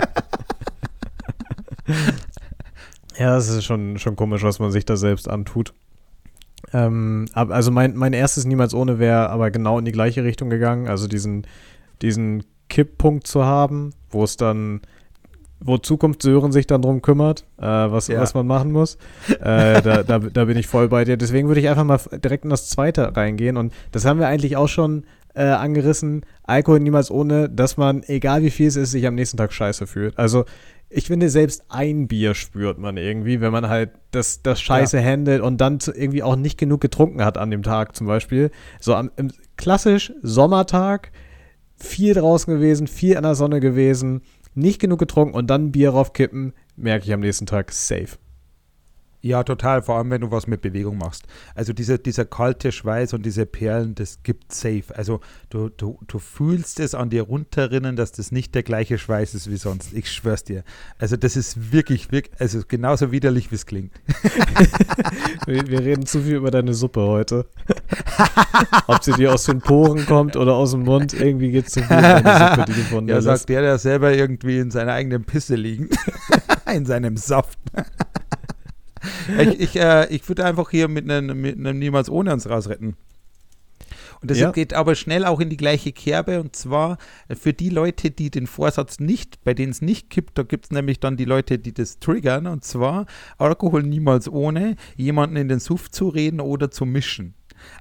Ja, 3.18 3.36
es 3.36 3.48
ist 3.48 3.64
schon, 3.64 3.98
schon 3.98 4.16
komisch, 4.16 4.42
was 4.42 4.58
man 4.60 4.70
sich 4.70 4.86
da 4.86 4.96
selbst 4.96 5.28
antut. 5.28 5.74
Ähm, 6.72 7.26
also 7.34 7.70
mein, 7.70 7.94
mein 7.96 8.12
erstes 8.14 8.44
Niemals 8.46 8.72
ohne 8.72 8.98
wäre 8.98 9.28
aber 9.28 9.50
genau 9.50 9.78
in 9.78 9.84
die 9.84 9.92
gleiche 9.92 10.24
Richtung 10.24 10.48
gegangen. 10.48 10.88
Also 10.88 11.06
diesen, 11.06 11.46
diesen 12.00 12.44
Kipppunkt 12.70 13.26
zu 13.26 13.44
haben, 13.44 13.92
wo 14.08 14.24
es 14.24 14.38
dann, 14.38 14.80
wo 15.58 15.76
Zukunft 15.76 16.22
Sören 16.22 16.52
sich 16.52 16.66
dann 16.66 16.80
drum 16.80 17.02
kümmert, 17.02 17.44
äh, 17.58 17.64
was, 17.66 18.08
Ja. 18.08 18.20
was 18.20 18.32
man 18.32 18.46
machen 18.46 18.72
muss. 18.72 18.96
Äh, 19.28 19.82
da, 19.82 20.02
da, 20.02 20.18
da 20.20 20.44
bin 20.46 20.56
ich 20.56 20.66
voll 20.66 20.88
bei 20.88 21.04
dir. 21.04 21.18
Deswegen 21.18 21.48
würde 21.48 21.60
ich 21.60 21.68
einfach 21.68 21.84
mal 21.84 22.00
direkt 22.24 22.44
in 22.44 22.50
das 22.50 22.70
zweite 22.70 23.14
reingehen. 23.16 23.58
Und 23.58 23.74
das 23.92 24.06
haben 24.06 24.18
wir 24.18 24.28
eigentlich 24.28 24.56
auch 24.56 24.68
schon 24.68 25.04
äh, 25.34 25.42
angerissen. 25.42 26.24
Alkohol 26.42 26.80
niemals 26.80 27.10
ohne, 27.10 27.48
dass 27.48 27.76
man, 27.76 28.02
egal 28.04 28.42
wie 28.42 28.50
viel 28.50 28.68
es 28.68 28.76
ist, 28.76 28.90
sich 28.92 29.06
am 29.06 29.14
nächsten 29.14 29.36
Tag 29.36 29.52
scheiße 29.52 29.86
fühlt. 29.86 30.18
Also 30.18 30.44
ich 30.88 31.06
finde, 31.06 31.30
selbst 31.30 31.64
ein 31.68 32.08
Bier 32.08 32.34
spürt 32.34 32.78
man 32.78 32.96
irgendwie, 32.96 33.40
wenn 33.40 33.52
man 33.52 33.68
halt 33.68 33.90
das, 34.10 34.42
das 34.42 34.60
Scheiße 34.60 35.02
handelt 35.02 35.40
und 35.40 35.60
dann 35.60 35.78
irgendwie 35.94 36.24
auch 36.24 36.34
nicht 36.34 36.58
genug 36.58 36.80
getrunken 36.80 37.24
hat 37.24 37.38
an 37.38 37.50
dem 37.50 37.62
Tag 37.62 37.94
zum 37.94 38.08
Beispiel. 38.08 38.50
So 38.80 38.94
am, 38.94 39.10
im, 39.16 39.30
klassisch 39.56 40.12
Sommertag, 40.22 41.12
viel 41.76 42.14
draußen 42.14 42.52
gewesen, 42.52 42.88
viel 42.88 43.16
an 43.16 43.22
der 43.22 43.36
Sonne 43.36 43.60
gewesen, 43.60 44.22
nicht 44.54 44.80
genug 44.80 44.98
getrunken 44.98 45.34
und 45.34 45.48
dann 45.48 45.66
ein 45.66 45.72
Bier 45.72 45.90
raufkippen, 45.90 46.54
merke 46.76 47.06
ich 47.06 47.12
am 47.12 47.20
nächsten 47.20 47.46
Tag 47.46 47.72
safe. 47.72 48.18
Ja, 49.22 49.42
total, 49.44 49.82
vor 49.82 49.96
allem 49.98 50.10
wenn 50.10 50.22
du 50.22 50.30
was 50.30 50.46
mit 50.46 50.62
Bewegung 50.62 50.96
machst. 50.96 51.24
Also 51.54 51.72
dieser, 51.74 51.98
dieser 51.98 52.24
kalte 52.24 52.72
Schweiß 52.72 53.12
und 53.12 53.26
diese 53.26 53.44
Perlen, 53.44 53.94
das 53.94 54.22
gibt 54.22 54.52
safe. 54.52 54.84
Also 54.94 55.20
du, 55.50 55.68
du, 55.68 55.98
du 56.06 56.18
fühlst 56.18 56.80
es 56.80 56.94
an 56.94 57.10
dir 57.10 57.22
runterrinnen, 57.22 57.96
dass 57.96 58.12
das 58.12 58.32
nicht 58.32 58.54
der 58.54 58.62
gleiche 58.62 58.96
Schweiß 58.96 59.34
ist 59.34 59.50
wie 59.50 59.56
sonst. 59.56 59.92
Ich 59.92 60.10
schwör's 60.10 60.44
dir. 60.44 60.64
Also 60.98 61.16
das 61.16 61.36
ist 61.36 61.70
wirklich, 61.72 62.12
wirklich, 62.12 62.40
also 62.40 62.60
genauso 62.66 63.12
widerlich, 63.12 63.50
wie 63.50 63.56
es 63.56 63.66
klingt. 63.66 63.92
Wir, 65.46 65.66
wir 65.66 65.80
reden 65.80 66.06
zu 66.06 66.20
viel 66.20 66.36
über 66.36 66.50
deine 66.50 66.74
Suppe 66.74 67.00
heute. 67.00 67.46
Ob 68.86 69.02
sie 69.02 69.12
dir 69.12 69.32
aus 69.32 69.44
den 69.44 69.60
Poren 69.60 70.04
kommt 70.06 70.36
oder 70.36 70.54
aus 70.54 70.72
dem 70.72 70.82
Mund, 70.82 71.12
irgendwie 71.12 71.50
geht 71.50 71.66
es 71.66 71.72
zu 71.72 71.82
viel 71.82 71.96
um 71.96 72.02
deine 72.02 72.38
Suppe, 72.56 72.64
die 72.68 72.72
du 72.74 72.82
von 72.88 73.08
Ja, 73.08 73.16
dir 73.16 73.22
sagt 73.22 73.48
der, 73.48 73.62
der 73.62 73.78
selber 73.78 74.12
irgendwie 74.14 74.58
in 74.58 74.70
seiner 74.70 74.92
eigenen 74.92 75.24
Pisse 75.24 75.56
liegt. 75.56 75.96
in 76.72 76.86
seinem 76.86 77.16
Saft. 77.16 77.58
Ich 79.38 79.60
ich, 79.60 79.76
äh, 79.76 80.06
ich 80.14 80.28
würde 80.28 80.44
einfach 80.44 80.70
hier 80.70 80.88
mit 80.88 81.10
einem, 81.10 81.40
mit 81.40 81.56
einem 81.56 81.78
Niemals 81.78 82.08
ohne 82.10 82.32
uns 82.32 82.48
rausretten. 82.48 82.96
Und 84.22 84.30
das 84.30 84.38
Ja. 84.38 84.50
geht 84.50 84.74
aber 84.74 84.94
schnell 84.94 85.24
auch 85.24 85.40
in 85.40 85.48
die 85.48 85.56
gleiche 85.56 85.92
Kerbe 85.92 86.40
und 86.40 86.54
zwar 86.54 86.98
äh, 87.28 87.34
für 87.34 87.52
die 87.54 87.70
Leute, 87.70 88.10
die 88.10 88.30
den 88.30 88.46
Vorsatz 88.46 89.00
nicht, 89.00 89.42
bei 89.44 89.54
denen 89.54 89.72
es 89.72 89.80
nicht 89.80 90.10
kippt, 90.10 90.36
da 90.36 90.42
gibt 90.42 90.66
es 90.66 90.70
nämlich 90.70 91.00
dann 91.00 91.16
die 91.16 91.24
Leute, 91.24 91.58
die 91.58 91.72
das 91.72 91.98
triggern 92.00 92.46
und 92.46 92.62
zwar 92.64 93.06
Alkohol 93.38 93.82
niemals 93.82 94.28
ohne, 94.28 94.76
jemanden 94.96 95.36
in 95.36 95.48
den 95.48 95.58
Suff 95.58 95.90
zu 95.90 96.08
reden 96.08 96.40
oder 96.40 96.70
zu 96.70 96.84
mischen. 96.84 97.34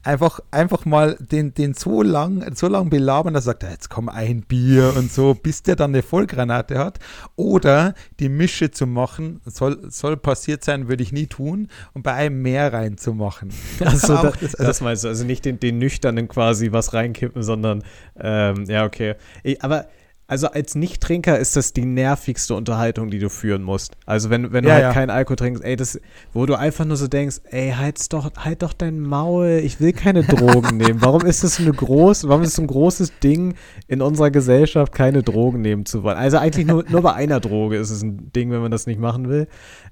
Einfach, 0.04 0.40
einfach 0.52 0.86
mal 0.86 1.16
den, 1.20 1.54
den 1.54 1.74
so 1.74 2.02
lang, 2.02 2.56
so 2.56 2.68
lang 2.68 2.90
belabern, 2.90 3.34
dass 3.34 3.44
er 3.44 3.52
sagt, 3.54 3.64
"Ja, 3.64 3.70
jetzt 3.72 3.90
komm 3.90 4.10
ein 4.10 4.42
Bier 4.42 4.94
und 4.98 5.12
so, 5.12 5.34
bis 5.34 5.64
der 5.64 5.76
dann 5.76 5.92
eine 5.92 6.04
Vollgranate 6.04 6.78
hat. 6.80 7.00
Oder 7.36 7.94
die 8.20 8.30
Mische 8.30 8.72
zu 8.72 8.88
machen, 8.88 9.42
soll, 9.46 9.80
soll 9.92 10.18
passiert 10.18 10.64
sein, 10.64 10.88
würde 10.88 11.04
ich 11.04 11.12
nie 11.12 11.28
tun, 11.28 11.68
und 11.94 12.04
bei 12.04 12.14
einem 12.14 12.42
mehr 12.42 12.72
reinzumachen. 12.74 13.50
Auch 13.86 14.00
da, 14.24 14.32
das- 14.42 14.52
das, 14.54 14.82
meinst 14.82 15.04
du, 15.04 15.08
also 15.08 15.26
nicht 15.26 15.46
den, 15.46 15.60
den 15.60 15.78
Nüchternen 15.80 16.28
quasi 16.28 16.72
was 16.72 16.94
reinkippen, 16.94 17.44
sondern, 17.44 17.84
ähm, 18.20 18.66
ja, 18.68 18.86
okay. 18.86 19.16
Ich, 19.44 19.62
aber, 19.64 19.86
also 20.30 20.48
als 20.48 20.76
Nicht-Trinker 20.76 21.40
ist 21.40 21.56
das 21.56 21.74
die 21.74 21.86
nervigste 21.86 22.54
Unterhaltung, 22.54 23.10
die 23.10 23.18
du 23.18 23.30
führen 23.32 23.64
musst. 23.64 23.98
Also 24.06 24.30
wenn, 24.30 24.54
wenn 24.54 24.64
du 24.64 24.70
Ja, 24.70 24.76
halt 24.76 24.84
ja. 24.84 24.94
keinen 24.94 25.10
Alkohol 25.10 25.38
trinkst, 25.38 25.64
ey, 25.64 25.76
das, 25.76 26.00
wo 26.34 26.46
du 26.46 26.54
einfach 26.54 26.86
nur 26.86 26.98
so 26.98 27.08
denkst, 27.08 27.38
ey, 27.46 27.72
halt's 27.76 28.10
doch, 28.10 28.30
halt 28.38 28.62
doch 28.62 28.74
dein 28.74 29.00
Maul, 29.00 29.60
ich 29.64 29.80
will 29.82 29.92
keine 29.92 30.24
Drogen 30.26 30.78
nehmen. 30.78 31.02
Warum 31.02 31.26
ist 31.26 31.44
das 31.44 31.60
eine 31.60 31.72
groß, 31.72 32.28
warum 32.28 32.44
ist 32.44 32.50
es 32.50 32.56
so 32.58 32.62
ein 32.62 32.68
großes 32.68 33.18
Ding 33.24 33.56
in 33.88 34.04
unserer 34.04 34.30
Gesellschaft, 34.30 34.94
keine 34.94 35.24
Drogen 35.24 35.62
nehmen 35.62 35.88
zu 35.88 36.04
wollen? 36.04 36.18
Also 36.18 36.38
eigentlich 36.38 36.68
nur, 36.68 36.86
nur 36.88 37.02
bei 37.02 37.14
einer 37.14 37.40
Droge 37.40 37.78
ist 37.78 37.90
es 37.90 38.04
ein 38.04 38.32
Ding, 38.32 38.52
wenn 38.52 38.62
man 38.62 38.70
das 38.70 38.86
nicht 38.86 39.00
machen 39.00 39.30
will. 39.30 39.48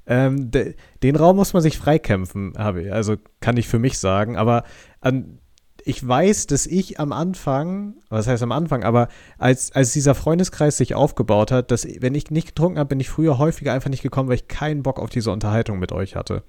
Ähm, 0.06 0.52
de, 0.52 0.76
den 1.02 1.16
Raum 1.16 1.38
muss 1.38 1.54
man 1.54 1.64
sich 1.64 1.80
freikämpfen, 1.80 2.54
habe 2.60 2.84
ich. 2.84 2.94
Also 2.94 3.16
kann 3.40 3.58
ich 3.58 3.68
für 3.68 3.80
mich 3.80 3.98
sagen. 3.98 4.38
Aber 4.38 4.66
an, 5.02 5.40
ich 5.88 6.06
weiß, 6.06 6.48
dass 6.48 6.66
ich 6.66 7.00
am 7.00 7.12
Anfang, 7.12 7.96
was 8.10 8.28
heißt 8.28 8.44
am 8.44 8.52
Anfang, 8.52 8.84
aber 8.84 9.08
als, 9.38 9.72
als 9.72 9.94
dieser 9.94 10.16
Freundeskreis 10.16 10.78
sich 10.78 10.96
aufgebaut 10.96 11.52
hat, 11.52 11.72
dass 11.72 11.88
wenn 12.02 12.16
ich 12.16 12.30
nicht 12.32 12.48
getrunken 12.50 12.78
habe, 12.80 12.90
bin 12.90 13.00
ich 13.00 13.10
früher 13.10 13.38
häufiger 13.38 13.74
einfach 13.74 13.90
nicht 13.90 14.04
gekommen, 14.04 14.30
weil 14.30 14.36
ich 14.36 14.48
keinen 14.48 14.84
Bock 14.84 15.00
auf 15.00 15.10
diese 15.10 15.32
Unterhaltung 15.32 15.80
mit 15.80 15.92
euch 15.92 16.16
hatte. 16.16 16.44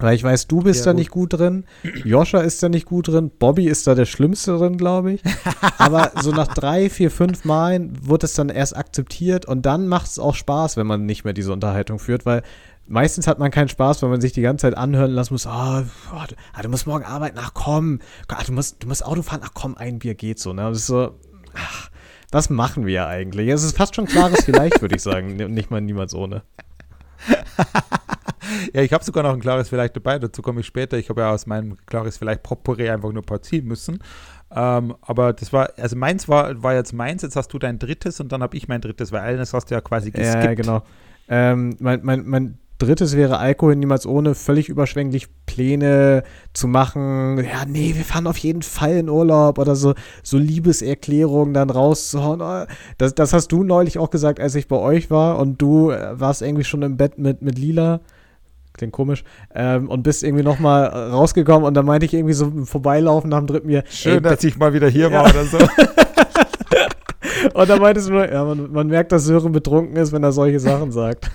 Weil 0.00 0.14
ich 0.14 0.22
weiß, 0.22 0.46
du 0.46 0.60
bist 0.62 0.80
Ja, 0.80 0.84
da 0.86 0.90
gut. 0.92 0.98
nicht 1.00 1.10
gut 1.10 1.32
drin, 1.32 1.64
Joscha 2.04 2.38
ist 2.38 2.62
da 2.62 2.68
nicht 2.68 2.86
gut 2.86 3.08
drin, 3.08 3.32
Bobby 3.36 3.66
ist 3.66 3.84
da 3.88 3.96
der 3.96 4.06
Schlimmste 4.06 4.56
drin, 4.56 4.76
glaube 4.76 5.12
ich. 5.14 5.22
Aber 5.78 6.12
so 6.22 6.30
nach 6.30 6.54
drei, 6.54 6.88
vier, 6.88 7.10
fünf 7.10 7.44
Malen 7.44 8.06
wird 8.06 8.22
es 8.22 8.34
dann 8.34 8.48
erst 8.48 8.76
akzeptiert 8.76 9.46
und 9.46 9.66
dann 9.66 9.88
macht 9.88 10.06
es 10.06 10.20
auch 10.20 10.36
Spaß, 10.36 10.76
wenn 10.76 10.86
man 10.86 11.04
nicht 11.04 11.24
mehr 11.24 11.32
diese 11.34 11.52
Unterhaltung 11.52 11.98
führt, 11.98 12.24
weil 12.26 12.42
meistens 12.88 13.26
hat 13.26 13.38
man 13.38 13.50
keinen 13.50 13.68
Spaß, 13.68 14.02
wenn 14.02 14.10
man 14.10 14.20
sich 14.20 14.32
die 14.32 14.42
ganze 14.42 14.62
Zeit 14.62 14.76
anhören 14.76 15.12
lassen 15.12 15.34
muss, 15.34 15.46
ah, 15.46 15.84
oh, 16.12 16.22
du, 16.28 16.34
ah, 16.52 16.62
du 16.62 16.68
musst 16.68 16.86
morgen 16.86 17.04
arbeiten, 17.04 17.38
ach 17.40 17.52
komm, 17.54 18.00
ah, 18.28 18.42
du 18.44 18.52
musst, 18.52 18.82
du 18.82 18.88
musst 18.88 19.04
Auto 19.04 19.22
fahren, 19.22 19.40
ach 19.44 19.52
komm, 19.54 19.76
ein 19.76 19.98
Bier 19.98 20.14
geht 20.14 20.38
so. 20.38 20.52
Ne? 20.52 20.62
Das 20.62 20.78
ist 20.78 20.86
so, 20.86 21.18
ach, 21.54 21.90
was 22.30 22.50
machen 22.50 22.86
wir 22.86 23.06
eigentlich? 23.06 23.48
Es 23.48 23.62
ist 23.62 23.76
fast 23.76 23.94
schon 23.94 24.06
klares 24.06 24.44
Vielleicht, 24.44 24.80
würde 24.82 24.96
ich 24.96 25.02
sagen. 25.02 25.36
Nicht 25.36 25.70
mal 25.70 25.80
niemals 25.80 26.14
ohne. 26.14 26.42
ja, 28.74 28.82
ich 28.82 28.92
habe 28.92 29.02
sogar 29.02 29.22
noch 29.22 29.32
ein 29.32 29.40
klares 29.40 29.68
Vielleicht 29.68 29.96
dabei, 29.96 30.18
dazu 30.18 30.42
komme 30.42 30.60
ich 30.60 30.66
später. 30.66 30.98
Ich 30.98 31.08
habe 31.08 31.22
ja 31.22 31.32
aus 31.32 31.46
meinem 31.46 31.76
klares 31.86 32.18
Vielleicht 32.18 32.42
Potpourri 32.42 32.90
einfach 32.90 33.12
nur 33.12 33.22
ein 33.22 33.26
paar 33.26 33.42
ziehen 33.42 33.66
müssen. 33.66 34.00
Ähm, 34.50 34.94
aber 35.02 35.32
das 35.32 35.52
war, 35.52 35.70
also 35.76 35.96
meins 35.96 36.28
war, 36.28 36.62
war 36.62 36.74
jetzt 36.74 36.92
meins, 36.92 37.22
jetzt 37.22 37.36
hast 37.36 37.52
du 37.52 37.58
dein 37.58 37.78
drittes 37.78 38.20
und 38.20 38.32
dann 38.32 38.42
habe 38.42 38.56
ich 38.56 38.68
mein 38.68 38.80
drittes, 38.80 39.12
weil 39.12 39.20
eines 39.20 39.52
hast 39.52 39.70
du 39.70 39.74
ja 39.74 39.80
quasi 39.80 40.10
geskippt. 40.10 40.44
Ja, 40.44 40.54
genau. 40.54 40.82
Ähm, 41.28 41.76
mein, 41.80 42.00
mein, 42.02 42.26
mein 42.26 42.58
drittes 42.78 43.16
wäre 43.16 43.38
Alkohol 43.38 43.76
niemals 43.76 44.06
ohne, 44.06 44.34
völlig 44.34 44.68
überschwänglich 44.68 45.28
Pläne 45.46 46.22
zu 46.52 46.68
machen. 46.68 47.38
Ja, 47.38 47.64
nee, 47.66 47.94
wir 47.96 48.04
fahren 48.04 48.26
auf 48.26 48.38
jeden 48.38 48.62
Fall 48.62 48.96
in 48.96 49.08
Urlaub 49.08 49.58
oder 49.58 49.74
so, 49.74 49.94
so 50.22 50.38
Liebeserklärungen 50.38 51.54
dann 51.54 51.70
rauszuhauen. 51.70 52.40
Oh, 52.40 52.64
das, 52.98 53.14
das 53.14 53.32
hast 53.32 53.48
du 53.48 53.64
neulich 53.64 53.98
auch 53.98 54.10
gesagt, 54.10 54.40
als 54.40 54.54
ich 54.54 54.68
bei 54.68 54.76
euch 54.76 55.10
war 55.10 55.38
und 55.38 55.60
du 55.60 55.90
äh, 55.90 56.18
warst 56.18 56.42
irgendwie 56.42 56.64
schon 56.64 56.82
im 56.82 56.96
Bett 56.96 57.18
mit, 57.18 57.42
mit 57.42 57.58
Lila 57.58 58.00
klingt 58.78 58.92
komisch, 58.92 59.24
ähm, 59.54 59.88
und 59.90 60.04
bist 60.04 60.22
irgendwie 60.22 60.44
nochmal 60.44 60.86
rausgekommen 60.86 61.66
und 61.66 61.74
dann 61.74 61.84
meinte 61.84 62.06
ich 62.06 62.14
irgendwie 62.14 62.32
so 62.32 62.46
im 62.46 62.64
Vorbeilaufen 62.64 63.28
nach 63.28 63.38
dem 63.38 63.48
dritten 63.48 63.66
mir. 63.66 63.82
Schön, 63.90 64.14
ey, 64.14 64.20
dass 64.20 64.44
ich 64.44 64.56
mal 64.56 64.72
wieder 64.72 64.88
hier 64.88 65.10
ja. 65.10 65.24
war 65.24 65.30
oder 65.30 65.44
so. 65.44 65.58
Und 67.54 67.68
dann 67.68 67.80
meintest 67.80 68.08
du 68.08 68.12
nur, 68.12 68.30
ja, 68.30 68.44
man, 68.44 68.70
man, 68.72 68.86
merkt, 68.86 69.12
dass 69.12 69.24
Sören 69.24 69.52
betrunken 69.52 69.96
ist, 69.96 70.12
wenn 70.12 70.22
er 70.22 70.32
solche 70.32 70.60
Sachen 70.60 70.92
sagt. 70.92 71.30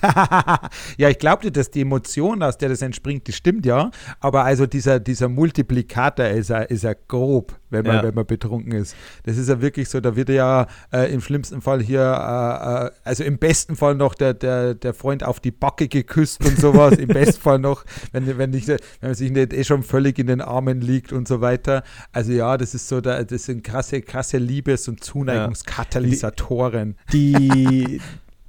ja, 0.97 1.09
ich 1.09 1.19
glaube 1.19 1.43
dir, 1.43 1.51
dass 1.51 1.71
die 1.71 1.81
Emotion, 1.81 2.41
aus 2.43 2.57
der 2.57 2.69
das 2.69 2.81
entspringt, 2.81 3.27
die 3.27 3.31
stimmt 3.31 3.65
ja. 3.65 3.91
Aber 4.19 4.43
also 4.43 4.65
dieser, 4.65 4.99
dieser 4.99 5.29
Multiplikator 5.29 6.25
ist 6.27 6.49
ja, 6.49 6.59
ist 6.59 6.83
ja 6.83 6.93
grob, 7.07 7.55
wenn 7.69 7.85
man, 7.85 7.97
ja. 7.97 8.03
wenn 8.03 8.15
man 8.15 8.25
betrunken 8.25 8.71
ist. 8.73 8.95
Das 9.23 9.37
ist 9.37 9.49
ja 9.49 9.61
wirklich 9.61 9.89
so, 9.89 9.99
da 9.99 10.15
wird 10.15 10.29
ja 10.29 10.67
äh, 10.91 11.13
im 11.13 11.21
schlimmsten 11.21 11.61
Fall 11.61 11.81
hier, 11.81 12.01
äh, 12.01 12.87
äh, 12.87 12.91
also 13.03 13.23
im 13.23 13.37
besten 13.37 13.75
Fall 13.75 13.95
noch 13.95 14.15
der, 14.15 14.33
der, 14.33 14.75
der 14.75 14.93
Freund 14.93 15.23
auf 15.23 15.39
die 15.39 15.51
Backe 15.51 15.87
geküsst 15.87 16.45
und 16.45 16.59
sowas. 16.59 16.97
Im 16.97 17.07
besten 17.09 17.41
Fall 17.41 17.59
noch, 17.59 17.83
wenn, 18.11 18.37
wenn, 18.37 18.51
nicht, 18.51 18.67
wenn 18.67 18.79
man 19.01 19.15
sich 19.15 19.31
nicht 19.31 19.53
eh 19.53 19.63
schon 19.63 19.83
völlig 19.83 20.19
in 20.19 20.27
den 20.27 20.41
Armen 20.41 20.81
liegt 20.81 21.13
und 21.13 21.27
so 21.27 21.41
weiter. 21.41 21.83
Also 22.11 22.31
ja, 22.31 22.57
das 22.57 22.73
ist 22.73 22.87
so, 22.87 23.01
da, 23.01 23.23
das 23.23 23.45
sind 23.45 23.63
krasse, 23.63 24.01
krasse 24.01 24.37
Liebes- 24.37 24.87
und 24.87 25.03
Zuneigungs- 25.03 25.63
Katalysatoren. 26.03 26.97
Die, 27.11 28.01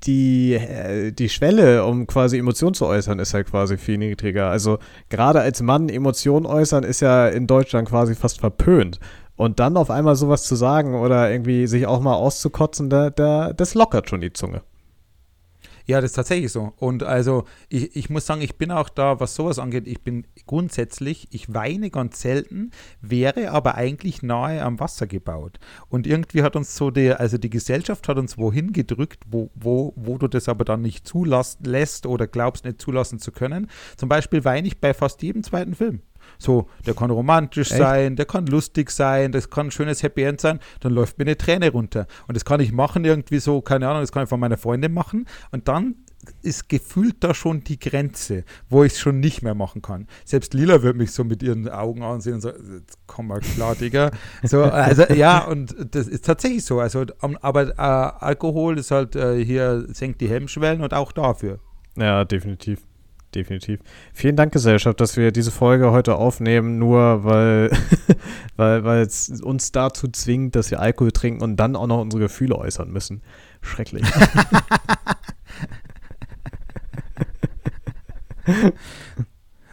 die, 0.05 0.55
äh, 0.55 1.13
die 1.13 1.29
Schwelle, 1.29 1.85
um 1.85 2.07
quasi 2.07 2.39
Emotionen 2.39 2.75
zu 2.75 2.87
äußern, 2.87 3.19
ist 3.19 3.35
halt 3.35 3.49
quasi 3.51 3.79
viel 3.79 3.99
niedriger. 3.99 4.51
Also 4.51 4.79
gerade 5.09 5.41
als 5.41 5.63
Mann 5.63 5.89
Emotionen 5.89 6.47
äußern, 6.47 6.85
ist 6.85 7.01
ja 7.01 7.29
in 7.29 7.47
Deutschland 7.47 7.89
quasi 7.89 8.15
fast 8.15 8.41
verpönt. 8.41 9.01
Und 9.37 9.59
dann 9.59 9.77
auf 9.77 9.91
einmal 9.91 10.15
sowas 10.15 10.45
zu 10.45 10.55
sagen 10.55 10.95
oder 10.95 11.31
irgendwie 11.31 11.67
sich 11.67 11.87
auch 11.87 12.01
mal 12.01 12.15
auszukotzen, 12.15 12.89
da, 12.89 13.11
da, 13.11 13.53
das 13.53 13.75
lockert 13.75 14.09
schon 14.09 14.21
die 14.21 14.33
Zunge. 14.33 14.63
Ja, 15.87 16.01
das 16.01 16.11
ist 16.11 16.17
tatsächlich 16.17 16.51
so. 16.51 16.73
Und 16.77 17.03
also 17.03 17.45
ich, 17.69 17.95
ich 17.95 18.09
muss 18.09 18.25
sagen, 18.25 18.41
ich 18.41 18.57
bin 18.57 18.71
auch 18.71 18.89
da, 18.89 19.21
was 19.21 19.35
sowas 19.35 19.59
angeht, 19.59 19.87
ich 19.87 20.01
bin 20.01 20.27
grundsätzlich, 20.47 21.29
ich 21.31 21.53
weine 21.53 21.91
ganz 21.91 22.21
selten, 22.21 22.71
wäre 23.03 23.51
aber 23.51 23.75
eigentlich 23.75 24.23
nahe 24.23 24.63
am 24.63 24.81
Wasser 24.81 25.07
gebaut. 25.07 25.59
Und 25.89 26.07
irgendwie 26.07 26.43
hat 26.43 26.57
uns 26.57 26.75
so 26.75 26.91
die, 26.91 27.13
also 27.13 27.37
die 27.37 27.51
Gesellschaft 27.51 28.09
hat 28.09 28.17
uns 28.17 28.39
wohin 28.39 28.73
gedrückt, 28.73 29.25
wo, 29.29 29.51
wo, 29.55 29.93
wo 29.97 30.17
du 30.17 30.27
das 30.27 30.49
aber 30.49 30.65
dann 30.65 30.81
nicht 30.81 31.07
zulässt 31.07 32.07
oder 32.07 32.27
glaubst 32.27 32.65
nicht 32.65 32.81
zulassen 32.81 33.19
zu 33.19 33.31
können. 33.31 33.69
Zum 33.97 34.09
Beispiel 34.09 34.45
weine 34.45 34.67
ich 34.67 34.81
bei 34.81 34.95
fast 34.95 35.23
jedem 35.23 35.43
zweiten 35.43 35.75
Film. 35.75 36.01
So, 36.39 36.69
der 36.87 36.95
kann 36.95 37.11
romantisch 37.11 37.71
Echt? 37.71 37.79
sein, 37.79 38.17
der 38.17 38.27
kann 38.27 38.47
lustig 38.47 38.91
sein, 38.91 39.33
das 39.33 39.51
kann 39.51 39.69
ein 39.69 39.71
schönes 39.71 40.03
Happy 40.03 40.23
End 40.23 40.41
sein, 40.41 40.61
dann 40.81 40.93
läuft 40.93 41.19
mir 41.19 41.25
eine 41.25 41.37
Träne 41.37 41.71
runter. 41.71 42.07
Und 42.27 42.37
das 42.37 42.45
kann 42.45 42.61
ich 42.61 42.73
machen 42.73 43.05
irgendwie 43.05 43.39
so, 43.39 43.61
keine 43.61 43.89
Ahnung, 43.89 44.03
das 44.03 44.13
kann 44.13 44.25
ich 44.25 44.29
von 44.29 44.41
meiner 44.41 44.57
Freundin 44.57 44.93
machen. 44.93 45.27
Und 45.51 45.69
dann 45.69 45.97
ist 46.43 46.69
gefühlt 46.69 47.17
da 47.21 47.35
schon 47.35 47.65
die 47.65 47.79
Grenze, 47.79 48.45
wo 48.69 48.85
ich 48.85 48.95
es 48.95 48.99
schon 48.99 49.21
nicht 49.21 49.43
mehr 49.43 49.55
machen 49.55 49.83
kann. 49.83 50.07
Selbst 50.25 50.55
Lila 50.55 50.83
wird 50.83 50.97
mich 50.97 51.13
so 51.13 51.25
mit 51.25 51.43
ihren 51.43 51.69
Augen 51.69 52.03
ansehen 52.03 52.35
und 52.35 52.41
so, 52.41 52.51
komm 53.07 53.29
mal 53.29 53.41
klar, 53.41 53.75
Digga. 53.75 54.11
So, 54.43 54.63
also 54.63 55.03
ja, 55.15 55.45
und 55.45 55.75
das 55.95 56.09
ist 56.09 56.25
tatsächlich 56.25 56.65
so. 56.65 56.81
Also, 56.81 57.05
aber 57.19 57.69
äh, 57.71 57.75
Alkohol 57.79 58.79
ist 58.79 58.91
halt 58.91 59.17
äh, 59.17 59.45
hier, 59.45 59.87
senkt 59.93 60.21
die 60.21 60.29
Hemmschwellen 60.29 60.83
und 60.83 60.95
auch 60.95 61.13
dafür. 61.13 61.59
Ja, 61.97 62.25
definitiv 62.25 62.81
definitiv. 63.35 63.81
Vielen 64.13 64.37
Dank, 64.37 64.53
Gesellschaft, 64.53 65.01
dass 65.01 65.17
wir 65.17 65.33
diese 65.33 65.51
Folge 65.51 65.91
heute 65.91 66.15
aufnehmen, 66.17 66.79
nur 66.79 67.25
weil, 67.25 67.71
weil, 68.57 68.85
weil 68.85 69.03
es 69.03 69.41
uns 69.43 69.73
dazu 69.73 70.09
zwingt, 70.09 70.55
dass 70.57 70.71
wir 70.71 70.81
Alkohol 70.81 71.13
trinken 71.13 71.43
und 71.43 71.57
dann 71.57 71.77
auch 71.77 71.87
noch 71.87 72.01
unsere 72.01 72.23
Gefühle 72.23 72.57
äußern 72.57 72.91
müssen. 72.91 73.23
Schrecklich. 73.61 74.07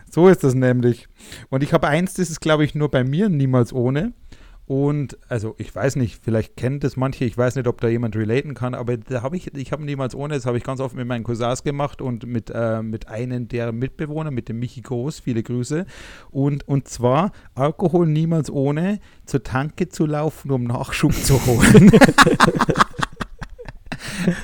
so 0.10 0.28
ist 0.28 0.44
das 0.44 0.54
nämlich. 0.54 1.08
Und 1.50 1.64
ich 1.64 1.74
habe 1.74 1.88
eins, 1.88 2.14
das 2.16 2.30
ist, 2.30 2.40
glaube 2.42 2.64
ich, 2.64 2.76
nur 2.76 2.90
bei 2.90 3.04
mir 3.04 3.30
niemals 3.30 3.74
ohne. 3.74 4.14
Und 4.72 5.18
also 5.28 5.54
ich 5.58 5.76
weiß 5.76 5.98
nicht, 5.98 6.24
vielleicht 6.24 6.56
kennt 6.56 6.86
es 6.86 6.96
manche, 6.96 7.26
ich 7.26 7.38
weiß 7.38 7.58
nicht, 7.58 7.68
ob 7.68 7.82
da 7.82 7.90
jemand 7.90 8.16
relaten 8.16 8.54
kann, 8.54 8.74
aber 8.74 8.96
da 8.96 9.22
habe 9.22 9.36
ich, 9.36 9.54
ich 9.54 9.74
habe 9.74 9.84
niemals 9.84 10.16
ohne, 10.16 10.36
das 10.36 10.46
habe 10.46 10.58
ich 10.58 10.64
ganz 10.64 10.80
oft 10.80 10.96
mit 10.96 11.06
meinen 11.06 11.26
Cousins 11.26 11.64
gemacht 11.64 12.02
und 12.02 12.26
mit, 12.26 12.50
äh, 12.56 12.82
mit 12.82 13.10
einem 13.10 13.50
der 13.50 13.74
Mitbewohner, 13.74 14.32
mit 14.32 14.48
dem 14.48 14.60
Michi 14.60 14.80
Groß, 14.80 15.20
viele 15.20 15.44
Grüße. 15.44 15.86
Und, 16.30 16.66
und 16.70 16.88
zwar 16.88 17.34
Alkohol 17.54 18.08
niemals 18.08 18.50
ohne, 18.50 19.02
zur 19.26 19.44
Tanke 19.44 19.90
zu 19.90 20.06
laufen, 20.06 20.52
um 20.52 20.64
Nachschub 20.64 21.14
zu 21.16 21.46
holen. 21.46 21.92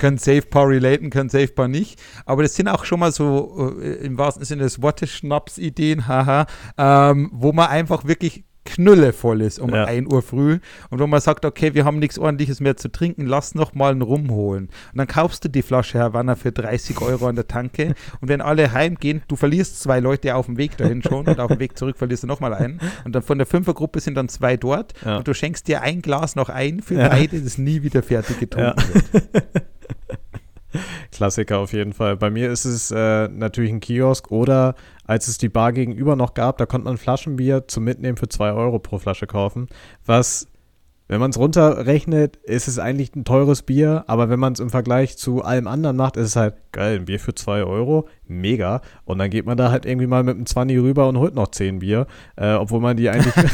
können 0.00 0.18
safe 0.18 0.42
paar 0.42 0.68
relaten, 0.68 1.08
können 1.08 1.30
safe 1.30 1.48
paar 1.48 1.68
nicht. 1.68 1.98
Aber 2.26 2.42
das 2.42 2.54
sind 2.54 2.68
auch 2.68 2.84
schon 2.84 3.00
mal 3.00 3.12
so 3.12 3.80
äh, 3.80 4.04
im 4.04 4.18
wahrsten 4.18 4.44
Sinne 4.44 4.64
des 4.64 4.82
Wortes 4.82 5.10
Schnaps-Ideen, 5.10 6.06
haha, 6.06 6.44
ähm, 6.76 7.30
wo 7.32 7.54
man 7.54 7.68
einfach 7.68 8.04
wirklich 8.04 8.44
knüllevoll 8.68 9.40
ist 9.40 9.58
um 9.58 9.74
ja. 9.74 9.84
1 9.84 10.12
Uhr 10.12 10.22
früh 10.22 10.58
und 10.90 11.00
wo 11.00 11.06
man 11.06 11.20
sagt, 11.20 11.44
okay, 11.44 11.74
wir 11.74 11.84
haben 11.84 11.98
nichts 11.98 12.18
ordentliches 12.18 12.60
mehr 12.60 12.76
zu 12.76 12.90
trinken, 12.90 13.26
lass 13.26 13.54
noch 13.54 13.74
mal 13.74 13.92
einen 13.92 14.02
rumholen. 14.02 14.64
Und 14.92 14.98
dann 14.98 15.06
kaufst 15.06 15.44
du 15.44 15.48
die 15.48 15.62
Flasche 15.62 15.98
Havanna 15.98 16.36
für 16.36 16.52
30 16.52 17.00
Euro 17.00 17.26
an 17.26 17.34
der 17.34 17.48
Tanke 17.48 17.94
und 18.20 18.28
wenn 18.28 18.40
alle 18.40 18.72
heimgehen, 18.72 19.22
du 19.28 19.36
verlierst 19.36 19.80
zwei 19.80 20.00
Leute 20.00 20.34
auf 20.34 20.46
dem 20.46 20.58
Weg 20.58 20.76
dahin 20.76 21.02
schon 21.02 21.26
und 21.26 21.40
auf 21.40 21.48
dem 21.48 21.58
Weg 21.58 21.78
zurück 21.78 21.96
verlierst 21.96 22.24
du 22.24 22.26
nochmal 22.26 22.54
einen 22.54 22.80
und 23.04 23.14
dann 23.14 23.22
von 23.22 23.38
der 23.38 23.46
Fünfergruppe 23.46 24.00
sind 24.00 24.14
dann 24.14 24.28
zwei 24.28 24.56
dort 24.56 24.92
ja. 25.04 25.18
und 25.18 25.26
du 25.26 25.34
schenkst 25.34 25.66
dir 25.66 25.80
ein 25.80 26.02
Glas 26.02 26.36
noch 26.36 26.50
ein 26.50 26.80
für 26.80 26.94
ja. 26.94 27.08
beide, 27.08 27.40
das 27.40 27.58
nie 27.58 27.82
wieder 27.82 28.02
fertig 28.02 28.38
getrunken 28.38 28.82
wird. 28.92 29.28
Klassiker 31.18 31.58
auf 31.58 31.72
jeden 31.72 31.92
Fall. 31.92 32.16
Bei 32.16 32.30
mir 32.30 32.48
ist 32.48 32.64
es 32.64 32.92
äh, 32.92 33.26
natürlich 33.26 33.72
ein 33.72 33.80
Kiosk 33.80 34.30
oder 34.30 34.76
als 35.04 35.26
es 35.26 35.36
die 35.36 35.48
Bar 35.48 35.72
gegenüber 35.72 36.14
noch 36.14 36.32
gab, 36.32 36.58
da 36.58 36.66
konnte 36.66 36.84
man 36.84 36.96
Flaschenbier 36.96 37.66
zum 37.66 37.82
Mitnehmen 37.82 38.16
für 38.16 38.28
2 38.28 38.52
Euro 38.52 38.78
pro 38.78 38.98
Flasche 38.98 39.26
kaufen. 39.26 39.66
Was, 40.06 40.46
wenn 41.08 41.18
man 41.18 41.30
es 41.30 41.36
runterrechnet, 41.36 42.36
ist 42.36 42.68
es 42.68 42.78
eigentlich 42.78 43.16
ein 43.16 43.24
teures 43.24 43.62
Bier, 43.62 44.04
aber 44.06 44.30
wenn 44.30 44.38
man 44.38 44.52
es 44.52 44.60
im 44.60 44.70
Vergleich 44.70 45.18
zu 45.18 45.42
allem 45.42 45.66
anderen 45.66 45.96
macht, 45.96 46.16
ist 46.16 46.28
es 46.28 46.36
halt 46.36 46.54
geil, 46.70 47.00
ein 47.00 47.06
Bier 47.06 47.18
für 47.18 47.34
2 47.34 47.64
Euro, 47.64 48.06
mega. 48.28 48.80
Und 49.04 49.18
dann 49.18 49.30
geht 49.30 49.44
man 49.44 49.56
da 49.56 49.72
halt 49.72 49.86
irgendwie 49.86 50.06
mal 50.06 50.22
mit 50.22 50.36
einem 50.36 50.46
20 50.46 50.78
rüber 50.78 51.08
und 51.08 51.18
holt 51.18 51.34
noch 51.34 51.48
10 51.48 51.80
Bier, 51.80 52.06
äh, 52.36 52.52
obwohl 52.52 52.78
man 52.78 52.96
die 52.96 53.10
eigentlich 53.10 53.34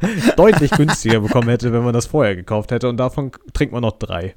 deutlich 0.36 0.70
günstiger 0.70 1.18
bekommen 1.18 1.48
hätte, 1.48 1.72
wenn 1.72 1.82
man 1.82 1.92
das 1.92 2.06
vorher 2.06 2.36
gekauft 2.36 2.70
hätte. 2.70 2.88
Und 2.88 2.98
davon 2.98 3.32
trinkt 3.52 3.72
man 3.72 3.82
noch 3.82 3.98
drei. 3.98 4.36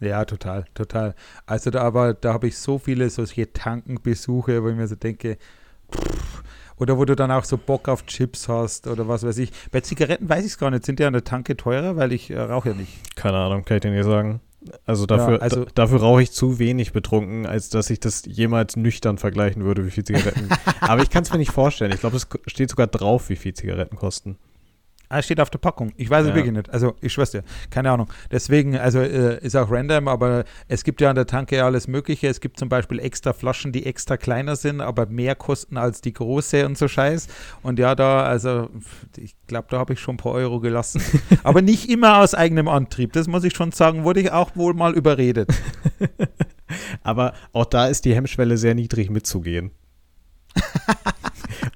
Ja, 0.00 0.24
total, 0.24 0.64
total. 0.74 1.14
Also 1.46 1.70
da 1.70 1.82
aber, 1.82 2.14
da 2.14 2.32
habe 2.32 2.48
ich 2.48 2.56
so 2.56 2.78
viele 2.78 3.10
solche 3.10 3.52
Tankenbesuche, 3.52 4.62
wo 4.62 4.68
ich 4.68 4.76
mir 4.76 4.88
so 4.88 4.96
denke, 4.96 5.36
pff, 5.94 6.42
oder 6.80 6.96
wo 6.96 7.04
du 7.04 7.14
dann 7.14 7.30
auch 7.30 7.44
so 7.44 7.58
Bock 7.58 7.88
auf 7.88 8.06
Chips 8.06 8.48
hast 8.48 8.86
oder 8.86 9.06
was 9.06 9.22
weiß 9.22 9.36
ich. 9.38 9.52
Bei 9.70 9.80
Zigaretten 9.80 10.28
weiß 10.28 10.44
ich 10.44 10.52
es 10.52 10.58
gar 10.58 10.70
nicht. 10.70 10.86
Sind 10.86 10.98
die 10.98 11.04
an 11.04 11.12
der 11.12 11.24
Tanke 11.24 11.56
teurer? 11.56 11.96
Weil 11.96 12.12
ich 12.12 12.30
äh, 12.30 12.40
rauche 12.40 12.70
ja 12.70 12.74
nicht. 12.74 13.14
Keine 13.16 13.36
Ahnung, 13.36 13.64
kann 13.66 13.76
ich 13.76 13.82
dir 13.82 13.90
nicht 13.90 14.04
sagen. 14.04 14.40
Also 14.84 15.06
dafür, 15.06 15.36
ja, 15.36 15.40
also, 15.40 15.64
dafür 15.74 16.00
rauche 16.00 16.22
ich 16.22 16.32
zu 16.32 16.58
wenig 16.58 16.92
betrunken, 16.92 17.46
als 17.46 17.70
dass 17.70 17.88
ich 17.88 18.00
das 18.00 18.24
jemals 18.26 18.76
nüchtern 18.76 19.16
vergleichen 19.18 19.64
würde, 19.64 19.86
wie 19.86 19.90
viel 19.90 20.04
Zigaretten. 20.04 20.48
aber 20.80 21.02
ich 21.02 21.10
kann 21.10 21.22
es 21.22 21.32
mir 21.32 21.38
nicht 21.38 21.52
vorstellen. 21.52 21.92
Ich 21.92 22.00
glaube, 22.00 22.16
es 22.16 22.26
steht 22.46 22.70
sogar 22.70 22.86
drauf, 22.86 23.28
wie 23.28 23.36
viel 23.36 23.54
Zigaretten 23.54 23.96
kosten. 23.96 24.38
Ah, 25.12 25.22
steht 25.22 25.40
auf 25.40 25.50
der 25.50 25.58
Packung. 25.58 25.92
Ich 25.96 26.08
weiß 26.08 26.28
es 26.28 26.34
wirklich 26.34 26.54
nicht. 26.54 26.70
Also, 26.70 26.94
ich 27.00 27.12
schwör's 27.12 27.32
dir. 27.32 27.42
Keine 27.68 27.90
Ahnung. 27.90 28.06
Deswegen, 28.30 28.76
also 28.78 29.00
äh, 29.00 29.44
ist 29.44 29.56
auch 29.56 29.68
random, 29.68 30.06
aber 30.06 30.44
es 30.68 30.84
gibt 30.84 31.00
ja 31.00 31.10
an 31.10 31.16
der 31.16 31.26
Tanke 31.26 31.64
alles 31.64 31.88
Mögliche. 31.88 32.28
Es 32.28 32.40
gibt 32.40 32.60
zum 32.60 32.68
Beispiel 32.68 33.00
extra 33.00 33.32
Flaschen, 33.32 33.72
die 33.72 33.86
extra 33.86 34.16
kleiner 34.16 34.54
sind, 34.54 34.80
aber 34.80 35.06
mehr 35.06 35.34
kosten 35.34 35.78
als 35.78 36.00
die 36.00 36.12
große 36.12 36.64
und 36.64 36.78
so 36.78 36.86
Scheiß. 36.86 37.26
Und 37.64 37.80
ja, 37.80 37.96
da, 37.96 38.22
also, 38.22 38.70
ich 39.16 39.34
glaube, 39.48 39.66
da 39.68 39.80
habe 39.80 39.94
ich 39.94 40.00
schon 40.00 40.14
ein 40.14 40.18
paar 40.18 40.32
Euro 40.32 40.60
gelassen. 40.60 41.02
aber 41.42 41.60
nicht 41.60 41.90
immer 41.90 42.18
aus 42.18 42.34
eigenem 42.34 42.68
Antrieb. 42.68 43.12
Das 43.12 43.26
muss 43.26 43.42
ich 43.42 43.56
schon 43.56 43.72
sagen, 43.72 44.04
wurde 44.04 44.20
ich 44.20 44.30
auch 44.30 44.54
wohl 44.54 44.74
mal 44.74 44.94
überredet. 44.94 45.52
Aber 47.02 47.34
auch 47.52 47.64
da 47.64 47.88
ist 47.88 48.04
die 48.04 48.14
Hemmschwelle 48.14 48.56
sehr 48.56 48.76
niedrig 48.76 49.10
mitzugehen. 49.10 49.72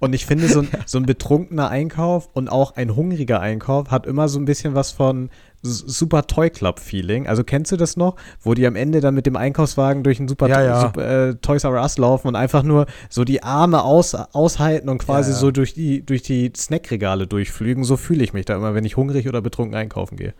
und 0.05 0.13
ich 0.15 0.27
finde, 0.27 0.49
so 0.49 0.61
ein, 0.61 0.69
so 0.87 0.99
ein 0.99 1.07
betrunkener 1.07 1.69
Einkauf 1.71 2.29
und 2.33 2.49
auch 2.49 2.77
ein 2.77 2.95
hungriger 2.95 3.41
Einkauf 3.41 3.91
hat 3.91 4.07
immer 4.07 4.29
so 4.29 4.39
ein 4.39 4.45
bisschen 4.45 4.75
was 4.75 4.93
von 4.93 5.31
Super 5.63 6.27
Toy 6.27 6.51
Club 6.51 6.79
Feeling. 6.79 7.27
Also 7.27 7.43
kennst 7.43 7.73
du 7.73 7.77
das 7.77 7.97
noch, 7.97 8.17
wo 8.43 8.55
die 8.55 8.67
am 8.67 8.77
Ende 8.77 9.01
dann 9.01 9.15
mit 9.15 9.25
dem 9.25 9.37
Einkaufswagen 9.37 10.03
durch 10.03 10.21
ein 10.21 10.29
Super, 10.29 10.49
Ja, 10.49 10.63
ja. 10.63 10.81
Super 10.83 11.29
äh, 11.29 11.35
Toys 11.37 11.65
R 11.65 11.73
Us 11.73 11.97
laufen 11.97 12.29
und 12.29 12.37
einfach 12.37 12.63
nur 12.63 12.87
so 13.09 13.25
die 13.25 13.43
Arme 13.43 13.83
aus, 13.83 14.15
aushalten 14.15 14.91
und 14.91 14.99
quasi 14.99 15.31
ja. 15.31 15.37
so 15.37 15.51
durch 15.51 15.73
die, 15.73 16.05
durch 16.05 16.23
die 16.23 16.53
Snackregale 16.55 17.27
durchflügen. 17.27 17.83
So 17.85 17.97
fühle 17.97 18.23
ich 18.23 18.35
mich 18.35 18.45
da 18.45 18.57
immer, 18.57 18.75
wenn 18.75 18.85
ich 18.85 18.97
hungrig 18.97 19.27
oder 19.27 19.41
betrunken 19.41 19.75
einkaufen 19.75 20.17
gehe. 20.17 20.35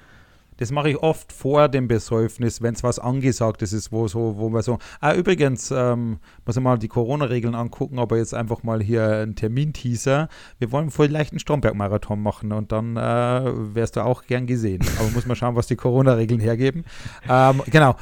Das 0.57 0.71
mache 0.71 0.91
ich 0.91 0.97
oft 0.97 1.33
vor 1.33 1.69
dem 1.69 1.89
Besäufnis, 1.89 2.63
wenn 2.63 2.75
es 2.75 2.83
was 2.83 2.99
Angesagtes 2.99 3.73
ist, 3.73 3.93
wo 3.93 4.09
so, 4.09 4.37
wo 4.37 4.49
man 4.49 4.63
so. 4.63 4.79
Ah, 5.01 5.15
übrigens, 5.15 5.71
ähm, 5.71 6.19
muss 6.47 6.57
ich 6.57 6.63
mal 6.63 6.79
die 6.79 6.89
Corona-Regeln 6.89 7.55
angucken, 7.55 7.99
aber 7.99 8.17
jetzt 8.17 8.35
einfach 8.35 8.63
mal 8.63 8.83
hier 8.83 9.23
ein 9.23 9.35
Termin-Teaser. 9.35 10.29
Wir 10.59 10.73
wollen 10.73 10.91
vielleicht 10.91 11.33
einen 11.33 11.41
Stromberg-Marathon 11.41 12.21
machen 12.21 12.53
und 12.53 12.73
dann 12.73 12.97
äh, 12.97 13.75
wärst 13.75 13.97
du 13.97 14.05
auch 14.05 14.25
gern 14.25 14.47
gesehen. 14.47 14.81
Aber 14.99 15.09
muss 15.11 15.27
man 15.27 15.37
schauen, 15.37 15.57
was 15.57 15.67
die 15.67 15.77
Corona-Regeln 15.77 16.41
hergeben. 16.41 16.85
Ähm, 17.29 17.63
genau. 17.67 17.97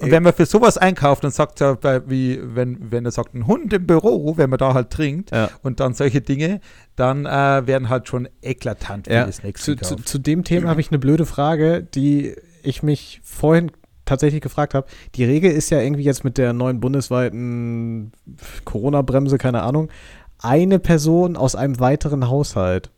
Und 0.00 0.10
wenn 0.10 0.22
man 0.22 0.32
für 0.32 0.46
sowas 0.46 0.78
einkauft 0.78 1.24
und 1.24 1.32
sagt 1.32 1.58
bei, 1.80 2.08
wie 2.08 2.40
wenn, 2.42 2.90
wenn 2.90 3.04
er 3.04 3.10
sagt, 3.10 3.34
ein 3.34 3.46
Hund 3.46 3.72
im 3.72 3.86
Büro, 3.86 4.36
wenn 4.36 4.50
man 4.50 4.58
da 4.58 4.74
halt 4.74 4.90
trinkt 4.90 5.30
Ja. 5.30 5.50
und 5.62 5.80
dann 5.80 5.94
solche 5.94 6.20
Dinge, 6.20 6.60
dann 6.96 7.26
äh, 7.26 7.66
werden 7.66 7.88
halt 7.88 8.08
schon 8.08 8.28
eklatant 8.42 9.06
Ja, 9.06 9.22
viele 9.22 9.32
Snacks 9.32 9.62
zu, 9.62 9.76
zu, 9.76 9.96
zu 9.96 10.18
dem 10.18 10.44
Thema 10.44 10.68
habe 10.70 10.80
ich 10.80 10.90
eine 10.90 10.98
blöde 10.98 11.26
Frage, 11.26 11.82
die 11.82 12.34
ich 12.62 12.82
mich 12.82 13.20
vorhin 13.22 13.70
tatsächlich 14.04 14.40
gefragt 14.40 14.74
habe. 14.74 14.86
Die 15.14 15.24
Regel 15.24 15.50
ist 15.52 15.70
ja 15.70 15.80
irgendwie 15.80 16.02
jetzt 16.02 16.24
mit 16.24 16.38
der 16.38 16.52
neuen 16.52 16.80
bundesweiten 16.80 18.12
Corona-Bremse, 18.64 19.38
keine 19.38 19.62
Ahnung, 19.62 19.88
eine 20.38 20.78
Person 20.78 21.36
aus 21.36 21.54
einem 21.54 21.78
weiteren 21.80 22.28
Haushalt. 22.28 22.90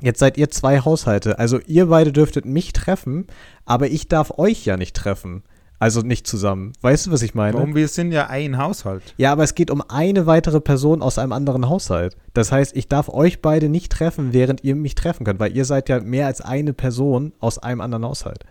Jetzt 0.00 0.18
seid 0.18 0.36
ihr 0.36 0.50
zwei 0.50 0.80
Haushalte. 0.80 1.38
Also 1.38 1.60
ihr 1.66 1.86
beide 1.86 2.12
dürftet 2.12 2.44
mich 2.44 2.72
treffen, 2.72 3.26
aber 3.64 3.86
ich 3.86 4.08
darf 4.08 4.38
euch 4.38 4.64
ja 4.66 4.76
nicht 4.76 4.96
treffen. 4.96 5.44
Also 5.78 6.00
nicht 6.00 6.26
zusammen. 6.26 6.72
Weißt 6.80 7.06
du, 7.06 7.10
was 7.10 7.22
ich 7.22 7.34
meine? 7.34 7.54
Warum? 7.54 7.74
Wir 7.74 7.88
sind 7.88 8.12
ja 8.12 8.28
ein 8.28 8.58
Haushalt. 8.58 9.14
Ja, 9.16 9.32
aber 9.32 9.42
es 9.42 9.54
geht 9.54 9.70
um 9.70 9.82
eine 9.88 10.26
weitere 10.26 10.60
Person 10.60 11.02
aus 11.02 11.18
einem 11.18 11.32
anderen 11.32 11.68
Haushalt. 11.68 12.16
Das 12.32 12.52
heißt, 12.52 12.76
ich 12.76 12.88
darf 12.88 13.08
euch 13.08 13.42
beide 13.42 13.68
nicht 13.68 13.92
treffen, 13.92 14.32
während 14.32 14.64
ihr 14.64 14.76
mich 14.76 14.94
treffen 14.94 15.24
könnt, 15.24 15.40
weil 15.40 15.56
ihr 15.56 15.64
seid 15.64 15.88
ja 15.88 16.00
mehr 16.00 16.26
als 16.26 16.40
eine 16.40 16.72
Person 16.72 17.32
aus 17.40 17.58
einem 17.58 17.80
anderen 17.80 18.04
Haushalt. 18.04 18.44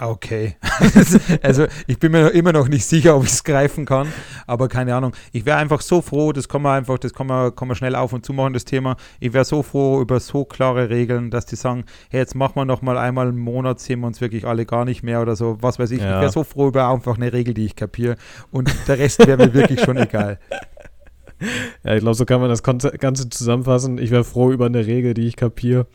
Okay. 0.00 0.56
also 1.42 1.66
ich 1.86 1.98
bin 1.98 2.12
mir 2.12 2.30
immer 2.30 2.52
noch 2.52 2.68
nicht 2.68 2.86
sicher, 2.86 3.16
ob 3.16 3.24
ich 3.24 3.32
es 3.32 3.44
greifen 3.44 3.84
kann, 3.84 4.08
aber 4.46 4.68
keine 4.68 4.94
Ahnung. 4.94 5.12
Ich 5.32 5.44
wäre 5.44 5.58
einfach 5.58 5.82
so 5.82 6.00
froh, 6.00 6.32
das 6.32 6.48
kann 6.48 6.62
man 6.62 6.78
einfach, 6.78 6.98
das 6.98 7.12
kann 7.12 7.26
man, 7.26 7.54
kann 7.54 7.68
man 7.68 7.76
schnell 7.76 7.94
auf 7.94 8.14
und 8.14 8.24
zu 8.24 8.32
machen, 8.32 8.54
das 8.54 8.64
Thema. 8.64 8.96
Ich 9.18 9.34
wäre 9.34 9.44
so 9.44 9.62
froh 9.62 10.00
über 10.00 10.18
so 10.18 10.46
klare 10.46 10.88
Regeln, 10.88 11.30
dass 11.30 11.44
die 11.44 11.56
sagen, 11.56 11.84
hey, 12.08 12.20
jetzt 12.20 12.34
machen 12.34 12.54
wir 12.54 12.64
noch 12.64 12.80
mal 12.80 12.96
einmal 12.96 13.28
im 13.28 13.38
Monat, 13.38 13.78
sehen 13.78 14.00
wir 14.00 14.06
uns 14.06 14.22
wirklich 14.22 14.46
alle 14.46 14.64
gar 14.64 14.86
nicht 14.86 15.02
mehr 15.02 15.20
oder 15.20 15.36
so, 15.36 15.58
was 15.60 15.78
weiß 15.78 15.90
ich. 15.90 16.00
Ja. 16.00 16.14
Ich 16.14 16.20
wäre 16.22 16.32
so 16.32 16.44
froh 16.44 16.68
über 16.68 16.88
einfach 16.88 17.16
eine 17.16 17.34
Regel, 17.34 17.52
die 17.52 17.66
ich 17.66 17.76
kapiere 17.76 18.16
und 18.50 18.72
der 18.88 18.98
Rest 18.98 19.26
wäre 19.26 19.36
mir 19.36 19.52
wirklich 19.52 19.80
schon 19.82 19.98
egal. 19.98 20.38
Ja, 21.84 21.94
ich 21.94 22.00
glaube, 22.00 22.16
so 22.16 22.26
kann 22.26 22.42
man 22.42 22.50
das 22.50 22.62
Ganze 22.62 23.30
zusammenfassen. 23.30 23.96
Ich 23.96 24.10
wäre 24.10 24.24
froh 24.24 24.50
über 24.52 24.66
eine 24.66 24.86
Regel, 24.86 25.14
die 25.14 25.26
ich 25.26 25.36
kapiere. 25.36 25.86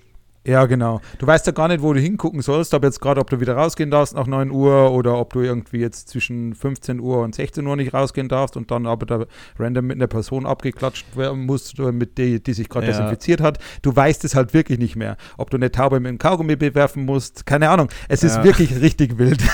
Ja, 0.48 0.66
genau. 0.68 1.02
Du 1.18 1.26
weißt 1.26 1.48
ja 1.48 1.54
gar 1.54 1.68
nicht, 1.70 1.82
wo 1.82 1.92
du 1.92 2.00
hingucken 2.00 2.42
sollst, 2.42 2.74
ob 2.76 2.84
jetzt 2.84 3.02
gerade, 3.02 3.20
ob 3.20 3.30
du 3.32 3.40
wieder 3.40 3.56
rausgehen 3.56 3.90
darfst 3.90 4.14
nach 4.16 4.28
9 4.28 4.52
Uhr 4.52 4.92
oder 4.92 5.18
ob 5.18 5.34
du 5.34 5.42
irgendwie 5.42 5.78
jetzt 5.80 6.10
zwischen 6.10 6.54
15 6.54 7.00
Uhr 7.00 7.24
und 7.24 7.34
16 7.34 7.66
Uhr 7.66 7.76
nicht 7.76 7.96
rausgehen 7.96 8.30
darfst 8.30 8.56
und 8.56 8.70
dann 8.70 8.86
aber 8.86 9.08
da 9.08 9.26
random 9.58 9.88
mit 9.88 9.98
einer 9.98 10.06
Person 10.08 10.46
abgeklatscht 10.46 11.18
werden 11.18 11.46
musst, 11.48 11.80
äh, 11.80 11.92
mit 11.92 12.20
die, 12.20 12.44
die 12.44 12.54
sich 12.54 12.70
gerade 12.70 12.86
Ja. 12.86 12.92
desinfiziert 12.92 13.42
hat. 13.42 13.58
Du 13.82 13.96
weißt 13.96 14.24
es 14.24 14.36
halt 14.36 14.54
wirklich 14.54 14.78
nicht 14.78 14.96
mehr. 14.96 15.18
Ob 15.38 15.50
du 15.50 15.58
eine 15.58 15.72
Taube 15.72 16.00
mit 16.00 16.10
dem 16.12 16.20
Kaugummi 16.20 16.56
bewerfen 16.56 17.06
musst, 17.06 17.48
keine 17.48 17.70
Ahnung. 17.70 17.90
Es 18.08 18.24
ist 18.24 18.36
Ja. 18.36 18.44
wirklich 18.44 18.80
richtig 18.82 19.18
wild. 19.18 19.42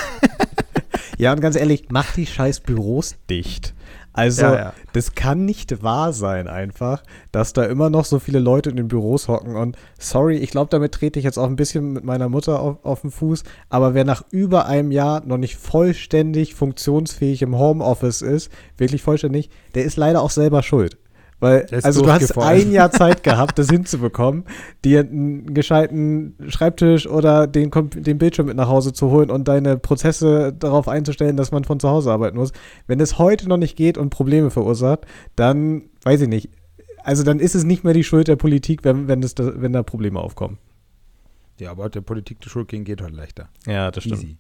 Ja, 1.18 1.34
und 1.34 1.39
ganz 1.42 1.56
ehrlich, 1.56 1.84
mach 1.89 2.14
die 2.14 2.26
scheiß 2.26 2.62
Büros 2.62 3.16
dicht. 3.30 3.76
Also, 4.14 4.43
Ja, 4.43 4.55
ja. 4.55 4.74
das 4.93 5.16
kann 5.16 5.45
nicht 5.45 5.84
wahr 5.84 6.12
sein 6.12 6.47
einfach, 6.47 7.03
dass 7.32 7.53
da 7.53 7.64
immer 7.64 7.89
noch 7.89 8.05
so 8.05 8.20
viele 8.20 8.39
Leute 8.39 8.70
in 8.70 8.76
den 8.76 8.88
Büros 8.88 9.28
hocken. 9.28 9.55
Und 9.55 9.78
sorry, 9.97 10.36
ich 10.38 10.51
glaube, 10.51 10.70
damit 10.70 10.93
trete 10.93 11.20
ich 11.20 11.26
jetzt 11.26 11.38
auch 11.38 11.47
ein 11.47 11.55
bisschen 11.55 11.93
mit 11.93 12.03
meiner 12.03 12.28
Mutter 12.28 12.59
auf, 12.59 12.84
auf 12.84 13.01
den 13.01 13.12
Fuß. 13.12 13.43
Aber 13.70 13.93
wer 13.93 14.03
nach 14.03 14.24
über 14.32 14.66
einem 14.66 14.91
Jahr 14.91 15.24
noch 15.26 15.38
nicht 15.38 15.55
vollständig 15.55 16.55
funktionsfähig 16.55 17.41
im 17.41 17.57
Homeoffice 17.57 18.22
ist, 18.22 18.51
wirklich 18.78 19.01
vollständig, 19.01 19.49
der 19.76 19.86
ist 19.86 19.95
leider 19.97 20.22
auch 20.22 20.32
selber 20.32 20.62
schuld. 20.62 20.97
Weil, 21.42 21.66
also 21.82 22.04
du 22.04 22.12
hast 22.12 22.38
ein 22.38 22.72
Jahr 22.72 22.92
Zeit 22.92 23.24
gehabt, 23.24 23.58
das 23.58 23.68
hinzubekommen, 23.68 24.46
dir 24.86 25.00
einen 25.00 25.56
gescheiten 25.56 26.36
Schreibtisch 26.48 27.08
oder 27.08 27.48
den, 27.48 27.72
den 27.72 28.20
Bildschirm 28.20 28.46
mit 28.46 28.56
nach 28.56 28.68
Hause 28.70 28.94
zu 28.94 29.10
holen 29.10 29.32
und 29.32 29.48
deine 29.48 29.78
Prozesse 29.78 30.54
darauf 30.54 30.88
einzustellen, 30.88 31.38
dass 31.38 31.52
man 31.52 31.64
von 31.64 31.80
zu 31.80 31.89
Hause 31.89 32.12
arbeiten 32.12 32.38
muss. 32.38 32.52
Wenn 32.86 33.00
es 33.00 33.18
heute 33.18 33.50
noch 33.50 33.58
nicht 33.58 33.76
geht 33.76 33.98
und 33.98 34.12
Probleme 34.12 34.52
verursacht, 34.52 35.08
dann 35.36 35.89
weiß 36.04 36.22
ich 36.22 36.30
nicht. 36.30 36.50
Also 37.04 37.24
dann 37.24 37.39
ist 37.39 37.56
es 37.56 37.64
nicht 37.64 37.84
mehr 37.84 37.96
die 37.96 38.04
Schuld 38.04 38.28
der 38.28 38.36
Politik, 38.36 38.84
wenn, 38.84 39.08
wenn, 39.08 39.24
es 39.24 39.34
da, 39.34 39.52
wenn 39.56 39.74
da 39.74 39.82
Probleme 39.82 40.20
aufkommen. 40.20 40.60
Ja, 41.60 41.72
aber 41.72 41.89
der 41.89 42.02
Politik 42.02 42.39
die 42.42 42.50
Schuld 42.50 42.68
gehen 42.68 42.84
geht 42.84 43.02
halt 43.02 43.16
leichter. 43.16 43.50
Ja, 43.66 43.89
das 43.89 44.06
Easy. 44.06 44.38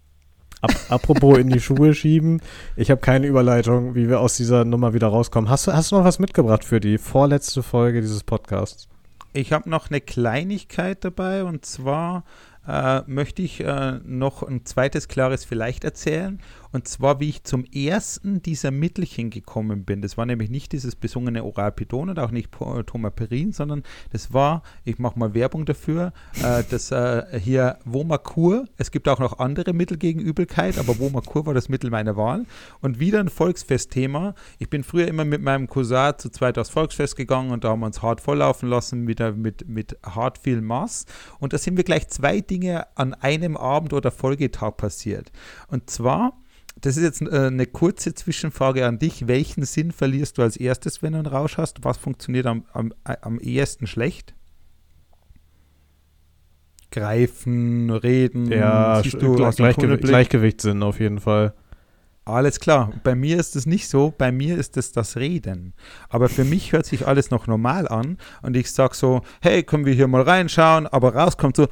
Ap 0.61 0.71
apropos 0.89 1.37
in 1.37 1.49
die 1.49 1.59
Schuhe 1.59 1.93
schieben, 1.95 2.41
ich 2.75 2.91
habe 2.91 3.01
keine 3.01 3.27
Überleitung, 3.27 3.95
wie 3.95 4.09
wir 4.09 4.19
aus 4.19 4.37
dieser 4.37 4.63
Nummer 4.63 4.93
wieder 4.93 5.07
rauskommen. 5.07 5.49
Hast 5.49 5.67
du, 5.67 5.73
hast 5.73 5.91
du 5.91 5.97
noch 5.97 6.05
was 6.05 6.19
mitgebracht 6.19 6.63
für 6.63 6.79
die 6.79 6.97
vorletzte 6.97 7.63
Folge 7.63 8.01
dieses 8.01 8.23
Podcasts? 8.23 8.87
Ich 9.33 9.53
habe 9.53 9.69
noch 9.69 9.89
eine 9.89 10.01
Kleinigkeit 10.01 11.03
dabei 11.03 11.43
und 11.43 11.65
zwar 11.65 12.23
äh, 12.67 13.01
möchte 13.07 13.41
ich 13.41 13.61
äh, 13.61 13.99
noch 14.03 14.43
ein 14.43 14.65
zweites 14.65 15.07
klares 15.07 15.45
Vielleicht 15.45 15.83
erzählen. 15.83 16.39
Und 16.71 16.87
zwar, 16.87 17.19
wie 17.19 17.29
ich 17.29 17.43
zum 17.43 17.65
ersten 17.65 18.41
dieser 18.41 18.71
Mittelchen 18.71 19.29
gekommen 19.29 19.83
bin. 19.83 20.01
Das 20.01 20.17
war 20.17 20.25
nämlich 20.25 20.49
nicht 20.49 20.71
dieses 20.71 20.95
besungene 20.95 21.43
Oralpidon 21.43 22.09
und 22.09 22.19
auch 22.19 22.31
nicht 22.31 22.51
Po- 22.51 22.81
Tomaperin, 22.83 23.51
sondern 23.51 23.83
das 24.11 24.33
war, 24.33 24.63
ich 24.85 24.99
mache 24.99 25.19
mal 25.19 25.33
Werbung 25.33 25.65
dafür, 25.65 26.13
äh, 26.43 26.63
das 26.69 26.91
äh, 26.91 27.39
hier 27.39 27.77
Womakur. 27.85 28.65
Es 28.77 28.91
gibt 28.91 29.07
auch 29.09 29.19
noch 29.19 29.39
andere 29.39 29.73
Mittel 29.73 29.97
gegen 29.97 30.19
Übelkeit, 30.19 30.77
aber 30.77 30.97
Womakur 30.99 31.45
war 31.45 31.53
das 31.53 31.69
Mittel 31.69 31.89
meiner 31.89 32.15
Wahl. 32.15 32.45
Und 32.79 32.99
wieder 32.99 33.19
ein 33.19 33.29
Volksfestthema. 33.29 34.33
Ich 34.59 34.69
bin 34.69 34.83
früher 34.83 35.07
immer 35.07 35.25
mit 35.25 35.41
meinem 35.41 35.67
Cousin 35.67 36.13
zu 36.17 36.29
zweit 36.29 36.57
aufs 36.57 36.69
Volksfest 36.69 37.15
gegangen 37.15 37.51
und 37.51 37.63
da 37.63 37.69
haben 37.69 37.81
wir 37.81 37.87
uns 37.87 38.01
hart 38.01 38.21
volllaufen 38.21 38.69
lassen, 38.69 39.07
wieder 39.07 39.33
mit, 39.33 39.67
mit 39.67 39.97
hart 40.03 40.37
viel 40.37 40.61
Maß. 40.61 41.05
Und 41.39 41.53
da 41.53 41.57
sind 41.57 41.75
mir 41.75 41.83
gleich 41.83 42.07
zwei 42.07 42.41
Dinge 42.41 42.87
an 42.95 43.13
einem 43.13 43.57
Abend 43.57 43.93
oder 43.93 44.11
Folgetag 44.11 44.77
passiert. 44.77 45.31
Und 45.67 45.89
zwar, 45.89 46.33
das 46.81 46.97
ist 46.97 47.03
jetzt 47.03 47.21
äh, 47.21 47.47
eine 47.47 47.65
kurze 47.65 48.13
Zwischenfrage 48.13 48.85
an 48.85 48.99
dich. 48.99 49.27
Welchen 49.27 49.63
Sinn 49.65 49.91
verlierst 49.91 50.37
du 50.37 50.41
als 50.41 50.57
erstes, 50.57 51.01
wenn 51.01 51.13
du 51.13 51.19
einen 51.19 51.27
Rausch 51.27 51.57
hast? 51.57 51.83
Was 51.83 51.97
funktioniert 51.97 52.45
am, 52.45 52.65
am, 52.73 52.93
am 53.03 53.39
ehesten 53.39 53.87
schlecht? 53.87 54.33
Greifen, 56.91 57.89
reden, 57.89 58.51
Ja, 58.51 59.01
du 59.01 59.09
Gle- 59.35 59.47
aus 59.47 59.55
dem 59.55 59.63
Gleichgew 59.63 59.81
Tunnelblick? 59.81 60.09
Gleichgewichtssinn 60.09 60.83
auf 60.83 60.99
jeden 60.99 61.19
Fall. 61.21 61.53
Alles 62.25 62.59
klar. 62.59 62.91
Bei 63.03 63.15
mir 63.15 63.39
ist 63.39 63.55
es 63.55 63.65
nicht 63.65 63.87
so. 63.87 64.13
Bei 64.15 64.31
mir 64.31 64.57
ist 64.57 64.77
es 64.77 64.91
das 64.91 65.17
Reden. 65.17 65.73
Aber 66.07 66.29
für 66.29 66.43
mich 66.43 66.71
hört 66.71 66.85
sich 66.85 67.07
alles 67.07 67.31
noch 67.31 67.47
normal 67.47 67.87
an. 67.87 68.17
Und 68.43 68.55
ich 68.55 68.71
sage 68.71 68.95
so, 68.95 69.21
hey, 69.41 69.63
können 69.63 69.85
wir 69.85 69.93
hier 69.93 70.07
mal 70.07 70.21
reinschauen? 70.21 70.85
Aber 70.85 71.15
rauskommt 71.15 71.55
so, 71.55 71.67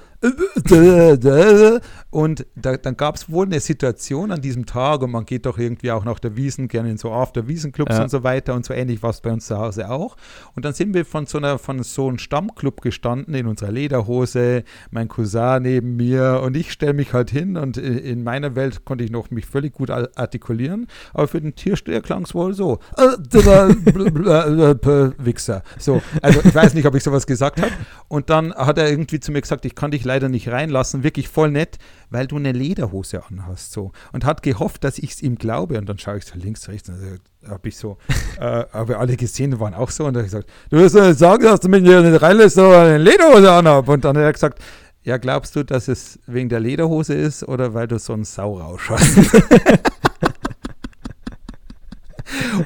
und 2.12 2.46
da, 2.56 2.78
dann 2.78 2.98
gab 2.98 3.16
es 3.16 3.30
wohl 3.32 3.46
eine 3.46 3.60
Situation 3.60 4.32
an 4.32 4.42
diesem 4.42 4.66
Tag 4.66 5.02
und 5.02 5.12
man 5.12 5.26
geht 5.26 5.46
doch 5.46 5.58
irgendwie 5.58 5.92
auch 5.92 6.04
nach 6.04 6.20
der 6.20 6.36
Wiesen 6.36 6.68
gerne 6.68 6.92
in 6.92 6.98
so 6.98 7.12
After-Wiesen-Clubs 7.12 7.96
Ja. 7.96 8.04
und 8.04 8.10
so 8.10 8.24
weiter 8.24 8.54
und 8.54 8.66
so 8.66 8.74
ähnlich 8.74 9.02
war 9.02 9.12
es 9.12 9.22
bei 9.22 9.32
uns 9.32 9.48
zu 9.48 9.58
Hause 9.58 9.90
auch. 9.90 10.16
Und 10.56 10.66
dann 10.66 10.74
sind 10.74 10.94
wir 10.94 11.06
von 11.06 11.26
so, 11.26 11.38
einer, 11.38 11.58
von 11.58 11.82
so 11.84 12.08
einem 12.08 12.18
Stammclub 12.18 12.82
gestanden 12.82 13.34
in 13.34 13.48
unserer 13.48 13.72
Lederhose, 13.72 14.64
mein 14.92 15.08
Cousin 15.08 15.64
neben 15.64 15.96
mir 15.96 16.42
und 16.44 16.56
ich 16.58 16.72
stelle 16.72 16.94
mich 16.94 17.14
halt 17.14 17.30
hin 17.30 17.58
und 17.58 17.78
i- 17.78 17.82
in 17.82 18.24
meiner 18.24 18.56
Welt 18.56 18.86
konnte 18.86 19.04
ich 19.04 19.12
noch 19.12 19.30
mich 19.32 19.46
völlig 19.46 19.74
gut 19.74 19.90
artikulieren, 19.90 20.88
aber 21.14 21.28
für 21.28 21.42
den 21.42 21.56
Tiersteher 21.56 22.02
klang 22.02 22.24
es 22.24 22.34
wohl 22.36 22.54
so. 22.54 22.80
Wichser. 25.18 25.64
So, 25.78 26.02
also 26.22 26.40
ich 26.44 26.56
weiß 26.56 26.74
nicht, 26.74 26.86
ob 26.86 26.96
ich 26.96 27.04
sowas 27.04 27.26
gesagt 27.28 27.62
habe. 27.62 27.72
Und 28.08 28.30
dann 28.30 28.54
hat 28.54 28.78
er 28.78 28.90
irgendwie 28.90 29.20
zu 29.20 29.32
mir 29.32 29.42
gesagt, 29.42 29.66
ich 29.66 29.76
kann 29.76 29.92
dich 29.92 30.06
leider 30.10 30.28
nicht 30.28 30.50
reinlassen, 30.50 31.04
wirklich 31.04 31.30
voll 31.30 31.52
nett, 31.52 31.78
weil 32.10 32.28
du 32.28 32.36
eine 32.36 32.52
Lederhose 32.52 33.24
anhast. 33.30 33.72
So. 33.72 33.92
Und 34.12 34.26
hat 34.26 34.42
gehofft, 34.44 34.84
dass 34.84 34.98
ich 34.98 35.12
es 35.12 35.22
ihm 35.22 35.38
glaube. 35.38 35.78
Und 35.78 35.88
dann 35.88 36.00
schaue 36.00 36.18
ich 36.18 36.26
so 36.26 36.38
links, 36.38 36.68
rechts 36.68 36.90
und 36.90 37.22
habe 37.48 37.70
ich 37.70 37.78
so, 37.78 37.98
äh, 38.40 38.66
habe 38.74 38.98
alle 38.98 39.16
gesehen, 39.16 39.60
waren 39.60 39.74
auch 39.74 39.92
so. 39.92 40.06
Und 40.06 40.16
habe 40.16 40.26
ich 40.26 40.32
gesagt, 40.32 40.50
du 40.70 40.78
wirst 40.78 40.96
nicht 40.96 41.20
sagen, 41.20 41.44
dass 41.44 41.60
du 41.62 41.70
mich 41.70 41.84
nicht 41.84 42.22
reinlässt, 42.22 42.58
aber 42.58 42.82
eine 42.82 42.98
Lederhose 42.98 43.52
anhab. 43.52 43.88
Und 43.88 44.04
dann 44.04 44.18
hat 44.18 44.24
er 44.24 44.34
gesagt, 44.34 44.60
ja, 45.04 45.18
glaubst 45.18 45.56
du, 45.56 45.64
dass 45.64 45.88
es 45.88 46.20
wegen 46.28 46.50
der 46.50 46.60
Lederhose 46.60 47.14
ist 47.14 47.48
oder 47.48 47.74
weil 47.74 47.88
du 47.88 47.98
so 48.00 48.14
einen 48.14 48.26
Saurausch 48.26 48.90
hast? 48.90 49.18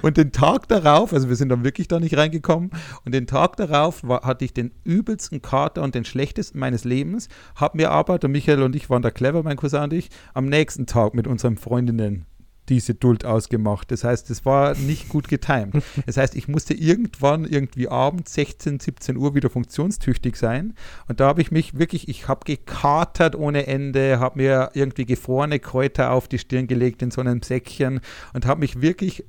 Und 0.01 0.17
den 0.17 0.31
Tag 0.31 0.67
darauf, 0.67 1.13
also 1.13 1.29
wir 1.29 1.35
sind 1.35 1.49
dann 1.49 1.63
wirklich 1.63 1.87
da 1.87 1.99
nicht 1.99 2.17
reingekommen, 2.17 2.71
und 3.05 3.13
den 3.13 3.27
Tag 3.27 3.57
darauf 3.57 4.03
war, 4.03 4.21
hatte 4.23 4.45
ich 4.45 4.53
den 4.53 4.71
übelsten 4.83 5.41
Kater 5.41 5.81
und 5.81 5.95
den 5.95 6.05
schlechtesten 6.05 6.59
meines 6.59 6.83
Lebens, 6.83 7.29
hab 7.55 7.75
mir 7.75 7.91
aber, 7.91 8.19
der 8.19 8.29
Michael 8.29 8.63
und 8.63 8.75
ich 8.75 8.89
waren 8.89 9.01
da 9.01 9.11
clever, 9.11 9.43
mein 9.43 9.57
Cousin 9.57 9.83
und 9.83 9.93
ich, 9.93 10.09
am 10.33 10.45
nächsten 10.45 10.85
Tag 10.85 11.13
mit 11.13 11.27
unseren 11.27 11.57
Freundinnen 11.57 12.25
diese 12.69 12.95
Duld 12.95 13.25
ausgemacht. 13.25 13.91
Das 13.91 14.03
heißt, 14.03 14.29
es 14.29 14.45
war 14.45 14.75
nicht 14.75 15.09
gut 15.09 15.27
getimt. 15.27 15.83
Das 16.05 16.17
heißt, 16.17 16.35
ich 16.35 16.47
musste 16.47 16.73
irgendwann 16.73 17.45
irgendwie 17.45 17.87
abends 17.89 18.33
16, 18.33 18.79
17 18.79 19.17
Uhr 19.17 19.35
wieder 19.35 19.49
funktionstüchtig 19.49 20.35
sein. 20.35 20.73
Und 21.07 21.19
da 21.19 21.27
habe 21.27 21.41
ich 21.41 21.51
mich 21.51 21.77
wirklich, 21.77 22.07
ich 22.07 22.27
habe 22.27 22.45
gekatert 22.45 23.35
ohne 23.35 23.67
Ende, 23.67 24.19
habe 24.19 24.39
mir 24.39 24.71
irgendwie 24.73 25.05
gefrorene 25.05 25.59
Kräuter 25.59 26.11
auf 26.11 26.27
die 26.27 26.39
Stirn 26.39 26.67
gelegt 26.67 27.01
in 27.01 27.11
so 27.11 27.21
einem 27.21 27.41
Säckchen 27.41 27.99
und 28.33 28.45
habe 28.45 28.61
mich 28.61 28.81
wirklich 28.81 29.25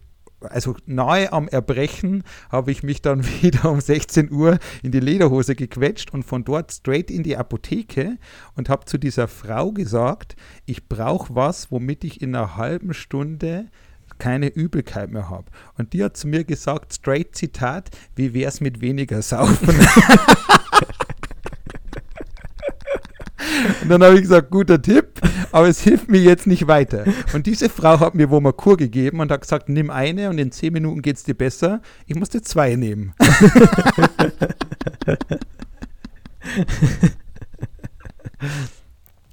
also 0.51 0.77
nahe 0.87 1.33
am 1.33 1.49
Erbrechen, 1.49 2.23
habe 2.51 2.71
ich 2.71 2.83
mich 2.83 3.03
dann 3.03 3.25
wieder 3.43 3.71
um 3.71 3.81
16 3.81 4.31
Uhr 4.31 4.59
in 4.83 4.93
die 4.93 5.01
Lederhose 5.01 5.55
gequetscht 5.55 6.13
und 6.13 6.25
von 6.25 6.45
dort 6.45 6.73
straight 6.73 7.11
in 7.11 7.23
die 7.23 7.37
Apotheke 7.37 8.19
und 8.55 8.69
habe 8.69 8.85
zu 8.85 8.99
dieser 8.99 9.29
Frau 9.29 9.73
gesagt, 9.73 10.37
ich 10.67 10.89
brauche 10.89 11.35
was, 11.35 11.71
womit 11.71 12.05
ich 12.05 12.23
in 12.23 12.35
einer 12.35 12.57
halben 12.57 12.95
Stunde 12.95 13.67
keine 14.19 14.49
Übelkeit 14.49 15.11
mehr 15.11 15.29
habe. 15.29 15.47
Und 15.77 15.93
die 15.93 16.05
hat 16.05 16.17
zu 16.17 16.29
mir 16.29 16.45
gesagt, 16.45 16.95
straight 16.95 17.35
Zitat, 17.35 17.91
wie 18.15 18.33
wäre 18.33 18.49
es 18.49 18.61
mit 18.61 18.81
weniger 18.81 19.23
Saufen? 19.23 19.75
Und 23.85 23.91
dann 23.91 24.03
habe 24.03 24.17
ich 24.17 24.23
gesagt, 24.23 24.51
guter 24.51 24.81
Tipp, 24.81 25.21
aber 25.53 25.69
es 25.69 25.81
hilft 25.81 26.11
mir 26.11 26.21
jetzt 26.21 26.47
nicht 26.47 26.67
weiter. 26.67 27.05
Und 27.35 27.47
diese 27.47 27.69
Frau 27.69 28.01
hat 28.01 28.15
mir 28.15 28.31
wo 28.31 28.41
mal 28.41 28.55
Kur 28.55 28.79
gegeben 28.79 29.21
und 29.21 29.31
hat 29.31 29.43
gesagt, 29.43 29.69
nimm 29.69 29.91
eine 29.91 30.31
und 30.31 30.39
in 30.39 30.51
zehn 30.51 30.73
Minuten 30.73 31.03
geht 31.03 31.17
es 31.17 31.23
dir 31.23 31.35
besser. 31.35 31.83
Ich 32.07 32.17
musste 32.17 32.41
zwei 32.41 32.77
nehmen. 32.77 33.13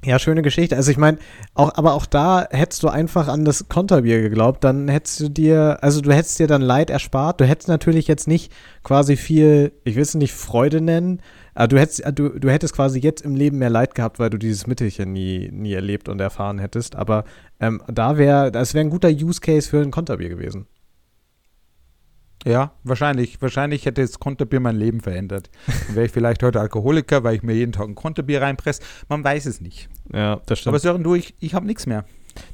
Ja, 0.04 0.18
schöne 0.18 0.42
Geschichte. 0.42 0.76
Also 0.76 0.90
ich 0.90 0.98
meine, 0.98 1.20
auch, 1.54 1.76
aber 1.76 1.94
auch 1.94 2.08
da 2.08 2.48
hättest 2.50 2.82
du 2.82 2.88
einfach 2.88 3.28
an 3.28 3.46
das 3.46 3.70
Konterbier 3.70 4.22
geglaubt, 4.22 4.64
dann 4.64 4.88
hättest 4.88 5.20
du 5.20 5.30
dir, 5.30 5.78
also 5.82 6.02
du 6.02 6.12
hättest 6.12 6.40
dir 6.40 6.48
dann 6.48 6.64
Leid 6.64 6.90
erspart. 6.90 7.40
Du 7.40 7.46
hättest 7.46 7.68
natürlich 7.68 8.08
jetzt 8.08 8.28
nicht 8.28 8.52
quasi 8.84 9.16
viel, 9.16 9.74
ich 9.84 9.96
will 9.96 10.02
es 10.02 10.16
nicht 10.16 10.34
Freude 10.34 10.82
nennen, 10.82 11.22
aber 11.54 11.68
du 11.68 11.80
hättest, 11.80 12.04
du, 12.16 12.30
du 12.30 12.50
hättest 12.50 12.74
quasi 12.74 13.00
jetzt 13.00 13.22
im 13.22 13.36
Leben 13.36 13.60
mehr 13.60 13.70
Leid 13.70 13.94
gehabt, 13.94 14.18
weil 14.18 14.32
du 14.32 14.40
dieses 14.40 14.66
Mittelchen 14.66 15.14
nie, 15.14 15.50
nie 15.52 15.74
erlebt 15.74 16.10
und 16.10 16.20
erfahren 16.20 16.58
hättest. 16.58 16.96
Aber 16.96 17.24
ähm, 17.60 17.84
da 17.88 18.18
wäre, 18.18 18.52
das 18.52 18.74
wäre 18.74 18.84
ein 18.84 18.90
guter 18.90 19.10
Use 19.10 19.40
Case 19.40 19.70
für 19.70 19.82
ein 19.82 19.92
Konterbier 19.92 20.30
gewesen. 20.30 20.66
Ja, 22.46 22.72
wahrscheinlich. 22.84 23.42
Wahrscheinlich 23.42 23.86
hätte 23.86 24.02
das 24.02 24.20
Konterbier 24.20 24.60
mein 24.60 24.76
Leben 24.76 25.02
verändert. 25.02 25.50
Dann 25.68 25.96
wäre 25.96 26.06
ich 26.08 26.12
vielleicht 26.12 26.42
heute 26.44 26.60
Alkoholiker, 26.60 27.24
weil 27.24 27.36
ich 27.36 27.44
mir 27.44 27.54
jeden 27.54 27.72
Tag 27.72 27.88
ein 27.88 27.96
Konterbier 27.96 28.42
reinpresse. 28.42 28.82
Man 29.10 29.24
weiß 29.24 29.46
es 29.46 29.62
nicht. 29.62 29.90
Ja, 30.14 30.42
das 30.46 30.60
stimmt. 30.60 30.72
Aber 30.72 30.80
Sören, 30.80 31.04
du, 31.04 31.16
ich, 31.16 31.36
ich 31.40 31.54
habe 31.54 31.66
nichts 31.66 31.86
mehr. 31.86 32.06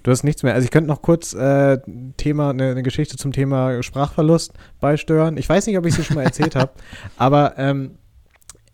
Du 0.03 0.11
hast 0.11 0.23
nichts 0.23 0.43
mehr. 0.43 0.53
Also 0.53 0.65
ich 0.65 0.71
könnte 0.71 0.89
noch 0.89 1.01
kurz 1.01 1.33
äh, 1.33 1.77
Thema, 2.17 2.49
eine, 2.49 2.71
eine, 2.71 2.83
Geschichte 2.83 3.15
zum 3.17 3.31
Thema 3.31 3.81
Sprachverlust 3.83 4.53
beisteuern. 4.79 5.37
Ich 5.37 5.47
weiß 5.47 5.67
nicht, 5.67 5.77
ob 5.77 5.85
ich 5.85 5.93
sie 5.93 6.03
schon 6.03 6.15
mal 6.15 6.23
erzählt 6.23 6.55
habe, 6.55 6.71
aber 7.17 7.53
ähm, 7.57 7.97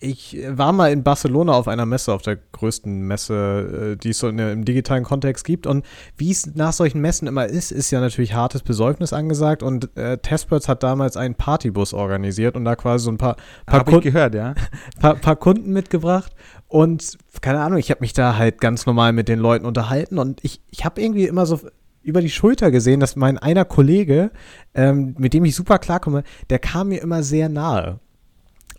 ich 0.04 0.38
war 0.50 0.74
mal 0.74 0.92
in 0.92 1.04
Barcelona 1.04 1.54
auf 1.54 1.70
einer 1.70 1.86
Messe, 1.86 2.14
auf 2.14 2.22
der 2.22 2.36
größten 2.36 3.08
Messe, 3.08 3.94
äh, 3.94 3.96
die 3.96 4.10
es 4.10 4.20
so 4.20 4.28
in, 4.28 4.38
im 4.38 4.66
digitalen 4.66 5.04
Kontext 5.04 5.46
gibt. 5.46 5.66
Und 5.66 5.86
wie 6.18 6.30
es 6.30 6.56
nach 6.56 6.74
solchen 6.74 7.00
Messen 7.00 7.28
immer 7.28 7.46
ist, 7.46 7.72
ist 7.72 7.90
ja 7.90 8.02
natürlich 8.02 8.34
hartes 8.34 8.64
Besäufnis 8.64 9.14
angesagt. 9.14 9.64
Und 9.64 9.96
äh, 9.96 10.18
Testbirds 10.18 10.68
hat 10.68 10.84
damals 10.84 11.16
einen 11.16 11.36
Partybus 11.36 11.94
organisiert 11.94 12.56
und 12.58 12.66
da 12.66 12.76
quasi 12.76 13.06
so 13.06 13.12
ein 13.12 13.18
paar, 13.18 13.38
paar, 13.66 13.86
Kunden, 13.86 14.02
gehört, 14.02 14.36
ja. 14.36 14.56
paar, 15.00 15.16
paar 15.16 15.38
Kunden 15.38 15.72
mitgebracht. 15.72 16.34
Und 16.68 17.18
keine 17.40 17.62
Ahnung, 17.62 17.80
ich 17.80 17.90
habe 17.90 18.02
mich 18.02 18.14
da 18.14 18.36
halt 18.36 18.60
ganz 18.60 18.86
normal 18.86 19.14
mit 19.14 19.30
den 19.30 19.40
Leuten 19.40 19.66
unterhalten. 19.66 20.20
Und 20.20 20.44
ich, 20.44 20.62
ich 20.70 20.84
habe 20.84 21.02
irgendwie 21.02 21.28
immer 21.28 21.46
so 21.46 21.62
über 22.02 22.20
die 22.20 22.30
Schulter 22.30 22.72
gesehen, 22.72 23.00
dass 23.00 23.16
mein 23.16 23.38
einer 23.38 23.64
Kollege, 23.64 24.32
ähm, 24.74 25.16
mit 25.18 25.34
dem 25.34 25.46
ich 25.46 25.56
super 25.56 25.80
klarkomme, 25.80 26.24
der 26.50 26.60
kam 26.60 26.90
mir 26.90 27.02
immer 27.02 27.24
sehr 27.24 27.48
nahe 27.48 28.02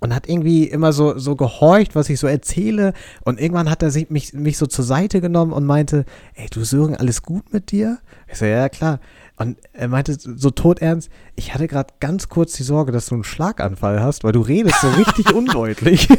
und 0.05 0.15
hat 0.15 0.29
irgendwie 0.29 0.65
immer 0.65 0.93
so, 0.93 1.19
so 1.19 1.35
gehorcht, 1.35 1.95
was 1.95 2.11
ich 2.11 2.21
so 2.21 2.27
erzähle. 2.27 2.93
Und 3.25 3.41
irgendwann 3.41 3.71
hat 3.71 3.83
er 3.83 3.91
sich, 3.91 4.11
mich, 4.11 4.35
mich 4.35 4.59
so 4.59 4.67
zur 4.67 4.85
Seite 4.85 5.23
genommen 5.23 5.51
und 5.51 5.65
meinte, 5.65 6.05
ey, 6.35 6.47
du 6.51 6.63
Sören, 6.63 6.95
alles 6.95 7.23
gut 7.23 7.55
mit 7.55 7.71
dir? 7.71 7.97
Ich 8.31 8.37
so, 8.37 8.45
ja, 8.45 8.69
klar. 8.69 9.01
Und 9.37 9.57
er 9.73 9.89
meinte 9.89 10.15
so 10.19 10.51
todernst, 10.51 11.09
ich 11.37 11.55
hatte 11.55 11.69
gerade 11.69 11.95
ganz 12.01 12.29
kurz 12.29 12.53
die 12.53 12.65
Sorge, 12.65 12.93
dass 12.93 13.07
du 13.07 13.15
einen 13.15 13.25
Schlaganfall 13.25 14.03
hast, 14.03 14.25
weil 14.25 14.33
du 14.33 14.43
redest 14.43 14.79
so 14.83 14.91
richtig 14.91 15.33
undeutlich. 15.35 16.07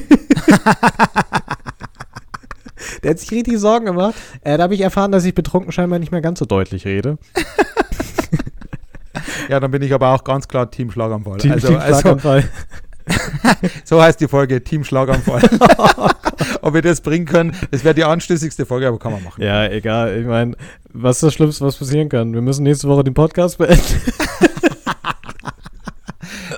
Der 3.03 3.11
hat 3.11 3.19
sich 3.19 3.31
richtig 3.31 3.59
Sorgen 3.59 3.85
gemacht. 3.85 4.15
Äh, 4.41 4.57
da 4.57 4.63
habe 4.63 4.73
ich 4.73 4.81
erfahren, 4.81 5.11
dass 5.11 5.25
ich 5.25 5.35
betrunken 5.35 5.71
scheinbar 5.71 5.99
nicht 5.99 6.11
mehr 6.11 6.21
ganz 6.21 6.39
so 6.39 6.45
deutlich 6.45 6.85
rede. 6.85 7.19
ja, 9.49 9.59
dann 9.59 9.69
bin 9.69 9.83
ich 9.83 9.93
aber 9.93 10.09
auch 10.09 10.23
ganz 10.23 10.47
klar 10.47 10.71
Team 10.71 10.89
Schlaganfall. 10.89 11.37
Team, 11.37 11.51
also, 11.51 11.67
Team 11.67 11.81
Schlaganfall. 11.81 12.37
Also, 12.37 12.47
so 13.83 14.01
heißt 14.01 14.19
die 14.19 14.27
Folge 14.27 14.63
Team 14.63 14.83
Schlaganfall. 14.83 15.41
Ob 16.61 16.73
wir 16.73 16.81
das 16.81 17.01
bringen 17.01 17.25
können, 17.25 17.55
das 17.71 17.83
wäre 17.83 17.93
die 17.93 18.03
anschließigste 18.03 18.65
Folge, 18.65 18.87
aber 18.87 18.99
kann 18.99 19.11
man 19.11 19.23
machen. 19.23 19.41
Ja, 19.41 19.67
egal. 19.67 20.19
Ich 20.19 20.25
meine, 20.25 20.55
was 20.91 21.17
ist 21.17 21.23
das 21.23 21.33
Schlimmste, 21.33 21.65
was 21.65 21.77
passieren 21.77 22.09
kann? 22.09 22.33
Wir 22.33 22.41
müssen 22.41 22.63
nächste 22.63 22.87
Woche 22.87 23.03
den 23.03 23.13
Podcast 23.13 23.57
beenden. 23.57 23.81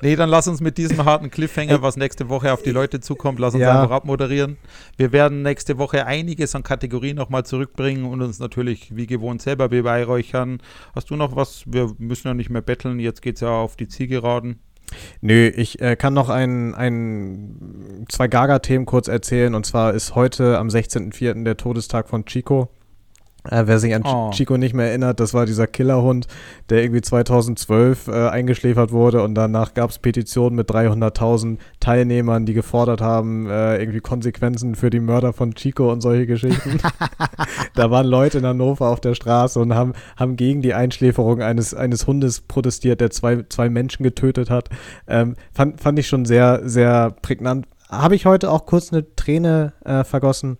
nee, 0.02 0.16
dann 0.16 0.30
lass 0.30 0.48
uns 0.48 0.62
mit 0.62 0.78
diesem 0.78 1.04
harten 1.04 1.30
Cliffhanger, 1.30 1.82
was 1.82 1.98
nächste 1.98 2.30
Woche 2.30 2.54
auf 2.54 2.64
die 2.64 2.72
Leute 2.72 3.00
zukommt, 3.00 3.40
lass 3.40 3.54
uns 3.54 3.62
ja. 3.62 3.82
einfach 3.82 3.96
abmoderieren. 3.96 4.58
Wir 4.96 5.12
werden 5.12 5.42
nächste 5.42 5.78
Woche 5.78 6.06
einiges 6.06 6.56
an 6.56 6.64
Kategorien 6.64 7.18
nochmal 7.18 7.46
zurückbringen 7.46 8.06
und 8.06 8.22
uns 8.22 8.40
natürlich 8.40 8.96
wie 8.96 9.08
gewohnt 9.08 9.42
selber 9.42 9.70
beweihräuchern. 9.70 10.60
Hast 10.96 11.10
du 11.10 11.16
noch 11.16 11.36
was? 11.36 11.64
Wir 11.66 11.92
müssen 11.98 12.28
ja 12.28 12.34
nicht 12.34 12.50
mehr 12.50 12.62
betteln, 12.62 13.00
jetzt 13.00 13.22
geht 13.22 13.36
es 13.36 13.42
ja 13.42 13.50
auf 13.50 13.76
die 13.76 13.88
Zielgeraden. 13.88 14.60
Nö, 15.22 15.48
ich 15.48 15.82
äh, 15.82 15.96
kann 15.96 16.14
noch 16.14 16.30
ein, 16.30 16.76
ein, 16.76 18.06
zwei 18.10 18.28
Gaga-Themen 18.28 18.86
kurz 18.86 19.08
erzählen. 19.08 19.56
Und 19.56 19.66
zwar 19.66 19.94
ist 19.94 20.16
heute 20.16 20.58
am 20.58 20.68
16.04. 20.68 21.44
der 21.44 21.58
Todestag 21.58 22.10
von 22.10 22.26
Chico. 22.26 22.70
Äh, 23.50 23.64
wer 23.66 23.80
sich 23.80 23.94
an 23.94 24.04
oh. 24.06 24.32
Chico 24.32 24.58
nicht 24.58 24.74
mehr 24.74 24.88
erinnert, 24.88 25.20
das 25.20 25.34
war 25.34 25.46
dieser 25.46 25.68
Killerhund, 25.68 26.28
der 26.70 26.84
irgendwie 26.84 27.02
2012 27.02 28.08
äh, 28.08 28.30
eingeschläfert 28.30 28.92
wurde 28.92 29.22
und 29.24 29.36
danach 29.36 29.74
gab 29.74 29.90
es 29.90 30.00
Petitionen 30.00 30.56
mit 30.56 30.70
300.000 30.70 31.58
Teilnehmern, 31.80 32.46
die 32.46 32.54
gefordert 32.54 33.02
haben, 33.02 33.50
äh, 33.50 33.78
irgendwie 33.78 34.00
Konsequenzen 34.00 34.76
für 34.76 34.90
die 34.90 35.00
Mörder 35.00 35.34
von 35.34 35.54
Chico 35.56 35.92
und 35.92 36.02
solche 36.02 36.28
Geschichten. 36.28 36.80
da 37.76 37.92
waren 37.92 38.06
Leute 38.06 38.40
in 38.40 38.46
Hannover 38.46 38.88
auf 38.88 39.00
der 39.00 39.16
Straße 39.16 39.60
und 39.60 39.74
haben, 39.74 39.94
haben 40.16 40.36
gegen 40.36 40.62
die 40.62 40.74
Einschläferung 40.74 41.42
eines, 41.42 41.74
eines 41.74 42.08
Hundes 42.08 42.42
protestiert, 42.42 43.02
der 43.02 43.10
zwei, 43.12 43.44
zwei 43.50 43.70
Menschen 43.70 44.04
getötet 44.04 44.50
hat. 44.50 44.70
Ähm, 45.08 45.36
fand, 45.54 45.82
fand 45.82 46.00
ich 46.00 46.08
schon 46.08 46.26
sehr, 46.26 46.62
sehr 46.64 47.12
prägnant. 47.22 47.68
Habe 47.90 48.16
ich 48.16 48.26
heute 48.26 48.52
auch 48.52 48.66
kurz 48.66 48.92
eine 48.92 49.16
Träne 49.16 49.74
äh, 49.86 50.04
vergossen 50.04 50.58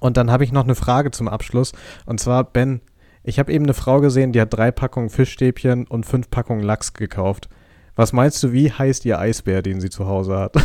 und 0.00 0.16
dann 0.16 0.30
habe 0.30 0.44
ich 0.44 0.52
noch 0.52 0.64
eine 0.64 0.74
Frage 0.74 1.10
zum 1.10 1.28
Abschluss. 1.28 1.72
Und 2.04 2.20
zwar, 2.20 2.44
Ben, 2.44 2.80
ich 3.22 3.38
habe 3.38 3.52
eben 3.52 3.64
eine 3.64 3.74
Frau 3.74 4.00
gesehen, 4.00 4.32
die 4.32 4.40
hat 4.40 4.54
drei 4.54 4.70
Packungen 4.70 5.10
Fischstäbchen 5.10 5.86
und 5.86 6.06
fünf 6.06 6.30
Packungen 6.30 6.62
Lachs 6.62 6.92
gekauft. 6.92 7.48
Was 7.96 8.12
meinst 8.12 8.42
du, 8.42 8.52
wie 8.52 8.70
heißt 8.70 9.04
ihr 9.06 9.18
Eisbär, 9.18 9.62
den 9.62 9.80
sie 9.80 9.90
zu 9.90 10.06
Hause 10.06 10.38
hat? 10.38 10.54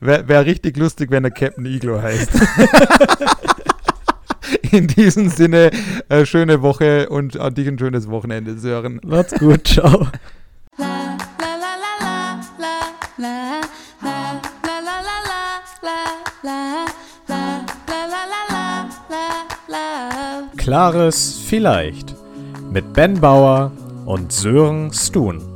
Wäre 0.00 0.28
wär 0.28 0.44
richtig 0.44 0.76
lustig, 0.76 1.10
wenn 1.10 1.24
er 1.24 1.30
Captain 1.30 1.64
Iglo 1.64 2.02
heißt. 2.02 2.30
In 4.72 4.88
diesem 4.88 5.28
Sinne, 5.28 5.70
äh, 6.08 6.26
schöne 6.26 6.62
Woche 6.62 7.08
und 7.08 7.38
an 7.38 7.54
dich 7.54 7.68
ein 7.68 7.78
schönes 7.78 8.10
Wochenende, 8.10 8.58
Sören. 8.58 9.00
Macht's 9.04 9.34
gut, 9.38 9.68
ciao. 9.68 10.08
Klares 20.56 21.40
Vielleicht 21.46 22.14
mit 22.70 22.92
Ben 22.92 23.20
Bauer 23.20 23.72
und 24.06 24.32
Sören 24.32 24.92
Stun. 24.92 25.53